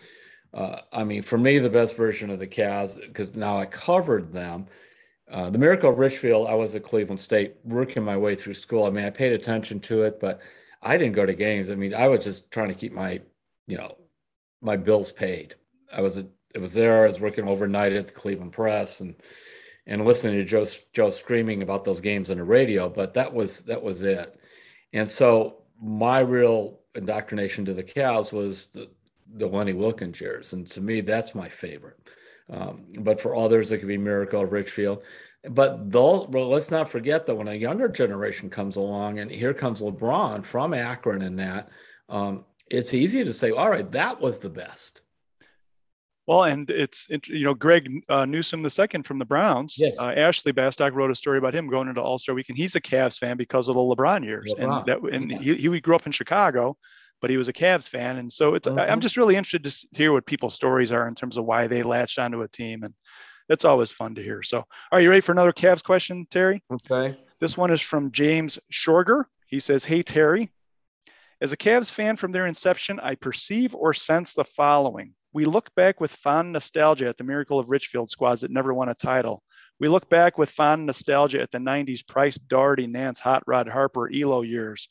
uh, 0.54 0.80
I 0.92 1.04
mean, 1.04 1.22
for 1.22 1.38
me, 1.38 1.58
the 1.58 1.70
best 1.70 1.96
version 1.96 2.30
of 2.30 2.38
the 2.38 2.46
Cavs, 2.46 3.00
because 3.00 3.34
now 3.34 3.58
I 3.58 3.66
covered 3.66 4.32
them. 4.32 4.66
Uh, 5.30 5.50
the 5.50 5.58
Miracle 5.58 5.90
of 5.90 5.98
Richfield, 5.98 6.48
I 6.48 6.54
was 6.54 6.74
at 6.74 6.84
Cleveland 6.84 7.20
State 7.20 7.56
working 7.64 8.02
my 8.02 8.16
way 8.16 8.34
through 8.34 8.54
school. 8.54 8.84
I 8.84 8.90
mean, 8.90 9.04
I 9.04 9.10
paid 9.10 9.32
attention 9.32 9.78
to 9.80 10.02
it, 10.04 10.18
but 10.20 10.40
I 10.80 10.96
didn't 10.96 11.16
go 11.16 11.26
to 11.26 11.34
games. 11.34 11.70
I 11.70 11.74
mean, 11.74 11.92
I 11.92 12.08
was 12.08 12.24
just 12.24 12.50
trying 12.50 12.68
to 12.68 12.74
keep 12.74 12.92
my, 12.92 13.20
you 13.66 13.76
know, 13.76 13.96
my 14.62 14.76
bills 14.76 15.12
paid. 15.12 15.54
I 15.92 16.00
was, 16.00 16.16
it 16.16 16.58
was 16.58 16.72
there. 16.72 17.04
I 17.04 17.08
was 17.08 17.20
working 17.20 17.46
overnight 17.46 17.92
at 17.92 18.06
the 18.06 18.12
Cleveland 18.14 18.52
Press 18.52 19.00
and, 19.00 19.16
and 19.86 20.04
listening 20.04 20.36
to 20.36 20.44
Joe, 20.44 20.64
Joe 20.94 21.10
screaming 21.10 21.62
about 21.62 21.84
those 21.84 22.00
games 22.00 22.30
on 22.30 22.38
the 22.38 22.44
radio, 22.44 22.88
but 22.88 23.12
that 23.14 23.32
was, 23.32 23.60
that 23.64 23.82
was 23.82 24.02
it. 24.02 24.38
And 24.94 25.08
so 25.10 25.62
my 25.80 26.20
real 26.20 26.80
indoctrination 26.94 27.66
to 27.66 27.74
the 27.74 27.84
Cavs 27.84 28.32
was 28.32 28.66
the, 28.66 28.90
the 29.34 29.46
Lenny 29.46 29.72
Wilkens 29.72 30.20
years. 30.20 30.52
And 30.52 30.68
to 30.70 30.80
me, 30.80 31.00
that's 31.00 31.34
my 31.34 31.48
favorite. 31.48 31.98
Um, 32.50 32.86
but 33.00 33.20
for 33.20 33.36
others, 33.36 33.70
it 33.70 33.78
could 33.78 33.88
be 33.88 33.98
Miracle 33.98 34.42
of 34.42 34.52
Richfield. 34.52 35.02
But 35.50 35.90
though, 35.90 36.24
well, 36.24 36.48
let's 36.48 36.70
not 36.70 36.88
forget 36.88 37.26
that 37.26 37.34
when 37.34 37.48
a 37.48 37.54
younger 37.54 37.88
generation 37.88 38.50
comes 38.50 38.76
along, 38.76 39.18
and 39.18 39.30
here 39.30 39.54
comes 39.54 39.82
LeBron 39.82 40.44
from 40.44 40.74
Akron 40.74 41.22
and 41.22 41.38
that, 41.38 41.68
um, 42.08 42.44
it's 42.70 42.94
easy 42.94 43.24
to 43.24 43.32
say, 43.32 43.50
all 43.50 43.70
right, 43.70 43.90
that 43.92 44.20
was 44.20 44.38
the 44.38 44.48
best. 44.48 45.02
Well, 46.26 46.44
and 46.44 46.70
it's 46.70 47.08
you 47.26 47.44
know 47.44 47.54
Greg 47.54 48.04
uh, 48.10 48.26
the 48.26 48.68
second 48.68 49.04
from 49.04 49.18
the 49.18 49.24
Browns. 49.24 49.76
Yes. 49.78 49.98
Uh, 49.98 50.12
Ashley 50.14 50.52
Bastock 50.52 50.92
wrote 50.92 51.10
a 51.10 51.14
story 51.14 51.38
about 51.38 51.54
him 51.54 51.70
going 51.70 51.88
into 51.88 52.02
All 52.02 52.18
Star 52.18 52.34
Week, 52.34 52.50
and 52.50 52.58
he's 52.58 52.76
a 52.76 52.80
Cavs 52.82 53.18
fan 53.18 53.38
because 53.38 53.70
of 53.70 53.76
the 53.76 53.80
LeBron 53.80 54.22
years, 54.22 54.54
LeBron. 54.58 54.78
and 54.78 54.86
that 54.86 55.14
and 55.14 55.30
yeah. 55.30 55.38
he, 55.38 55.70
he 55.70 55.80
grew 55.80 55.96
up 55.96 56.04
in 56.04 56.12
Chicago, 56.12 56.76
but 57.20 57.30
he 57.30 57.36
was 57.36 57.48
a 57.48 57.52
Cavs 57.52 57.88
fan, 57.88 58.18
and 58.18 58.32
so 58.32 58.54
it's. 58.54 58.68
Mm-hmm. 58.68 58.78
I'm 58.78 59.00
just 59.00 59.16
really 59.16 59.36
interested 59.36 59.64
to 59.64 59.98
hear 59.98 60.12
what 60.12 60.26
people's 60.26 60.54
stories 60.54 60.92
are 60.92 61.08
in 61.08 61.14
terms 61.14 61.36
of 61.36 61.44
why 61.44 61.66
they 61.66 61.82
latched 61.82 62.18
onto 62.18 62.42
a 62.42 62.48
team, 62.48 62.84
and 62.84 62.94
that's 63.48 63.64
always 63.64 63.92
fun 63.92 64.14
to 64.16 64.22
hear. 64.22 64.42
So, 64.42 64.64
are 64.92 65.00
you 65.00 65.08
ready 65.08 65.20
for 65.20 65.32
another 65.32 65.52
Cavs 65.52 65.82
question, 65.82 66.26
Terry? 66.30 66.62
Okay. 66.72 67.18
This 67.40 67.56
one 67.56 67.70
is 67.70 67.80
from 67.80 68.12
James 68.12 68.58
Shorger. 68.72 69.24
He 69.46 69.60
says, 69.60 69.84
"Hey 69.84 70.02
Terry, 70.02 70.52
as 71.40 71.52
a 71.52 71.56
Cavs 71.56 71.92
fan 71.92 72.16
from 72.16 72.32
their 72.32 72.46
inception, 72.46 73.00
I 73.00 73.14
perceive 73.14 73.74
or 73.74 73.94
sense 73.94 74.34
the 74.34 74.44
following: 74.44 75.14
We 75.32 75.44
look 75.44 75.74
back 75.74 76.00
with 76.00 76.10
fond 76.12 76.52
nostalgia 76.52 77.08
at 77.08 77.16
the 77.16 77.24
miracle 77.24 77.58
of 77.58 77.70
Richfield 77.70 78.10
squads 78.10 78.42
that 78.42 78.50
never 78.50 78.72
won 78.72 78.88
a 78.88 78.94
title." 78.94 79.42
We 79.80 79.86
look 79.86 80.08
back 80.08 80.38
with 80.38 80.50
fond 80.50 80.86
nostalgia 80.86 81.40
at 81.40 81.52
the 81.52 81.58
90s 81.58 82.04
Price, 82.04 82.36
Daugherty, 82.36 82.88
Nance, 82.88 83.20
Hot 83.20 83.44
Rod, 83.46 83.68
Harper, 83.68 84.10
Ehlo 84.12 84.44
years 84.44 84.88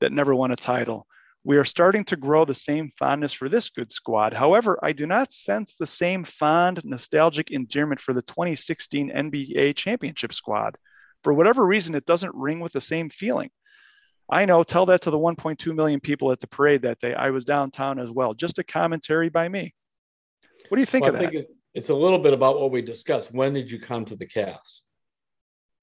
that 0.00 0.12
never 0.12 0.34
won 0.34 0.50
a 0.50 0.56
title. 0.56 1.06
We 1.46 1.58
are 1.58 1.64
starting 1.64 2.04
to 2.06 2.16
grow 2.16 2.46
the 2.46 2.54
same 2.54 2.90
fondness 2.98 3.34
for 3.34 3.50
this 3.50 3.68
good 3.68 3.92
squad. 3.92 4.32
However, 4.32 4.78
I 4.82 4.92
do 4.92 5.06
not 5.06 5.30
sense 5.30 5.74
the 5.74 5.86
same 5.86 6.24
fond, 6.24 6.80
nostalgic 6.84 7.50
endearment 7.50 8.00
for 8.00 8.14
the 8.14 8.22
2016 8.22 9.10
NBA 9.10 9.76
championship 9.76 10.32
squad. 10.32 10.76
For 11.22 11.34
whatever 11.34 11.66
reason, 11.66 11.94
it 11.94 12.06
doesn't 12.06 12.34
ring 12.34 12.60
with 12.60 12.72
the 12.72 12.80
same 12.80 13.10
feeling. 13.10 13.50
I 14.30 14.46
know, 14.46 14.62
tell 14.62 14.86
that 14.86 15.02
to 15.02 15.10
the 15.10 15.18
1.2 15.18 15.74
million 15.74 16.00
people 16.00 16.32
at 16.32 16.40
the 16.40 16.46
parade 16.46 16.80
that 16.82 16.98
day. 16.98 17.12
I 17.12 17.28
was 17.28 17.44
downtown 17.44 17.98
as 17.98 18.10
well. 18.10 18.32
Just 18.32 18.58
a 18.58 18.64
commentary 18.64 19.28
by 19.28 19.46
me. 19.46 19.74
What 20.70 20.76
do 20.76 20.80
you 20.80 20.86
think 20.86 21.04
well, 21.04 21.14
of 21.14 21.20
that? 21.20 21.30
Think 21.30 21.46
it's 21.74 21.90
a 21.90 21.94
little 21.94 22.20
bit 22.20 22.32
about 22.32 22.58
what 22.58 22.70
we 22.70 22.80
discussed. 22.80 23.34
When 23.34 23.52
did 23.52 23.70
you 23.70 23.78
come 23.78 24.06
to 24.06 24.16
the 24.16 24.26
cast? 24.26 24.86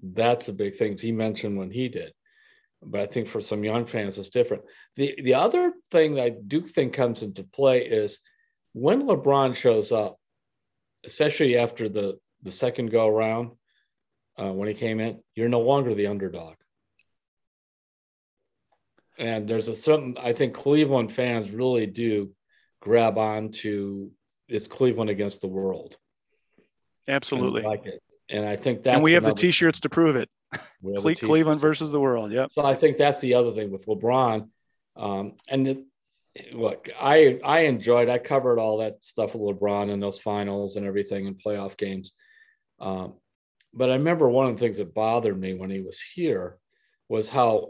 That's 0.02 0.48
a 0.48 0.54
big 0.54 0.78
thing 0.78 0.98
he 0.98 1.12
mentioned 1.12 1.56
when 1.56 1.70
he 1.70 1.88
did 1.88 2.14
but 2.84 3.02
I 3.02 3.06
think 3.06 3.28
for 3.28 3.42
some 3.42 3.64
young 3.64 3.86
fans, 3.86 4.18
it's 4.18 4.30
different. 4.30 4.64
The 4.96 5.16
the 5.24 5.36
other 5.36 5.74
thing 5.92 6.16
that 6.16 6.24
I 6.24 6.30
do 6.30 6.66
think 6.68 6.94
comes 6.94 7.22
into 7.22 7.44
play 7.44 7.86
is 7.86 8.20
when 8.74 9.04
LeBron 9.04 9.56
shows 9.56 9.92
up, 9.92 10.18
especially 11.06 11.58
after 11.58 11.90
the 11.90 12.20
the 12.44 12.52
second 12.52 12.92
go 12.92 13.08
around 13.08 13.52
uh, 14.38 14.52
when 14.52 14.68
he 14.68 14.74
came 14.74 15.00
in, 15.00 15.22
you're 15.36 15.50
no 15.50 15.62
longer 15.62 15.94
the 15.94 16.08
underdog. 16.08 16.56
And 19.20 19.48
there's 19.48 19.68
a 19.68 19.76
certain 19.76 20.18
I 20.20 20.34
think 20.34 20.56
Cleveland 20.56 21.14
fans 21.14 21.52
really 21.52 21.86
do 21.86 22.32
grab 22.82 23.18
on 23.18 23.52
to 23.52 24.12
it's 24.48 24.68
Cleveland 24.68 25.10
against 25.10 25.42
the 25.42 25.48
world. 25.48 25.96
Absolutely, 27.08 27.62
like 27.62 27.86
it, 27.86 28.02
and 28.30 28.46
I 28.46 28.56
think 28.56 28.84
that 28.84 28.96
and 28.96 29.04
we 29.04 29.14
have 29.14 29.24
the 29.24 29.34
T-shirts 29.34 29.82
to 29.82 29.90
prove 29.90 30.16
it. 30.16 30.30
Cle- 30.84 31.16
Cleveland 31.16 31.62
versus 31.62 31.92
the 31.92 32.00
world. 32.00 32.32
Yep. 32.32 32.52
So 32.54 32.66
I 32.66 32.76
think 32.76 32.98
that's 32.98 33.22
the 33.22 33.36
other 33.36 33.54
thing 33.54 33.72
with 33.72 33.86
LeBron. 33.86 34.50
Um, 34.96 35.34
and 35.48 35.68
it, 35.68 35.84
look, 36.54 36.90
I 37.00 37.40
I 37.44 37.62
enjoyed. 37.62 38.10
I 38.10 38.18
covered 38.18 38.60
all 38.60 38.80
that 38.80 39.04
stuff 39.04 39.36
with 39.36 39.58
LeBron 39.58 39.92
and 39.92 40.02
those 40.02 40.20
finals 40.20 40.76
and 40.76 40.86
everything 40.86 41.28
and 41.28 41.42
playoff 41.42 41.78
games. 41.78 42.14
Um, 42.80 43.14
but 43.74 43.90
I 43.90 43.94
remember 43.94 44.28
one 44.30 44.48
of 44.48 44.56
the 44.56 44.60
things 44.60 44.78
that 44.78 44.94
bothered 44.94 45.40
me 45.40 45.54
when 45.54 45.70
he 45.70 45.80
was 45.80 46.00
here 46.14 46.58
was 47.08 47.30
how 47.30 47.70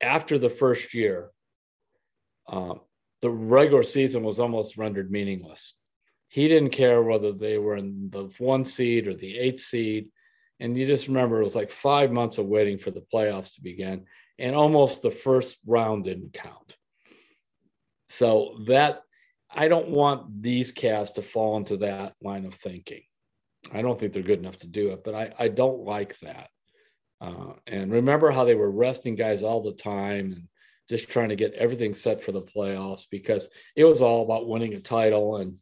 after 0.00 0.38
the 0.38 0.50
first 0.50 0.94
year, 0.94 1.30
um, 2.48 2.80
the 3.22 3.30
regular 3.30 3.82
season 3.82 4.22
was 4.22 4.38
almost 4.38 4.76
rendered 4.76 5.10
meaningless. 5.10 5.74
He 6.28 6.48
didn't 6.48 6.70
care 6.70 7.02
whether 7.02 7.32
they 7.32 7.58
were 7.58 7.76
in 7.76 8.10
the 8.10 8.30
one 8.38 8.64
seed 8.64 9.06
or 9.06 9.14
the 9.14 9.38
eighth 9.38 9.60
seed. 9.60 10.08
And 10.60 10.76
you 10.76 10.86
just 10.86 11.08
remember 11.08 11.40
it 11.40 11.44
was 11.44 11.56
like 11.56 11.70
five 11.70 12.10
months 12.10 12.38
of 12.38 12.46
waiting 12.46 12.78
for 12.78 12.90
the 12.90 13.04
playoffs 13.12 13.54
to 13.54 13.62
begin, 13.62 14.06
and 14.38 14.56
almost 14.56 15.02
the 15.02 15.10
first 15.10 15.58
round 15.66 16.04
didn't 16.04 16.32
count. 16.32 16.76
So 18.08 18.58
that 18.68 19.02
I 19.50 19.68
don't 19.68 19.90
want 19.90 20.42
these 20.42 20.72
Cavs 20.72 21.14
to 21.14 21.22
fall 21.22 21.56
into 21.56 21.78
that 21.78 22.14
line 22.22 22.46
of 22.46 22.54
thinking. 22.54 23.02
I 23.72 23.82
don't 23.82 23.98
think 23.98 24.12
they're 24.12 24.22
good 24.22 24.38
enough 24.38 24.58
to 24.60 24.66
do 24.66 24.90
it, 24.90 25.02
but 25.04 25.14
I, 25.14 25.32
I 25.38 25.48
don't 25.48 25.80
like 25.80 26.18
that. 26.20 26.48
Uh, 27.20 27.54
and 27.66 27.92
remember 27.92 28.30
how 28.30 28.44
they 28.44 28.54
were 28.54 28.70
resting 28.70 29.14
guys 29.14 29.42
all 29.42 29.62
the 29.62 29.72
time 29.72 30.32
and 30.32 30.48
just 30.88 31.08
trying 31.08 31.30
to 31.30 31.36
get 31.36 31.54
everything 31.54 31.94
set 31.94 32.22
for 32.22 32.32
the 32.32 32.42
playoffs 32.42 33.06
because 33.10 33.48
it 33.74 33.84
was 33.84 34.02
all 34.02 34.22
about 34.22 34.48
winning 34.48 34.74
a 34.74 34.80
title. 34.80 35.38
And 35.38 35.58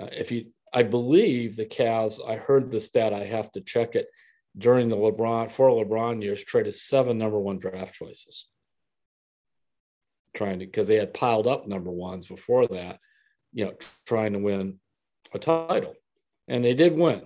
uh, 0.00 0.08
if 0.12 0.30
you, 0.30 0.46
I 0.72 0.82
believe 0.82 1.56
the 1.56 1.66
Cavs, 1.66 2.18
I 2.26 2.36
heard 2.36 2.70
the 2.70 2.80
stat, 2.80 3.12
I 3.12 3.24
have 3.24 3.50
to 3.52 3.60
check 3.60 3.94
it 3.94 4.08
during 4.56 4.88
the 4.88 4.96
LeBron, 4.96 5.50
four 5.50 5.70
LeBron 5.70 6.22
years, 6.22 6.42
traded 6.42 6.74
seven 6.74 7.18
number 7.18 7.38
one 7.38 7.58
draft 7.58 7.94
choices. 7.94 8.46
Trying 10.34 10.60
to, 10.60 10.66
because 10.66 10.88
they 10.88 10.96
had 10.96 11.14
piled 11.14 11.46
up 11.46 11.66
number 11.66 11.90
ones 11.90 12.26
before 12.26 12.66
that, 12.68 12.98
you 13.52 13.66
know, 13.66 13.74
trying 14.06 14.32
to 14.32 14.38
win 14.38 14.78
a 15.34 15.38
title. 15.38 15.94
And 16.48 16.64
they 16.64 16.74
did 16.74 16.96
win. 16.96 17.22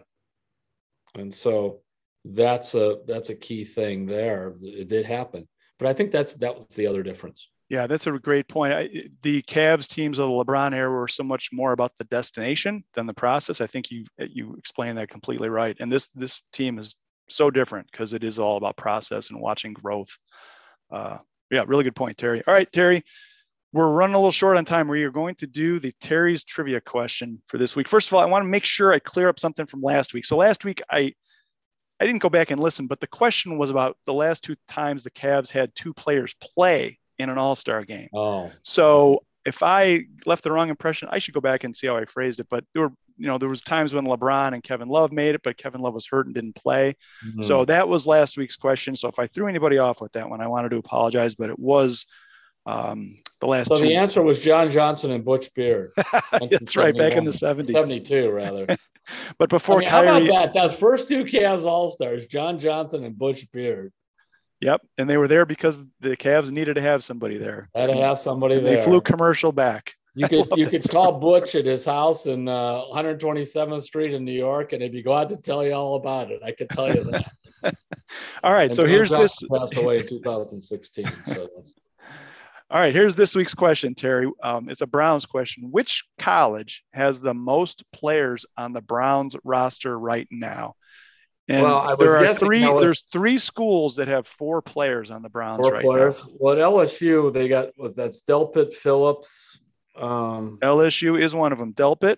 And 1.14 1.32
so 1.32 1.80
that's 2.24 2.74
a 2.74 2.98
that's 3.06 3.30
a 3.30 3.34
key 3.34 3.64
thing 3.64 4.06
there. 4.06 4.54
It 4.62 4.88
did 4.88 5.06
happen, 5.06 5.48
but 5.78 5.88
I 5.88 5.92
think 5.92 6.10
that's 6.10 6.34
that 6.34 6.56
was 6.56 6.66
the 6.74 6.88
other 6.88 7.02
difference. 7.02 7.48
Yeah, 7.68 7.88
that's 7.88 8.06
a 8.06 8.12
great 8.12 8.48
point. 8.48 8.72
I, 8.72 8.88
the 9.22 9.42
Cavs 9.42 9.88
teams 9.88 10.18
of 10.20 10.28
the 10.28 10.32
LeBron 10.32 10.72
era 10.72 10.90
were 10.90 11.08
so 11.08 11.24
much 11.24 11.50
more 11.52 11.72
about 11.72 11.92
the 11.98 12.04
destination 12.04 12.84
than 12.94 13.06
the 13.06 13.14
process. 13.14 13.60
I 13.60 13.66
think 13.66 13.90
you 13.90 14.04
you 14.18 14.54
explained 14.54 14.98
that 14.98 15.10
completely 15.10 15.48
right. 15.48 15.76
And 15.80 15.90
this 15.90 16.08
this 16.10 16.40
team 16.52 16.78
is 16.78 16.94
so 17.28 17.50
different 17.50 17.88
because 17.90 18.12
it 18.12 18.22
is 18.22 18.38
all 18.38 18.56
about 18.56 18.76
process 18.76 19.30
and 19.30 19.40
watching 19.40 19.72
growth. 19.72 20.16
Uh, 20.92 21.18
yeah, 21.50 21.64
really 21.66 21.82
good 21.82 21.96
point, 21.96 22.16
Terry. 22.16 22.42
All 22.46 22.54
right, 22.54 22.70
Terry, 22.72 23.02
we're 23.72 23.90
running 23.90 24.14
a 24.14 24.18
little 24.18 24.30
short 24.30 24.56
on 24.56 24.64
time. 24.64 24.86
We 24.86 25.02
are 25.02 25.10
going 25.10 25.34
to 25.36 25.48
do 25.48 25.80
the 25.80 25.92
Terry's 26.00 26.44
trivia 26.44 26.80
question 26.80 27.42
for 27.48 27.58
this 27.58 27.74
week. 27.74 27.88
First 27.88 28.08
of 28.08 28.14
all, 28.14 28.20
I 28.20 28.26
want 28.26 28.44
to 28.44 28.48
make 28.48 28.64
sure 28.64 28.92
I 28.92 29.00
clear 29.00 29.28
up 29.28 29.40
something 29.40 29.66
from 29.66 29.82
last 29.82 30.14
week. 30.14 30.24
So 30.24 30.36
last 30.36 30.64
week 30.64 30.82
I 30.88 31.12
I 31.98 32.06
didn't 32.06 32.22
go 32.22 32.28
back 32.28 32.52
and 32.52 32.60
listen, 32.60 32.86
but 32.86 33.00
the 33.00 33.06
question 33.08 33.58
was 33.58 33.70
about 33.70 33.96
the 34.06 34.14
last 34.14 34.44
two 34.44 34.54
times 34.68 35.02
the 35.02 35.10
Cavs 35.10 35.50
had 35.50 35.74
two 35.74 35.94
players 35.94 36.34
play 36.40 36.98
in 37.18 37.30
an 37.30 37.38
All-Star 37.38 37.84
game. 37.84 38.08
Oh. 38.14 38.50
So 38.62 39.22
if 39.44 39.62
I 39.62 40.04
left 40.26 40.44
the 40.44 40.52
wrong 40.52 40.68
impression, 40.68 41.08
I 41.10 41.18
should 41.18 41.34
go 41.34 41.40
back 41.40 41.64
and 41.64 41.74
see 41.74 41.86
how 41.86 41.96
I 41.96 42.04
phrased 42.04 42.40
it. 42.40 42.48
But 42.50 42.64
there 42.74 42.82
were, 42.82 42.92
you 43.16 43.28
know, 43.28 43.38
there 43.38 43.48
was 43.48 43.62
times 43.62 43.94
when 43.94 44.04
LeBron 44.04 44.52
and 44.52 44.62
Kevin 44.62 44.88
Love 44.88 45.12
made 45.12 45.34
it, 45.34 45.42
but 45.42 45.56
Kevin 45.56 45.80
Love 45.80 45.94
was 45.94 46.06
hurt 46.06 46.26
and 46.26 46.34
didn't 46.34 46.56
play. 46.56 46.96
Mm-hmm. 47.24 47.42
So 47.42 47.64
that 47.64 47.88
was 47.88 48.06
last 48.06 48.36
week's 48.36 48.56
question. 48.56 48.96
So 48.96 49.08
if 49.08 49.18
I 49.18 49.26
threw 49.28 49.46
anybody 49.46 49.78
off 49.78 50.00
with 50.00 50.12
that 50.12 50.28
one, 50.28 50.40
I 50.40 50.48
wanted 50.48 50.70
to 50.70 50.76
apologize, 50.78 51.36
but 51.36 51.48
it 51.48 51.58
was 51.58 52.06
um, 52.66 53.16
the 53.40 53.46
last. 53.46 53.68
So 53.68 53.76
two. 53.76 53.82
the 53.82 53.94
answer 53.94 54.22
was 54.22 54.40
John 54.40 54.68
Johnson 54.70 55.12
and 55.12 55.24
Butch 55.24 55.54
Beard. 55.54 55.92
That's 56.50 56.76
right, 56.76 56.96
back 56.96 57.12
in 57.12 57.24
the 57.24 57.32
seventies. 57.32 57.74
Seventy-two, 57.74 58.30
rather. 58.30 58.66
but 59.38 59.48
before 59.48 59.76
I 59.76 59.80
mean, 59.80 59.88
Kyrie, 59.88 60.06
how 60.08 60.16
about 60.16 60.52
that? 60.52 60.68
Those 60.68 60.78
first 60.78 61.08
two 61.08 61.24
Cavs 61.24 61.64
All 61.64 61.88
Stars, 61.88 62.26
John 62.26 62.58
Johnson 62.58 63.04
and 63.04 63.16
Butch 63.16 63.50
Beard. 63.52 63.92
Yep, 64.60 64.82
and 64.98 65.08
they 65.08 65.16
were 65.18 65.28
there 65.28 65.44
because 65.44 65.78
the 66.00 66.16
Cavs 66.16 66.50
needed 66.50 66.74
to 66.74 66.80
have 66.80 67.04
somebody 67.04 67.36
there. 67.36 67.68
Had 67.74 67.86
to 67.86 67.96
have 67.96 68.18
somebody 68.18 68.56
and 68.56 68.66
there. 68.66 68.76
They 68.76 68.84
flew 68.84 69.00
commercial 69.00 69.52
back. 69.52 69.94
You 70.14 70.28
could 70.28 70.46
you 70.56 70.66
could 70.66 70.82
call 70.88 71.20
Butch 71.20 71.54
at 71.54 71.66
his 71.66 71.84
house 71.84 72.24
in 72.24 72.48
uh, 72.48 72.84
127th 72.94 73.82
Street 73.82 74.14
in 74.14 74.24
New 74.24 74.32
York, 74.32 74.72
and 74.72 74.80
he'd 74.80 74.92
be 74.92 75.02
glad 75.02 75.28
to 75.28 75.36
tell 75.36 75.62
you 75.62 75.74
all 75.74 75.96
about 75.96 76.30
it. 76.30 76.40
I 76.42 76.52
could 76.52 76.70
tell 76.70 76.88
you 76.88 77.04
that. 77.04 77.32
all 78.42 78.54
right, 78.54 78.66
and 78.66 78.74
so 78.74 78.86
here's 78.86 79.10
this. 79.10 79.38
Passed 79.42 79.76
away 79.76 79.98
in 79.98 80.08
2016. 80.08 81.06
So 81.26 81.48
all 82.70 82.80
right, 82.80 82.94
here's 82.94 83.14
this 83.14 83.36
week's 83.36 83.52
question, 83.52 83.94
Terry. 83.94 84.30
Um, 84.42 84.70
it's 84.70 84.80
a 84.80 84.86
Browns 84.86 85.26
question. 85.26 85.68
Which 85.70 86.02
college 86.18 86.82
has 86.94 87.20
the 87.20 87.34
most 87.34 87.84
players 87.92 88.46
on 88.56 88.72
the 88.72 88.80
Browns 88.80 89.36
roster 89.44 89.98
right 89.98 90.26
now? 90.30 90.76
And 91.48 91.62
well, 91.62 91.96
there 91.96 92.16
are 92.16 92.34
three. 92.34 92.66
Was, 92.66 92.82
there's 92.82 93.02
three 93.12 93.38
schools 93.38 93.96
that 93.96 94.08
have 94.08 94.26
four 94.26 94.60
players 94.60 95.12
on 95.12 95.22
the 95.22 95.28
Browns 95.28 95.60
four 95.60 95.72
right 95.72 95.84
players. 95.84 96.24
now. 96.24 96.32
Well, 96.38 96.52
at 96.54 96.58
LSU, 96.58 97.32
they 97.32 97.46
got 97.46 97.68
was 97.78 97.94
that's 97.94 98.22
Delpit, 98.22 98.74
Phillips. 98.74 99.60
Um, 99.96 100.58
LSU 100.60 101.20
is 101.20 101.34
one 101.34 101.52
of 101.52 101.58
them. 101.58 101.72
Delpit, 101.72 102.16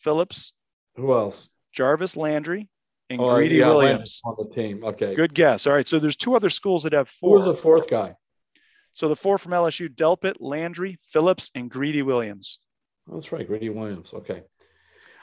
Phillips. 0.00 0.52
Who 0.96 1.14
else? 1.14 1.48
Jarvis 1.72 2.16
Landry 2.16 2.68
and 3.08 3.20
oh, 3.20 3.34
Greedy 3.36 3.56
yeah, 3.56 3.68
Williams 3.68 4.20
on 4.24 4.34
the 4.38 4.54
team. 4.54 4.84
Okay, 4.84 5.14
good 5.14 5.32
guess. 5.32 5.66
All 5.66 5.72
right, 5.72 5.86
so 5.86 5.98
there's 5.98 6.16
two 6.16 6.36
other 6.36 6.50
schools 6.50 6.82
that 6.82 6.92
have 6.92 7.08
four. 7.08 7.30
Who 7.30 7.36
was 7.36 7.46
the 7.46 7.54
fourth 7.54 7.88
guy? 7.88 8.16
So 8.92 9.08
the 9.08 9.16
four 9.16 9.38
from 9.38 9.52
LSU: 9.52 9.88
Delpit, 9.88 10.36
Landry, 10.40 10.98
Phillips, 11.10 11.50
and 11.54 11.70
Greedy 11.70 12.02
Williams. 12.02 12.60
That's 13.06 13.32
right, 13.32 13.46
Greedy 13.46 13.70
Williams. 13.70 14.12
Okay, 14.12 14.42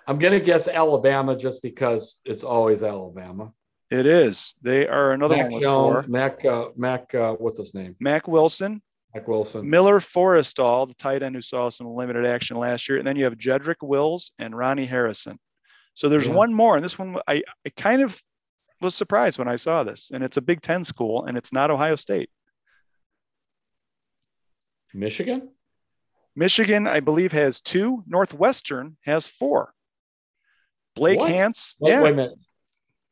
I'm 0.08 0.20
gonna 0.20 0.40
guess 0.40 0.68
Alabama 0.68 1.36
just 1.36 1.62
because 1.62 2.20
it's 2.26 2.44
always 2.44 2.84
Alabama. 2.84 3.52
It 3.92 4.06
is. 4.06 4.56
They 4.62 4.88
are 4.88 5.12
another 5.12 5.36
Mac 5.38 5.46
one 5.46 5.54
with 5.54 5.64
four. 5.64 6.06
Mac, 6.08 6.44
uh, 6.46 6.70
Mac, 6.76 7.14
uh, 7.14 7.34
what's 7.34 7.60
his 7.60 7.74
name? 7.74 7.96
Mac 8.00 8.28
Wilson. 8.28 8.82
Mac 9.14 9.28
Wilson. 9.28 9.70
Miller 9.70 10.00
Forristall, 10.00 10.88
the 10.88 10.96
tight 10.96 11.24
end 11.24 11.36
who 11.36 11.42
saw 11.42 11.70
some 11.70 11.88
limited 11.88 12.26
action 12.26 12.58
last 12.58 12.90
year, 12.90 12.98
and 12.98 13.08
then 13.08 13.16
you 13.16 13.24
have 13.26 13.36
Jedrick 13.36 13.82
Wills 13.82 14.32
and 14.40 14.58
Ronnie 14.58 14.86
Harrison. 14.86 15.40
So 15.94 16.10
there's 16.10 16.28
yeah. 16.28 16.34
one 16.34 16.54
more, 16.54 16.76
and 16.76 16.84
this 16.84 17.00
one 17.00 17.18
I, 17.28 17.44
I 17.66 17.70
kind 17.78 18.02
of 18.02 18.22
was 18.82 18.96
surprised 18.96 19.40
when 19.40 19.48
I 19.48 19.56
saw 19.56 19.84
this, 19.84 20.12
and 20.14 20.24
it's 20.24 20.38
a 20.38 20.42
Big 20.42 20.62
Ten 20.62 20.84
school, 20.84 21.26
and 21.26 21.38
it's 21.38 21.54
not 21.54 21.72
Ohio 21.72 21.96
State. 21.96 22.30
Michigan? 24.94 25.50
Michigan, 26.36 26.88
I 26.88 27.00
believe, 27.00 27.32
has 27.32 27.62
two. 27.62 28.04
Northwestern 28.08 28.98
has 29.06 29.28
four. 29.28 29.74
Blake 30.96 31.20
what? 31.20 31.30
Hance. 31.30 31.76
Wait, 31.80 31.92
yeah. 31.92 32.02
Wait 32.02 32.14
a 32.14 32.16
minute. 32.16 32.40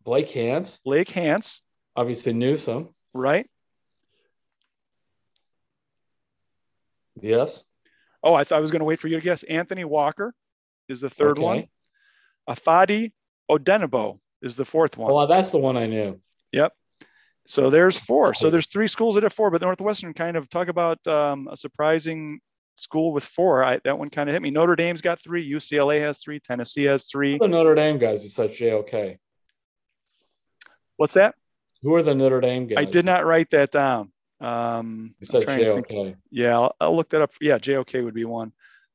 Blake 0.04 0.32
Hance. 0.32 0.80
Blake 0.84 1.10
Hance. 1.10 1.62
Obviously 1.96 2.34
Newsome. 2.34 2.90
Right. 3.14 3.48
Yes. 7.22 7.64
Oh, 8.24 8.34
I 8.34 8.44
thought 8.44 8.58
I 8.58 8.62
was 8.62 8.72
going 8.72 8.80
to 8.80 8.86
wait 8.86 9.00
for 9.00 9.08
you 9.08 9.18
to 9.18 9.22
guess. 9.22 9.44
Anthony 9.44 9.84
Walker 9.84 10.34
is 10.90 11.02
the 11.02 11.10
third 11.10 11.38
okay. 11.38 11.42
one. 11.42 11.68
Ifeadi 12.50 13.12
Odenigbo 13.50 14.20
is 14.42 14.56
the 14.56 14.66
fourth 14.66 14.98
one. 14.98 15.14
Well, 15.14 15.28
that's 15.28 15.50
the 15.50 15.58
one 15.58 15.78
I 15.78 15.88
knew. 15.88 16.20
Yep. 16.52 16.74
So 17.46 17.70
there's 17.70 18.00
four. 18.00 18.34
So 18.34 18.50
there's 18.50 18.68
three 18.68 18.88
schools 18.88 19.16
that 19.16 19.24
have 19.24 19.34
four, 19.34 19.52
but 19.52 19.62
Northwestern 19.62 20.14
kind 20.14 20.38
of 20.38 20.50
talk 20.50 20.70
about 20.70 21.06
um, 21.08 21.50
a 21.52 21.58
surprising 21.58 22.40
school 22.76 23.14
with 23.14 23.24
four. 23.24 23.64
I, 23.64 23.80
that 23.84 23.98
one 23.98 24.10
kind 24.10 24.30
of 24.30 24.34
hit 24.34 24.42
me. 24.42 24.52
Notre 24.52 24.76
Dame's 24.76 25.02
got 25.02 25.22
three. 25.22 25.50
UCLA 25.50 26.02
has 26.02 26.20
three. 26.20 26.40
Tennessee 26.40 26.86
has 26.86 27.06
three. 27.06 27.38
the 27.38 27.48
Notre 27.48 27.76
Dame 27.76 27.98
guys 27.98 28.24
is 28.24 28.34
such 28.34 28.58
JOK? 28.60 29.18
What's 30.98 31.14
that? 31.14 31.36
Who 31.82 31.96
are 31.96 32.04
the 32.04 32.16
Notre 32.16 32.42
Dame 32.42 32.68
guys? 32.68 32.78
I 32.78 32.86
did 32.86 33.06
not 33.06 33.26
write 33.26 33.50
that 33.52 33.72
down. 33.72 34.12
Um, 34.40 35.16
JOK. 35.24 36.16
Yeah, 36.32 36.60
I'll, 36.60 36.76
I'll, 36.80 36.96
look 36.96 37.10
that 37.10 37.22
up. 37.22 37.32
Yeah, 37.40 37.58
JOK 37.58 37.94
would 38.04 38.14
be 38.14 38.26
one. 38.26 38.52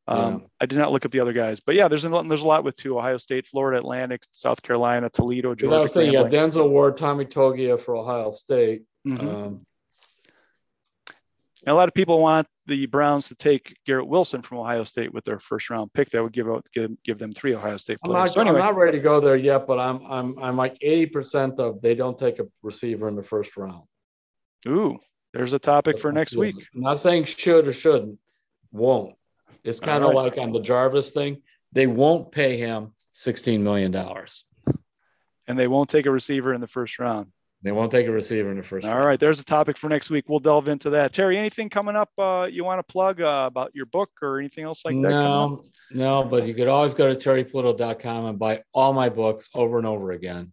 Um, 0.06 0.40
yeah. 0.40 0.46
I 0.60 0.66
did 0.66 0.78
not 0.78 0.90
look 0.90 1.04
up 1.04 1.12
the 1.12 1.20
other 1.20 1.34
guys, 1.34 1.60
but 1.60 1.74
yeah, 1.74 1.86
there's 1.88 2.06
a, 2.06 2.08
there's 2.08 2.42
a 2.42 2.46
lot 2.46 2.64
with 2.64 2.76
two: 2.76 2.98
Ohio 2.98 3.18
State, 3.18 3.46
Florida 3.46 3.78
Atlantic, 3.78 4.22
South 4.30 4.62
Carolina, 4.62 5.10
Toledo, 5.10 5.54
Georgia. 5.54 5.76
I 5.76 5.80
was 5.80 5.92
saying, 5.92 6.12
yeah, 6.12 6.22
Denzel 6.22 6.70
Ward, 6.70 6.96
Tommy 6.96 7.26
Togiai 7.26 7.78
for 7.78 7.94
Ohio 7.94 8.30
State. 8.30 8.84
Mm-hmm. 9.06 9.28
Um, 9.28 9.58
a 11.66 11.74
lot 11.74 11.88
of 11.88 11.94
people 11.94 12.20
want 12.20 12.46
the 12.68 12.86
Browns 12.86 13.28
to 13.28 13.34
take 13.34 13.76
Garrett 13.86 14.06
Wilson 14.06 14.42
from 14.42 14.58
Ohio 14.58 14.84
State 14.84 15.12
with 15.12 15.24
their 15.24 15.40
first 15.40 15.70
round 15.70 15.92
pick. 15.92 16.10
That 16.10 16.22
would 16.22 16.32
give 16.32 16.48
out 16.48 16.66
give, 16.72 16.90
give 17.02 17.18
them 17.18 17.32
three 17.32 17.54
Ohio 17.54 17.78
State 17.78 17.98
players. 17.98 18.14
I'm 18.14 18.20
not, 18.20 18.30
so 18.30 18.40
anyway. 18.42 18.60
I'm 18.60 18.66
not 18.66 18.76
ready 18.76 18.98
to 18.98 19.02
go 19.02 19.20
there 19.20 19.36
yet, 19.36 19.66
but 19.66 19.80
I'm 19.80 20.04
I'm 20.06 20.38
I'm 20.38 20.56
like 20.56 20.78
80% 20.78 21.58
of 21.58 21.80
they 21.80 21.94
don't 21.94 22.16
take 22.16 22.38
a 22.38 22.46
receiver 22.62 23.08
in 23.08 23.16
the 23.16 23.22
first 23.22 23.56
round. 23.56 23.82
Ooh, 24.68 24.98
there's 25.32 25.54
a 25.54 25.58
topic 25.58 25.98
for 25.98 26.12
next 26.12 26.36
week. 26.36 26.56
I'm 26.74 26.82
not 26.82 27.00
saying 27.00 27.24
should 27.24 27.66
or 27.66 27.72
shouldn't, 27.72 28.18
won't. 28.70 29.14
It's 29.64 29.80
kind 29.80 30.04
of 30.04 30.10
right. 30.10 30.16
like 30.16 30.38
on 30.38 30.52
the 30.52 30.60
Jarvis 30.60 31.10
thing. 31.10 31.42
They 31.72 31.86
won't 31.86 32.32
pay 32.32 32.56
him 32.56 32.92
$16 33.14 33.60
million. 33.60 33.94
And 35.46 35.58
they 35.58 35.68
won't 35.68 35.90
take 35.90 36.06
a 36.06 36.10
receiver 36.10 36.54
in 36.54 36.60
the 36.60 36.66
first 36.66 36.98
round. 36.98 37.32
They 37.62 37.72
won't 37.72 37.90
take 37.90 38.06
a 38.06 38.12
receiver 38.12 38.50
in 38.50 38.56
the 38.56 38.62
first. 38.62 38.86
All 38.86 38.94
round. 38.94 39.06
right, 39.06 39.18
there's 39.18 39.40
a 39.40 39.44
topic 39.44 39.76
for 39.76 39.88
next 39.88 40.10
week. 40.10 40.28
We'll 40.28 40.38
delve 40.38 40.68
into 40.68 40.90
that. 40.90 41.12
Terry, 41.12 41.36
anything 41.36 41.68
coming 41.68 41.96
up 41.96 42.10
uh, 42.16 42.48
you 42.50 42.64
want 42.64 42.78
to 42.78 42.92
plug 42.92 43.20
uh, 43.20 43.44
about 43.48 43.74
your 43.74 43.86
book 43.86 44.10
or 44.22 44.38
anything 44.38 44.64
else 44.64 44.84
like 44.84 44.94
that? 44.94 45.08
No, 45.08 45.64
no, 45.90 46.22
but 46.22 46.46
you 46.46 46.54
could 46.54 46.68
always 46.68 46.94
go 46.94 47.12
to 47.12 47.16
terrypluto.com 47.16 48.26
and 48.26 48.38
buy 48.38 48.62
all 48.72 48.92
my 48.92 49.08
books 49.08 49.48
over 49.54 49.78
and 49.78 49.86
over 49.86 50.12
again. 50.12 50.52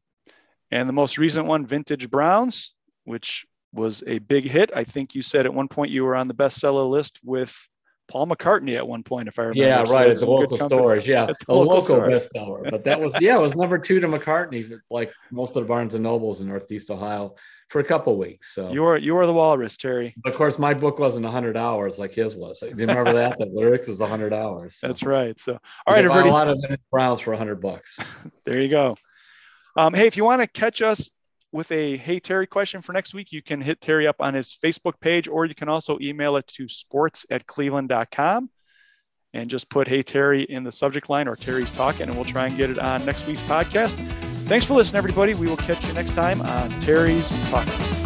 And 0.72 0.90
the 0.90 0.94
most 0.94 1.20
recent 1.20 1.46
one, 1.46 1.66
Vintage 1.66 2.10
Browns, 2.10 2.74
which 3.04 3.46
was 3.72 4.04
a 4.08 4.18
big 4.20 4.46
hit. 4.46 4.72
I 4.76 4.84
think 4.84 5.14
you 5.14 5.22
said 5.22 5.46
at 5.46 5.54
one 5.54 5.68
point 5.68 5.92
you 5.92 6.04
were 6.04 6.16
on 6.16 6.28
the 6.28 6.34
bestseller 6.34 6.90
list 6.90 7.20
with 7.24 7.56
Paul 8.08 8.28
McCartney 8.28 8.76
at 8.76 8.88
one 8.88 9.04
point, 9.04 9.28
if 9.28 9.40
I 9.40 9.44
remember. 9.44 9.64
Yeah, 9.64 9.84
right. 9.92 10.08
At 10.10 10.20
the 10.20 10.30
local 10.30 10.58
stores. 10.68 11.08
Yeah, 11.08 11.32
a 11.48 11.54
local, 11.54 11.98
local 11.98 12.00
bestseller. 12.02 12.70
But 12.70 12.84
that 12.84 13.00
was 13.00 13.16
yeah, 13.20 13.36
it 13.36 13.42
was 13.42 13.56
number 13.56 13.78
two 13.78 14.00
to 14.00 14.08
McCartney, 14.08 14.80
like 14.90 15.12
most 15.32 15.56
of 15.56 15.64
the 15.64 15.68
Barnes 15.68 15.96
and 15.96 16.04
Nobles 16.04 16.42
in 16.42 16.48
Northeast 16.48 16.92
Ohio, 16.92 17.36
for 17.70 17.80
a 17.80 17.84
couple 17.84 18.18
weeks. 18.18 18.54
So 18.54 18.72
you 18.72 18.84
were 18.84 18.98
you 18.98 19.16
were 19.16 19.26
the 19.26 19.34
walrus, 19.34 19.78
Terry. 19.78 20.14
But 20.24 20.34
of 20.34 20.38
course, 20.38 20.60
my 20.60 20.74
book 20.74 21.00
wasn't 21.00 21.26
hundred 21.26 21.58
hours 21.58 21.98
like 21.98 22.14
his 22.14 22.36
was. 22.36 22.62
You 22.62 22.76
remember 22.76 23.14
that? 23.14 23.40
The 23.40 23.46
lyrics 23.46 23.88
is 23.88 24.00
hundred 24.00 24.34
hours. 24.34 24.78
So. 24.78 24.88
That's 24.88 25.04
right. 25.04 25.40
So 25.40 25.54
all 25.88 25.94
right, 25.94 26.06
everybody. 26.06 26.30
A 26.30 26.32
lot 26.32 26.48
of 26.48 26.64
Browns 26.92 27.20
for 27.20 27.36
hundred 27.36 27.62
bucks. 27.62 28.00
there 28.46 28.62
you 28.62 28.70
go. 28.70 28.96
Um, 29.76 29.94
hey, 29.94 30.08
if 30.08 30.16
you 30.16 30.24
want 30.24 30.42
to 30.42 30.48
catch 30.48 30.82
us 30.82 31.12
with 31.56 31.72
a 31.72 31.96
Hey 31.96 32.20
Terry 32.20 32.48
question 32.48 32.82
for 32.82 32.92
next 32.92 33.14
week, 33.14 33.32
you 33.32 33.42
can 33.42 33.62
hit 33.62 33.80
Terry 33.80 34.08
up 34.08 34.18
on 34.20 34.34
his 34.34 34.58
Facebook 34.62 35.00
page, 35.00 35.30
or 35.30 35.46
you 35.46 35.56
can 35.56 35.70
also 35.70 35.98
email 36.02 36.36
it 36.36 36.46
to 36.48 36.68
sports 36.68 37.26
at 37.32 37.48
cleveland.com 37.48 38.50
and 39.34 39.50
just 39.50 39.70
put 39.70 39.88
Hey 39.88 40.04
Terry 40.04 40.44
in 40.44 40.66
the 40.66 40.72
subject 40.72 41.10
line 41.10 41.30
or 41.30 41.38
Terry's 41.38 41.72
talking, 41.72 42.10
and 42.10 42.16
we'll 42.16 42.26
try 42.26 42.48
and 42.48 42.58
get 42.58 42.70
it 42.70 42.78
on 42.78 43.06
next 43.06 43.26
week's 43.26 43.44
podcast. 43.44 43.94
Thanks 44.48 44.66
for 44.66 44.74
listening, 44.74 44.98
everybody. 44.98 45.34
We 45.34 45.48
will 45.48 45.58
catch 45.58 45.84
you 45.88 45.94
next 45.94 46.14
time 46.14 46.42
on 46.42 46.70
Terry's 46.82 47.30
Talking. 47.50 48.05